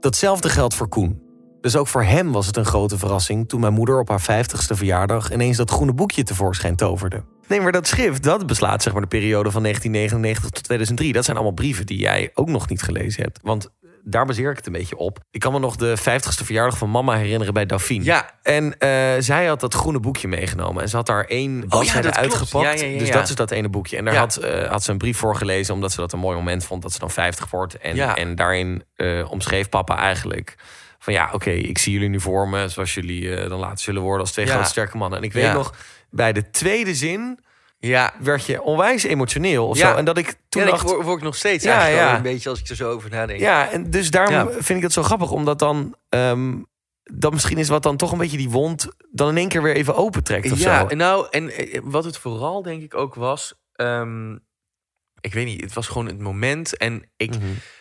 Datzelfde 0.00 0.48
geldt 0.48 0.74
voor 0.74 0.88
Koen. 0.88 1.22
Dus 1.60 1.76
ook 1.76 1.86
voor 1.86 2.02
hem 2.02 2.32
was 2.32 2.46
het 2.46 2.56
een 2.56 2.64
grote 2.64 2.98
verrassing 2.98 3.48
toen 3.48 3.60
mijn 3.60 3.72
moeder 3.72 4.00
op 4.00 4.08
haar 4.08 4.44
50ste 4.44 4.76
verjaardag 4.76 5.32
ineens 5.32 5.56
dat 5.56 5.70
groene 5.70 5.94
boekje 5.94 6.22
tevoorschijn 6.22 6.76
toverde. 6.76 7.22
Nee, 7.50 7.60
maar 7.60 7.72
dat 7.72 7.86
schrift, 7.86 8.22
dat 8.22 8.46
beslaat 8.46 8.82
zeg 8.82 8.92
maar 8.92 9.02
de 9.02 9.08
periode 9.08 9.50
van 9.50 9.62
1999 9.62 10.50
tot 10.50 10.64
2003. 10.64 11.12
Dat 11.12 11.24
zijn 11.24 11.36
allemaal 11.36 11.54
brieven 11.54 11.86
die 11.86 11.98
jij 11.98 12.30
ook 12.34 12.48
nog 12.48 12.68
niet 12.68 12.82
gelezen 12.82 13.22
hebt. 13.22 13.38
Want 13.42 13.70
daar 14.04 14.26
baseer 14.26 14.50
ik 14.50 14.56
het 14.56 14.66
een 14.66 14.72
beetje 14.72 14.96
op. 14.96 15.18
Ik 15.30 15.40
kan 15.40 15.52
me 15.52 15.58
nog 15.58 15.76
de 15.76 15.98
50ste 15.98 16.44
verjaardag 16.44 16.78
van 16.78 16.90
mama 16.90 17.16
herinneren 17.16 17.54
bij 17.54 17.66
Dauphine. 17.66 18.04
Ja. 18.04 18.30
En 18.42 18.78
eh, 18.78 18.88
zij 19.18 19.46
had 19.46 19.60
dat 19.60 19.74
groene 19.74 20.00
boekje 20.00 20.28
meegenomen. 20.28 20.82
En 20.82 20.88
ze 20.88 20.96
had 20.96 21.06
daar 21.06 21.24
één 21.24 21.64
bladzijde 21.68 22.02
dat 22.08 22.18
klopt. 22.18 22.32
uitgepakt. 22.32 22.64
Ja, 22.80 22.86
ja, 22.86 22.92
ja, 22.92 22.98
Dus 22.98 23.08
ja. 23.08 23.14
dat 23.14 23.28
is 23.28 23.34
dat 23.34 23.50
ene 23.50 23.68
boekje. 23.68 23.96
En 23.96 24.04
daar 24.04 24.14
Ja. 24.14 24.20
had, 24.20 24.36
eh, 24.36 24.70
had 24.70 24.82
ze 24.82 24.90
een 24.90 24.98
brief 24.98 25.16
voor 25.18 25.36
gelezen... 25.36 25.74
omdat 25.74 25.92
ze 25.92 26.00
dat 26.00 26.12
een 26.12 26.18
mooi 26.18 26.36
moment 26.36 26.64
vond 26.64 26.82
dat 26.82 26.92
ze 26.92 26.98
dan 26.98 27.10
50 27.10 27.50
wordt. 27.50 27.78
En, 27.78 27.94
Ja. 27.96 28.16
en 28.16 28.34
daarin 28.34 28.84
eh, 28.96 29.30
omschreef 29.30 29.68
papa 29.68 29.96
eigenlijk... 29.98 30.54
van 30.98 31.12
ja, 31.12 31.30
oké, 31.32 31.50
ik 31.50 31.78
zie 31.78 31.92
jullie 31.92 32.08
nu 32.08 32.20
voor 32.20 32.48
me... 32.48 32.68
zoals 32.68 32.94
jullie 32.94 33.34
eh, 33.36 33.48
dan 33.48 33.58
later 33.58 33.78
zullen 33.78 34.02
worden 34.02 34.20
als 34.20 34.32
twee 34.32 34.46
Ja. 34.46 34.52
grote 34.52 34.68
sterke 34.68 34.96
mannen. 34.96 35.18
En 35.18 35.24
ik 35.24 35.32
weet 35.32 35.44
Ja. 35.44 35.52
nog, 35.52 35.74
bij 36.10 36.32
de 36.32 36.50
tweede 36.50 36.94
zin... 36.94 37.38
Ja. 37.78 38.12
werd 38.20 38.44
je 38.46 38.62
onwijs 38.62 39.02
emotioneel 39.02 39.68
of 39.68 39.78
Ja. 39.78 39.90
zo. 39.90 39.96
En 39.96 40.04
dat 40.04 40.18
ik 40.18 40.34
toen 40.48 40.62
ja, 40.62 40.68
dacht... 40.68 40.82
ik 40.82 40.88
word, 40.88 41.04
word 41.04 41.16
ik 41.18 41.22
nog 41.24 41.36
steeds 41.36 41.64
Ja, 41.64 41.78
eigenlijk 41.78 42.10
ja. 42.10 42.16
een 42.16 42.22
beetje 42.22 42.50
als 42.50 42.60
ik 42.60 42.68
er 42.68 42.76
zo 42.76 42.90
over 42.90 43.10
nadenk. 43.10 43.40
Ja, 43.40 43.70
en 43.70 43.90
dus 43.90 44.10
daarom 44.10 44.34
Ja. 44.34 44.46
vind 44.52 44.68
ik 44.78 44.82
het 44.82 44.92
zo 44.92 45.02
grappig, 45.02 45.30
omdat 45.30 45.58
dan... 45.58 45.94
ehm, 46.08 46.54
dat 47.04 47.32
misschien 47.32 47.58
is 47.58 47.68
wat 47.68 47.82
dan 47.82 47.96
toch 47.96 48.12
een 48.12 48.18
beetje 48.18 48.36
die 48.36 48.50
wond... 48.50 48.88
dan 49.10 49.28
in 49.28 49.36
één 49.36 49.48
keer 49.48 49.62
weer 49.62 49.74
even 49.74 49.96
opentrekt 49.96 50.52
of 50.52 50.58
ja, 50.58 50.80
zo. 50.80 50.86
en 50.86 50.96
nou, 50.96 51.26
en 51.30 51.50
eh, 51.50 51.80
wat 51.84 52.04
het 52.04 52.16
vooral 52.18 52.62
denk 52.62 52.82
ik 52.82 52.94
ook 52.94 53.14
was... 53.14 53.54
ehm, 53.72 54.36
ik 55.20 55.34
weet 55.34 55.44
niet, 55.46 55.60
het 55.60 55.72
was 55.72 55.86
gewoon 55.86 56.06
het 56.06 56.18
moment. 56.18 56.76
En 56.76 57.10
ik 57.16 57.32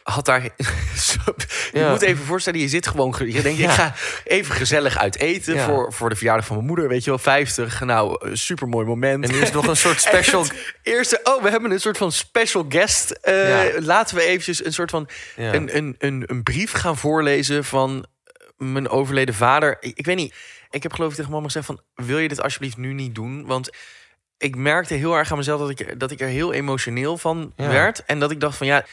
had 0.03 0.25
daar... 0.25 0.43
Je 0.43 0.49
Mhm. 1.73 1.77
Ja. 1.77 1.89
moet 1.91 2.01
even 2.01 2.25
voorstellen, 2.25 2.59
je 2.59 2.67
zit 2.67 2.87
gewoon... 2.87 3.15
ge- 3.15 3.31
Je 3.33 3.41
denkt, 3.41 3.59
Ja. 3.59 3.65
ik 3.69 3.75
ga 3.75 3.95
even 4.23 4.55
gezellig 4.55 4.97
uit 4.97 5.17
eten... 5.17 5.53
Ja. 5.55 5.65
Voor, 5.65 5.93
voor 5.93 6.09
de 6.09 6.15
verjaardag 6.15 6.45
van 6.45 6.55
mijn 6.55 6.67
moeder, 6.67 6.87
weet 6.87 7.03
je 7.03 7.09
wel, 7.09 7.19
50. 7.19 7.81
Nou, 7.81 8.35
super 8.37 8.67
mooi 8.67 8.85
moment. 8.85 9.23
En 9.25 9.31
nu 9.31 9.41
is 9.41 9.51
nog 9.51 9.67
een 9.67 9.75
soort 9.75 10.01
special- 10.09 10.45
eerste, 10.83 11.19
oh, 11.23 11.43
we 11.43 11.49
hebben 11.49 11.71
een 11.71 11.79
soort 11.79 11.97
van 11.97 12.11
special 12.11 12.65
guest. 12.69 13.11
Eh. 13.11 13.59
Laten 13.79 14.15
we 14.15 14.21
eventjes 14.23 14.65
een 14.65 14.73
soort 14.73 14.89
van... 14.89 15.09
Een, 15.35 15.77
een, 15.77 15.95
een, 15.97 16.23
een 16.27 16.43
brief 16.43 16.71
gaan 16.71 16.97
voorlezen 16.97 17.65
van 17.65 18.05
mijn 18.57 18.89
overleden 18.89 19.35
vader. 19.35 19.77
Ik, 19.79 19.97
ik 19.97 20.05
weet 20.05 20.15
niet. 20.15 20.35
Ik 20.69 20.83
heb 20.83 20.93
geloof 20.93 21.09
ik 21.09 21.15
tegen 21.15 21.31
mama 21.31 21.45
gezegd 21.45 21.65
van... 21.65 21.81
wil 21.95 22.17
je 22.17 22.27
dit 22.27 22.41
alsjeblieft 22.41 22.77
nu 22.77 22.93
niet 22.93 23.15
doen? 23.15 23.45
Want 23.45 23.69
ik 24.39 24.55
merkte 24.55 24.93
heel 24.93 25.13
erg 25.13 25.31
aan 25.31 25.37
mezelf 25.37 25.59
dat 25.59 25.69
ik, 25.69 25.99
dat 25.99 26.11
ik 26.11 26.19
er 26.21 26.27
heel 26.27 26.53
emotioneel 26.53 27.17
van 27.17 27.53
Ja. 27.55 27.67
werd. 27.67 28.05
En 28.05 28.19
dat 28.19 28.31
ik 28.31 28.39
dacht 28.39 28.57
van 28.57 28.67
ja, 28.67 28.85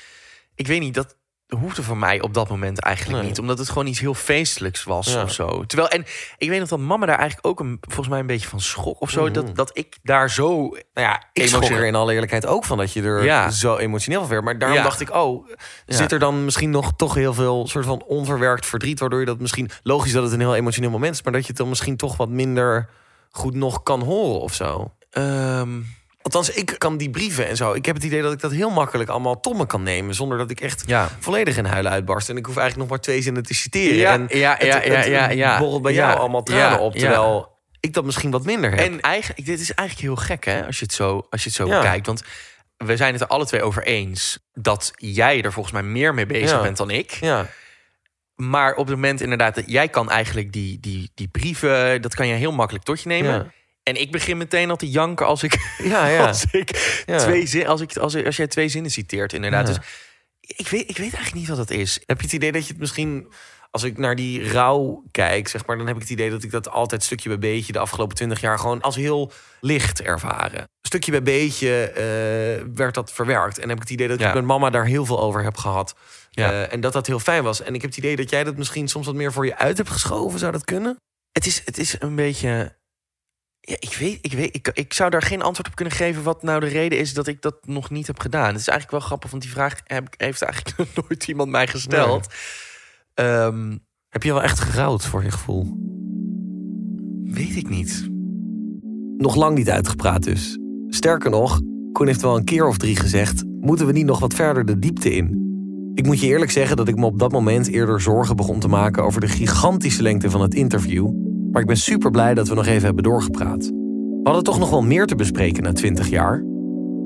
ik 0.54 0.66
weet 0.66 0.80
niet, 0.80 0.94
dat 0.94 1.16
hoefde 1.46 1.82
voor 1.82 1.96
mij 1.96 2.20
op 2.20 2.34
dat 2.34 2.48
moment 2.48 2.80
eigenlijk 2.80 3.18
Nee. 3.20 3.28
niet. 3.28 3.38
Omdat 3.38 3.58
het 3.58 3.68
gewoon 3.68 3.86
iets 3.86 4.00
heel 4.00 4.14
feestelijks 4.14 4.84
was 4.84 5.12
Ja. 5.12 5.22
of 5.22 5.32
zo. 5.32 5.64
Terwijl, 5.66 5.88
en 5.88 6.04
ik 6.38 6.48
weet 6.48 6.58
nog 6.60 6.68
dat 6.68 6.78
mama 6.78 7.06
daar 7.06 7.18
eigenlijk 7.18 7.46
ook 7.48 7.60
een, 7.60 7.76
volgens 7.80 8.08
mij 8.08 8.18
een 8.18 8.26
beetje 8.26 8.48
van 8.48 8.60
schrok 8.60 9.00
of 9.00 9.10
zo. 9.10 9.22
Mhm. 9.24 9.32
dat, 9.32 9.56
dat 9.56 9.70
ik 9.78 9.96
daar 10.02 10.30
zo... 10.30 10.46
Nou 10.58 10.78
ja, 10.94 11.22
ik 11.32 11.42
emotioneel- 11.42 11.78
er 11.78 11.86
in 11.86 11.94
alle 11.94 12.12
eerlijkheid 12.12 12.46
ook 12.46 12.64
van 12.64 12.78
dat 12.78 12.92
je 12.92 13.02
er 13.02 13.24
Ja. 13.24 13.50
zo 13.50 13.76
emotioneel 13.76 14.20
van 14.20 14.28
werd. 14.28 14.44
Maar 14.44 14.58
daarom 14.58 14.78
Ja. 14.78 14.84
dacht 14.84 15.00
ik, 15.00 15.14
oh, 15.14 15.48
zit 15.86 16.12
er 16.12 16.18
dan 16.18 16.44
misschien 16.44 16.70
nog 16.70 16.92
toch 16.96 17.14
heel 17.14 17.34
veel 17.34 17.66
soort 17.68 17.84
van 17.84 18.02
onverwerkt 18.02 18.66
verdriet, 18.66 19.00
waardoor 19.00 19.20
je 19.20 19.26
dat 19.26 19.40
misschien 19.40 19.70
logisch 19.82 20.12
dat 20.12 20.22
het 20.22 20.32
een 20.32 20.40
heel 20.40 20.54
emotioneel 20.54 20.90
moment 20.90 21.14
is, 21.14 21.22
maar 21.22 21.32
dat 21.32 21.42
je 21.42 21.48
het 21.48 21.56
dan 21.56 21.68
misschien 21.68 21.96
toch 21.96 22.16
wat 22.16 22.28
minder 22.28 22.88
goed 23.30 23.54
nog 23.54 23.82
kan 23.82 24.02
horen 24.02 24.40
of 24.40 24.54
zo. 24.54 24.92
Ehm, 25.16 25.80
Althans, 26.22 26.50
ik 26.50 26.74
kan 26.78 26.96
die 26.96 27.10
brieven 27.10 27.46
en 27.48 27.56
zo. 27.56 27.72
Ik 27.72 27.86
heb 27.86 27.94
het 27.94 28.04
idee 28.04 28.22
dat 28.22 28.32
ik 28.32 28.40
dat 28.40 28.50
heel 28.52 28.70
makkelijk 28.70 29.10
allemaal 29.10 29.40
tot 29.40 29.56
me 29.56 29.66
kan 29.66 29.82
nemen. 29.82 30.14
Zonder 30.14 30.38
dat 30.38 30.50
ik 30.50 30.60
echt 30.60 30.82
Ja. 30.86 31.08
volledig 31.18 31.56
in 31.56 31.64
huilen 31.64 31.92
uitbarst. 31.92 32.28
En 32.28 32.36
ik 32.36 32.46
hoef 32.46 32.56
eigenlijk 32.56 32.88
nog 32.88 32.96
maar 32.98 33.06
twee 33.06 33.22
zinnen 33.22 33.42
te 33.42 33.54
citeren. 33.54 33.96
Ja, 33.96 34.12
en 34.12 34.26
ja, 34.38 34.54
het- 34.58 34.66
ja, 34.66 34.80
het, 34.80 34.84
ja, 34.84 35.04
ja, 35.04 35.28
ja. 35.30 35.58
borrelt 35.58 35.82
bij 35.82 35.92
jou 35.92 36.18
allemaal 36.18 36.42
tranen 36.42 36.80
op. 36.80 36.94
Terwijl 36.96 37.58
ik 37.80 37.92
dat 37.92 38.04
misschien 38.04 38.30
wat 38.30 38.44
minder 38.44 38.70
heb. 38.70 38.78
En 38.78 39.00
eigenlijk, 39.00 39.46
dit 39.46 39.60
is 39.60 39.74
eigenlijk 39.74 40.08
heel 40.08 40.24
gek, 40.26 40.44
hè, 40.44 40.66
als 40.66 40.78
je 40.78 40.84
het 40.84 40.94
zo, 40.94 41.26
als 41.30 41.42
je 41.42 41.48
het 41.48 41.56
zo 41.58 41.68
bekijkt. 41.68 42.06
Want 42.06 42.22
we 42.76 42.96
zijn 42.96 43.12
het 43.12 43.22
er 43.22 43.28
alle 43.28 43.46
twee 43.46 43.62
over 43.62 43.82
eens 43.82 44.38
dat 44.52 44.92
jij 44.96 45.42
er 45.42 45.52
volgens 45.52 45.74
mij 45.74 45.82
meer 45.82 46.14
mee 46.14 46.26
bezig 46.26 46.62
bent 46.62 46.76
dan 46.76 46.90
ik. 46.90 47.10
Ja. 47.10 47.46
Maar 48.34 48.72
op 48.74 48.86
het 48.86 48.94
moment 48.94 49.20
inderdaad, 49.20 49.54
dat 49.54 49.64
jij 49.66 49.88
kan 49.88 50.10
eigenlijk 50.10 50.52
die, 50.52 50.80
die, 50.80 51.10
die 51.14 51.28
brieven, 51.28 52.02
dat 52.02 52.14
kan 52.14 52.26
je 52.26 52.34
heel 52.34 52.52
makkelijk 52.52 52.84
tot 52.84 53.02
je 53.02 53.08
nemen. 53.08 53.52
En 53.86 54.00
ik 54.00 54.10
begin 54.12 54.36
meteen 54.36 54.70
al 54.70 54.76
te 54.76 54.90
janken 54.90 55.26
als 55.26 55.42
ik, 55.42 55.74
Ja, 55.82 56.06
ja. 56.06 56.26
als 56.28 56.44
ik 56.50 57.02
Ja. 57.06 57.18
twee 57.18 57.46
zin, 57.46 57.66
als 57.66 57.80
ik, 57.80 57.96
als, 57.96 58.14
ik- 58.14 58.26
als 58.26 58.36
jij 58.36 58.46
twee 58.46 58.68
zinnen 58.68 58.90
citeert, 58.90 59.32
inderdaad. 59.32 59.66
Dus 59.66 59.76
ik 60.40 60.68
weet, 60.68 60.80
ik 60.90 60.96
weet 60.96 61.14
eigenlijk 61.14 61.34
niet 61.34 61.48
wat 61.48 61.56
dat 61.56 61.70
is. 61.70 62.00
Heb 62.06 62.18
je 62.18 62.24
het 62.24 62.32
idee 62.34 62.52
dat 62.52 62.62
je 62.66 62.68
het 62.72 62.80
misschien, 62.80 63.32
als 63.70 63.82
ik 63.82 63.98
naar 63.98 64.16
die 64.16 64.50
rouw 64.52 65.02
kijk, 65.10 65.48
zeg 65.48 65.66
maar, 65.66 65.76
dan 65.76 65.86
heb 65.86 65.96
ik 65.96 66.02
het 66.02 66.10
idee 66.10 66.30
dat 66.30 66.42
ik 66.42 66.50
dat 66.50 66.68
altijd 66.68 67.02
stukje 67.02 67.28
bij 67.28 67.38
beetje 67.38 67.72
de 67.72 67.78
afgelopen 67.78 68.16
twintig 68.16 68.40
jaar 68.40 68.58
gewoon 68.58 68.80
als 68.80 68.96
heel 68.96 69.32
licht 69.60 70.02
ervaren. 70.02 70.64
Stukje 70.86 71.10
bij 71.10 71.22
beetje 71.22 71.90
eh, 71.90 72.64
werd 72.74 72.94
dat 72.94 73.12
verwerkt. 73.12 73.58
En 73.58 73.68
heb 73.68 73.76
ik 73.76 73.82
het 73.82 73.92
idee 73.92 74.08
dat 74.08 74.20
ik 74.20 74.34
met 74.34 74.44
mama 74.44 74.70
daar 74.70 74.86
heel 74.86 75.06
veel 75.06 75.20
over 75.20 75.42
heb 75.42 75.56
gehad. 75.56 75.94
Eh, 76.32 76.72
en 76.72 76.80
dat 76.80 76.92
dat 76.92 77.06
heel 77.06 77.18
fijn 77.18 77.42
was. 77.42 77.60
En 77.62 77.74
ik 77.74 77.80
heb 77.80 77.90
het 77.90 77.98
idee 77.98 78.16
dat 78.16 78.30
jij 78.30 78.44
dat 78.44 78.56
misschien 78.56 78.88
soms 78.88 79.06
wat 79.06 79.14
meer 79.14 79.32
voor 79.32 79.46
je 79.46 79.56
uit 79.56 79.76
hebt 79.76 79.90
geschoven. 79.90 80.38
Zou 80.38 80.52
dat 80.52 80.64
kunnen? 80.64 80.96
Het 81.32 81.46
is, 81.46 81.62
het 81.64 81.78
is 81.78 81.96
een 82.00 82.14
beetje. 82.14 82.75
Ja, 83.68 83.76
ik 83.78 83.96
weet, 83.98 84.18
ik 84.20 84.32
weet, 84.32 84.54
ik, 84.54 84.70
ik 84.72 84.92
zou 84.92 85.10
daar 85.10 85.22
geen 85.22 85.42
antwoord 85.42 85.68
op 85.68 85.74
kunnen 85.74 85.94
geven 85.94 86.22
wat 86.22 86.42
nou 86.42 86.60
de 86.60 86.66
reden 86.66 86.98
is 86.98 87.14
dat 87.14 87.26
ik 87.26 87.42
dat 87.42 87.56
nog 87.66 87.90
niet 87.90 88.06
heb 88.06 88.20
gedaan. 88.20 88.46
Het 88.46 88.60
is 88.60 88.68
eigenlijk 88.68 88.90
wel 88.90 89.00
grappig, 89.00 89.30
want 89.30 89.42
die 89.42 89.52
vraag 89.52 89.80
heb, 89.84 90.14
heeft 90.16 90.42
eigenlijk 90.42 90.88
nooit 91.08 91.28
iemand 91.28 91.50
mij 91.50 91.66
gesteld. 91.66 92.26
Ehm, 93.14 93.76
Heb 94.08 94.22
je 94.22 94.32
wel 94.32 94.42
echt 94.42 94.60
gerouwd 94.60 95.06
voor 95.06 95.22
je 95.22 95.30
gevoel? 95.30 95.76
weet 97.24 97.56
ik 97.56 97.68
niet. 97.68 98.08
Nog 99.16 99.34
lang 99.34 99.56
niet 99.56 99.70
uitgepraat 99.70 100.22
dus. 100.22 100.58
Sterker 100.88 101.30
nog, 101.30 101.60
Koen 101.92 102.06
heeft 102.06 102.22
wel 102.22 102.36
een 102.36 102.44
keer 102.44 102.66
of 102.66 102.76
drie 102.76 102.96
gezegd... 102.96 103.44
moeten 103.60 103.86
we 103.86 103.92
niet 103.92 104.06
nog 104.06 104.18
wat 104.18 104.34
verder 104.34 104.64
de 104.64 104.78
diepte 104.78 105.14
in? 105.14 105.44
Ik 105.94 106.06
moet 106.06 106.20
je 106.20 106.26
eerlijk 106.26 106.50
zeggen 106.50 106.76
dat 106.76 106.88
ik 106.88 106.96
me 106.96 107.04
op 107.06 107.18
dat 107.18 107.32
moment 107.32 107.68
eerder 107.68 108.00
zorgen 108.00 108.36
begon 108.36 108.60
te 108.60 108.68
maken... 108.68 109.04
over 109.04 109.20
de 109.20 109.28
gigantische 109.28 110.02
lengte 110.02 110.30
van 110.30 110.40
het 110.40 110.54
interview. 110.54 111.25
Maar 111.56 111.64
ik 111.64 111.70
ben 111.70 111.80
super 111.80 112.10
blij 112.10 112.34
dat 112.34 112.48
we 112.48 112.54
nog 112.54 112.66
even 112.66 112.84
hebben 112.84 113.02
doorgepraat. 113.02 113.66
We 113.66 114.20
hadden 114.22 114.42
toch 114.42 114.58
nog 114.58 114.70
wel 114.70 114.82
meer 114.82 115.06
te 115.06 115.14
bespreken 115.14 115.62
na 115.62 115.72
20 115.72 116.08
jaar. 116.08 116.38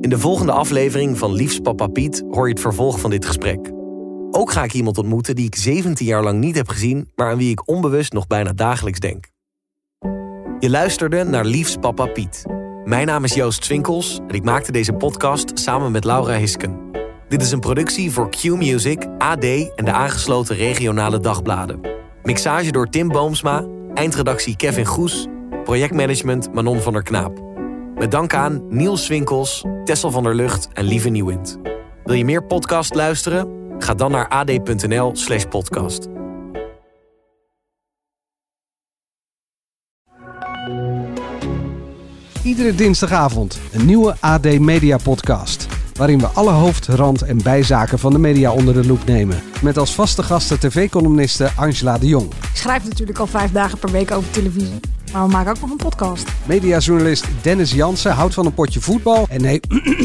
In 0.01 0.09
de 0.09 0.19
volgende 0.19 0.53
aflevering 0.53 1.19
van 1.19 1.33
Liefs 1.33 1.59
Papa 1.59 1.87
Piet 1.87 2.25
hoor 2.31 2.47
je 2.47 2.53
het 2.53 2.61
vervolg 2.61 3.01
van 3.01 3.11
dit 3.11 3.25
gesprek. 3.25 3.71
Ook 4.31 4.53
ga 4.53 4.65
ik 4.65 4.73
iemand 4.73 4.99
ontmoeten 4.99 5.35
die 5.35 5.47
ik 5.47 5.55
17 5.55 6.07
jaar 6.07 6.23
lang 6.23 6.41
niet 6.41 6.57
heb 6.57 6.69
gezien, 6.69 7.11
maar 7.15 7.31
aan 7.31 7.37
wie 7.37 7.51
ik 7.51 7.69
onbewust 7.69 8.13
nog 8.13 8.27
bijna 8.27 8.53
dagelijks 8.53 8.99
denk. 8.99 9.29
Je 10.59 10.71
luisterde 10.71 11.25
naar 11.25 11.45
Liefs 11.45 11.77
Papa 11.81 12.07
Piet. 12.07 12.45
Mijn 12.85 13.07
naam 13.07 13.25
is 13.25 13.35
Joost 13.35 13.65
Swinkels 13.65 14.21
en 14.29 14.35
ik 14.35 14.45
maakte 14.45 14.73
deze 14.73 14.93
podcast 14.93 15.59
samen 15.59 15.93
met 15.93 16.05
Laura 16.05 16.37
Hisken. 16.37 16.79
Dit 17.29 17.43
is 17.43 17.51
een 17.51 17.61
productie 17.61 18.11
voor 18.11 18.31
Q-Music, 18.31 19.07
AD 19.19 19.45
en 19.45 19.85
de 19.85 19.93
aangesloten 19.93 20.57
regionale 20.57 21.21
dagbladen. 21.21 21.81
Mixage 22.23 22.73
door 22.73 22.87
Tim 22.87 23.09
Boomsma, 23.09 23.65
eindredactie 24.01 24.57
Kevin 24.57 24.85
Goes, 24.87 25.27
projectmanagement 25.65 26.55
Manon 26.55 26.81
van 26.81 26.93
der 26.93 27.03
Knaap. 27.03 27.41
Met 27.95 28.11
dank 28.11 28.35
aan 28.35 28.63
Niels 28.69 29.05
Swinkels, 29.05 29.65
Tessel 29.85 30.11
van 30.11 30.23
der 30.23 30.35
Lucht 30.35 30.69
en 30.73 30.85
Lieve 30.85 31.09
Nieuwind. 31.09 31.59
Wil 32.05 32.15
je 32.15 32.25
meer 32.25 32.45
podcast 32.45 32.95
luisteren? 32.95 33.49
Ga 33.79 33.95
dan 33.95 34.11
naar 34.11 34.29
ad.nl 34.29 35.17
slash 35.17 35.45
podcast. 35.45 36.07
Iedere 42.43 42.75
dinsdagavond 42.75 43.61
een 43.73 43.87
nieuwe 43.87 44.17
AD 44.21 44.59
Media 44.59 44.97
Podcast. 44.97 45.70
Waarin 46.01 46.19
we 46.19 46.27
alle 46.27 46.51
hoofd, 46.51 46.87
rand 46.87 47.23
en 47.23 47.43
bijzaken 47.43 47.99
van 47.99 48.13
de 48.13 48.19
media 48.19 48.53
onder 48.53 48.75
de 48.75 48.87
loep 48.87 49.05
nemen. 49.07 49.43
Met 49.63 49.79
als 49.79 49.95
vaste 49.95 50.23
gasten 50.23 50.59
tv-columniste 50.59 51.51
Angela 51.57 51.99
de 51.99 52.07
Jong. 52.07 52.33
Ik 52.33 52.57
schrijf 52.57 52.85
natuurlijk 52.85 53.19
al 53.19 53.27
vijf 53.27 53.53
dagen 53.53 53.79
per 53.79 53.91
week 53.91 54.11
over 54.11 54.31
televisie. 54.31 54.81
Maar 55.13 55.23
we 55.27 55.31
maken 55.31 55.51
ook 55.51 55.61
nog 55.61 55.71
een 55.71 55.77
podcast. 55.77 56.25
Mediajournalist 56.45 57.25
Dennis 57.43 57.73
Jansen 57.73 58.13
houdt 58.13 58.35
van 58.35 58.47
een 58.47 58.55
potje 58.55 58.81
voetbal. 58.81 59.27
En 59.29 59.41
nee, 59.43 59.61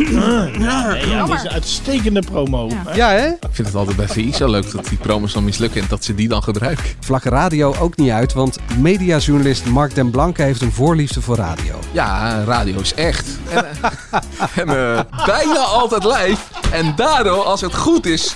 Ja, 0.09 0.87
nee, 0.87 1.23
dit 1.25 1.35
is 1.35 1.43
een 1.43 1.49
uitstekende 1.49 2.21
promo. 2.21 2.69
Ja, 2.93 3.09
hè? 3.09 3.27
Ik 3.27 3.37
vind 3.51 3.67
het 3.67 3.75
altijd 3.75 3.97
bij 3.97 4.07
VI 4.07 4.33
zo 4.33 4.49
leuk 4.49 4.71
dat 4.71 4.85
die 4.85 4.97
promos 4.97 5.33
dan 5.33 5.43
mislukken 5.43 5.81
en 5.81 5.87
dat 5.89 6.03
ze 6.03 6.15
die 6.15 6.27
dan 6.27 6.43
gebruiken. 6.43 6.85
vlak 6.99 7.23
radio 7.23 7.75
ook 7.79 7.95
niet 7.95 8.11
uit, 8.11 8.33
want 8.33 8.57
mediajournalist 8.79 9.65
Mark 9.65 9.95
den 9.95 10.09
Blanke 10.09 10.41
heeft 10.41 10.61
een 10.61 10.71
voorliefde 10.71 11.21
voor 11.21 11.35
radio. 11.35 11.79
Ja, 11.91 12.43
radio 12.43 12.79
is 12.79 12.93
echt. 12.93 13.27
En, 13.49 13.65
eh, 13.65 14.19
en 14.61 14.67
eh, 14.69 15.25
bijna 15.25 15.59
altijd 15.59 16.03
live. 16.03 16.41
En 16.71 16.93
daardoor, 16.95 17.43
als 17.43 17.61
het 17.61 17.75
goed 17.75 18.05
is... 18.05 18.35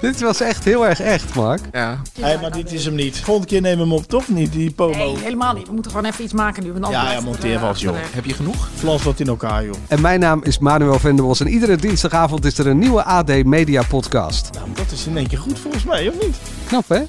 Dit 0.00 0.20
was 0.20 0.40
echt 0.40 0.64
heel 0.64 0.86
erg 0.86 1.00
echt, 1.00 1.34
Mark. 1.34 1.60
Ja. 1.72 2.00
Hey, 2.20 2.38
maar 2.40 2.50
dit 2.52 2.72
is 2.72 2.84
hem 2.84 2.94
niet. 2.94 3.18
Volgende 3.20 3.48
keer 3.48 3.60
nemen 3.60 3.78
we 3.78 3.84
hem 3.84 3.92
op, 3.92 4.08
toch 4.08 4.28
niet, 4.28 4.52
die 4.52 4.70
promo? 4.70 4.96
Nee, 4.96 5.18
helemaal 5.18 5.54
niet. 5.54 5.66
We 5.66 5.72
moeten 5.72 5.90
gewoon 5.90 6.06
even 6.06 6.24
iets 6.24 6.32
maken 6.32 6.62
nu. 6.62 6.72
want 6.72 6.92
Ja, 6.92 7.12
ja, 7.12 7.20
monteer 7.20 7.54
eh, 7.54 7.60
vast, 7.60 7.80
joh. 7.80 7.90
achterweg. 7.90 8.14
Heb 8.14 8.24
je 8.24 8.34
genoeg? 8.34 8.68
Flans 8.74 9.02
wat 9.02 9.20
in 9.20 9.26
elkaar, 9.26 9.64
joh. 9.64 9.74
En 9.88 10.00
mijn 10.00 10.20
naam 10.20 10.40
is 10.44 10.58
Manuel 10.58 10.98
Venderbos 10.98 11.40
en 11.40 11.48
iedere 11.48 11.76
dinsdagavond 11.76 12.44
is 12.44 12.58
er 12.58 12.66
een 12.66 12.78
nieuwe 12.78 13.04
AD 13.04 13.44
Media 13.44 13.82
Podcast. 13.82 14.50
Nou, 14.54 14.66
dat 14.74 14.90
is 14.92 15.06
in 15.06 15.16
één 15.16 15.26
keer 15.28 15.38
goed 15.38 15.58
volgens 15.58 15.84
mij, 15.84 16.08
of 16.08 16.14
niet? 16.22 16.36
Knap, 16.66 16.88
hè? 16.88 16.98
Ja, 16.98 17.06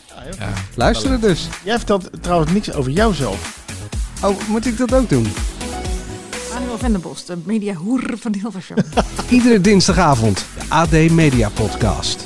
Luisteren 0.76 1.22
dus. 1.22 1.48
Jij 1.64 1.78
vertelt 1.78 2.10
trouwens 2.22 2.52
niks 2.52 2.74
over 2.74 2.92
jouzelf. 2.92 3.60
Oh, 4.24 4.36
moet 4.48 4.66
ik 4.66 4.78
dat 4.78 4.94
ook 4.94 5.10
doen? 5.10 5.28
Manuel 6.54 6.78
Venderbos, 6.78 7.26
de 7.26 7.38
mediahoer 7.44 8.04
van 8.20 8.34
Hilversum. 8.42 8.78
Iedere 9.30 9.62
dinsdagavond 9.62 10.46
de 10.58 10.66
AD 10.76 11.12
Media 11.12 11.50
Podcast. 11.50 12.26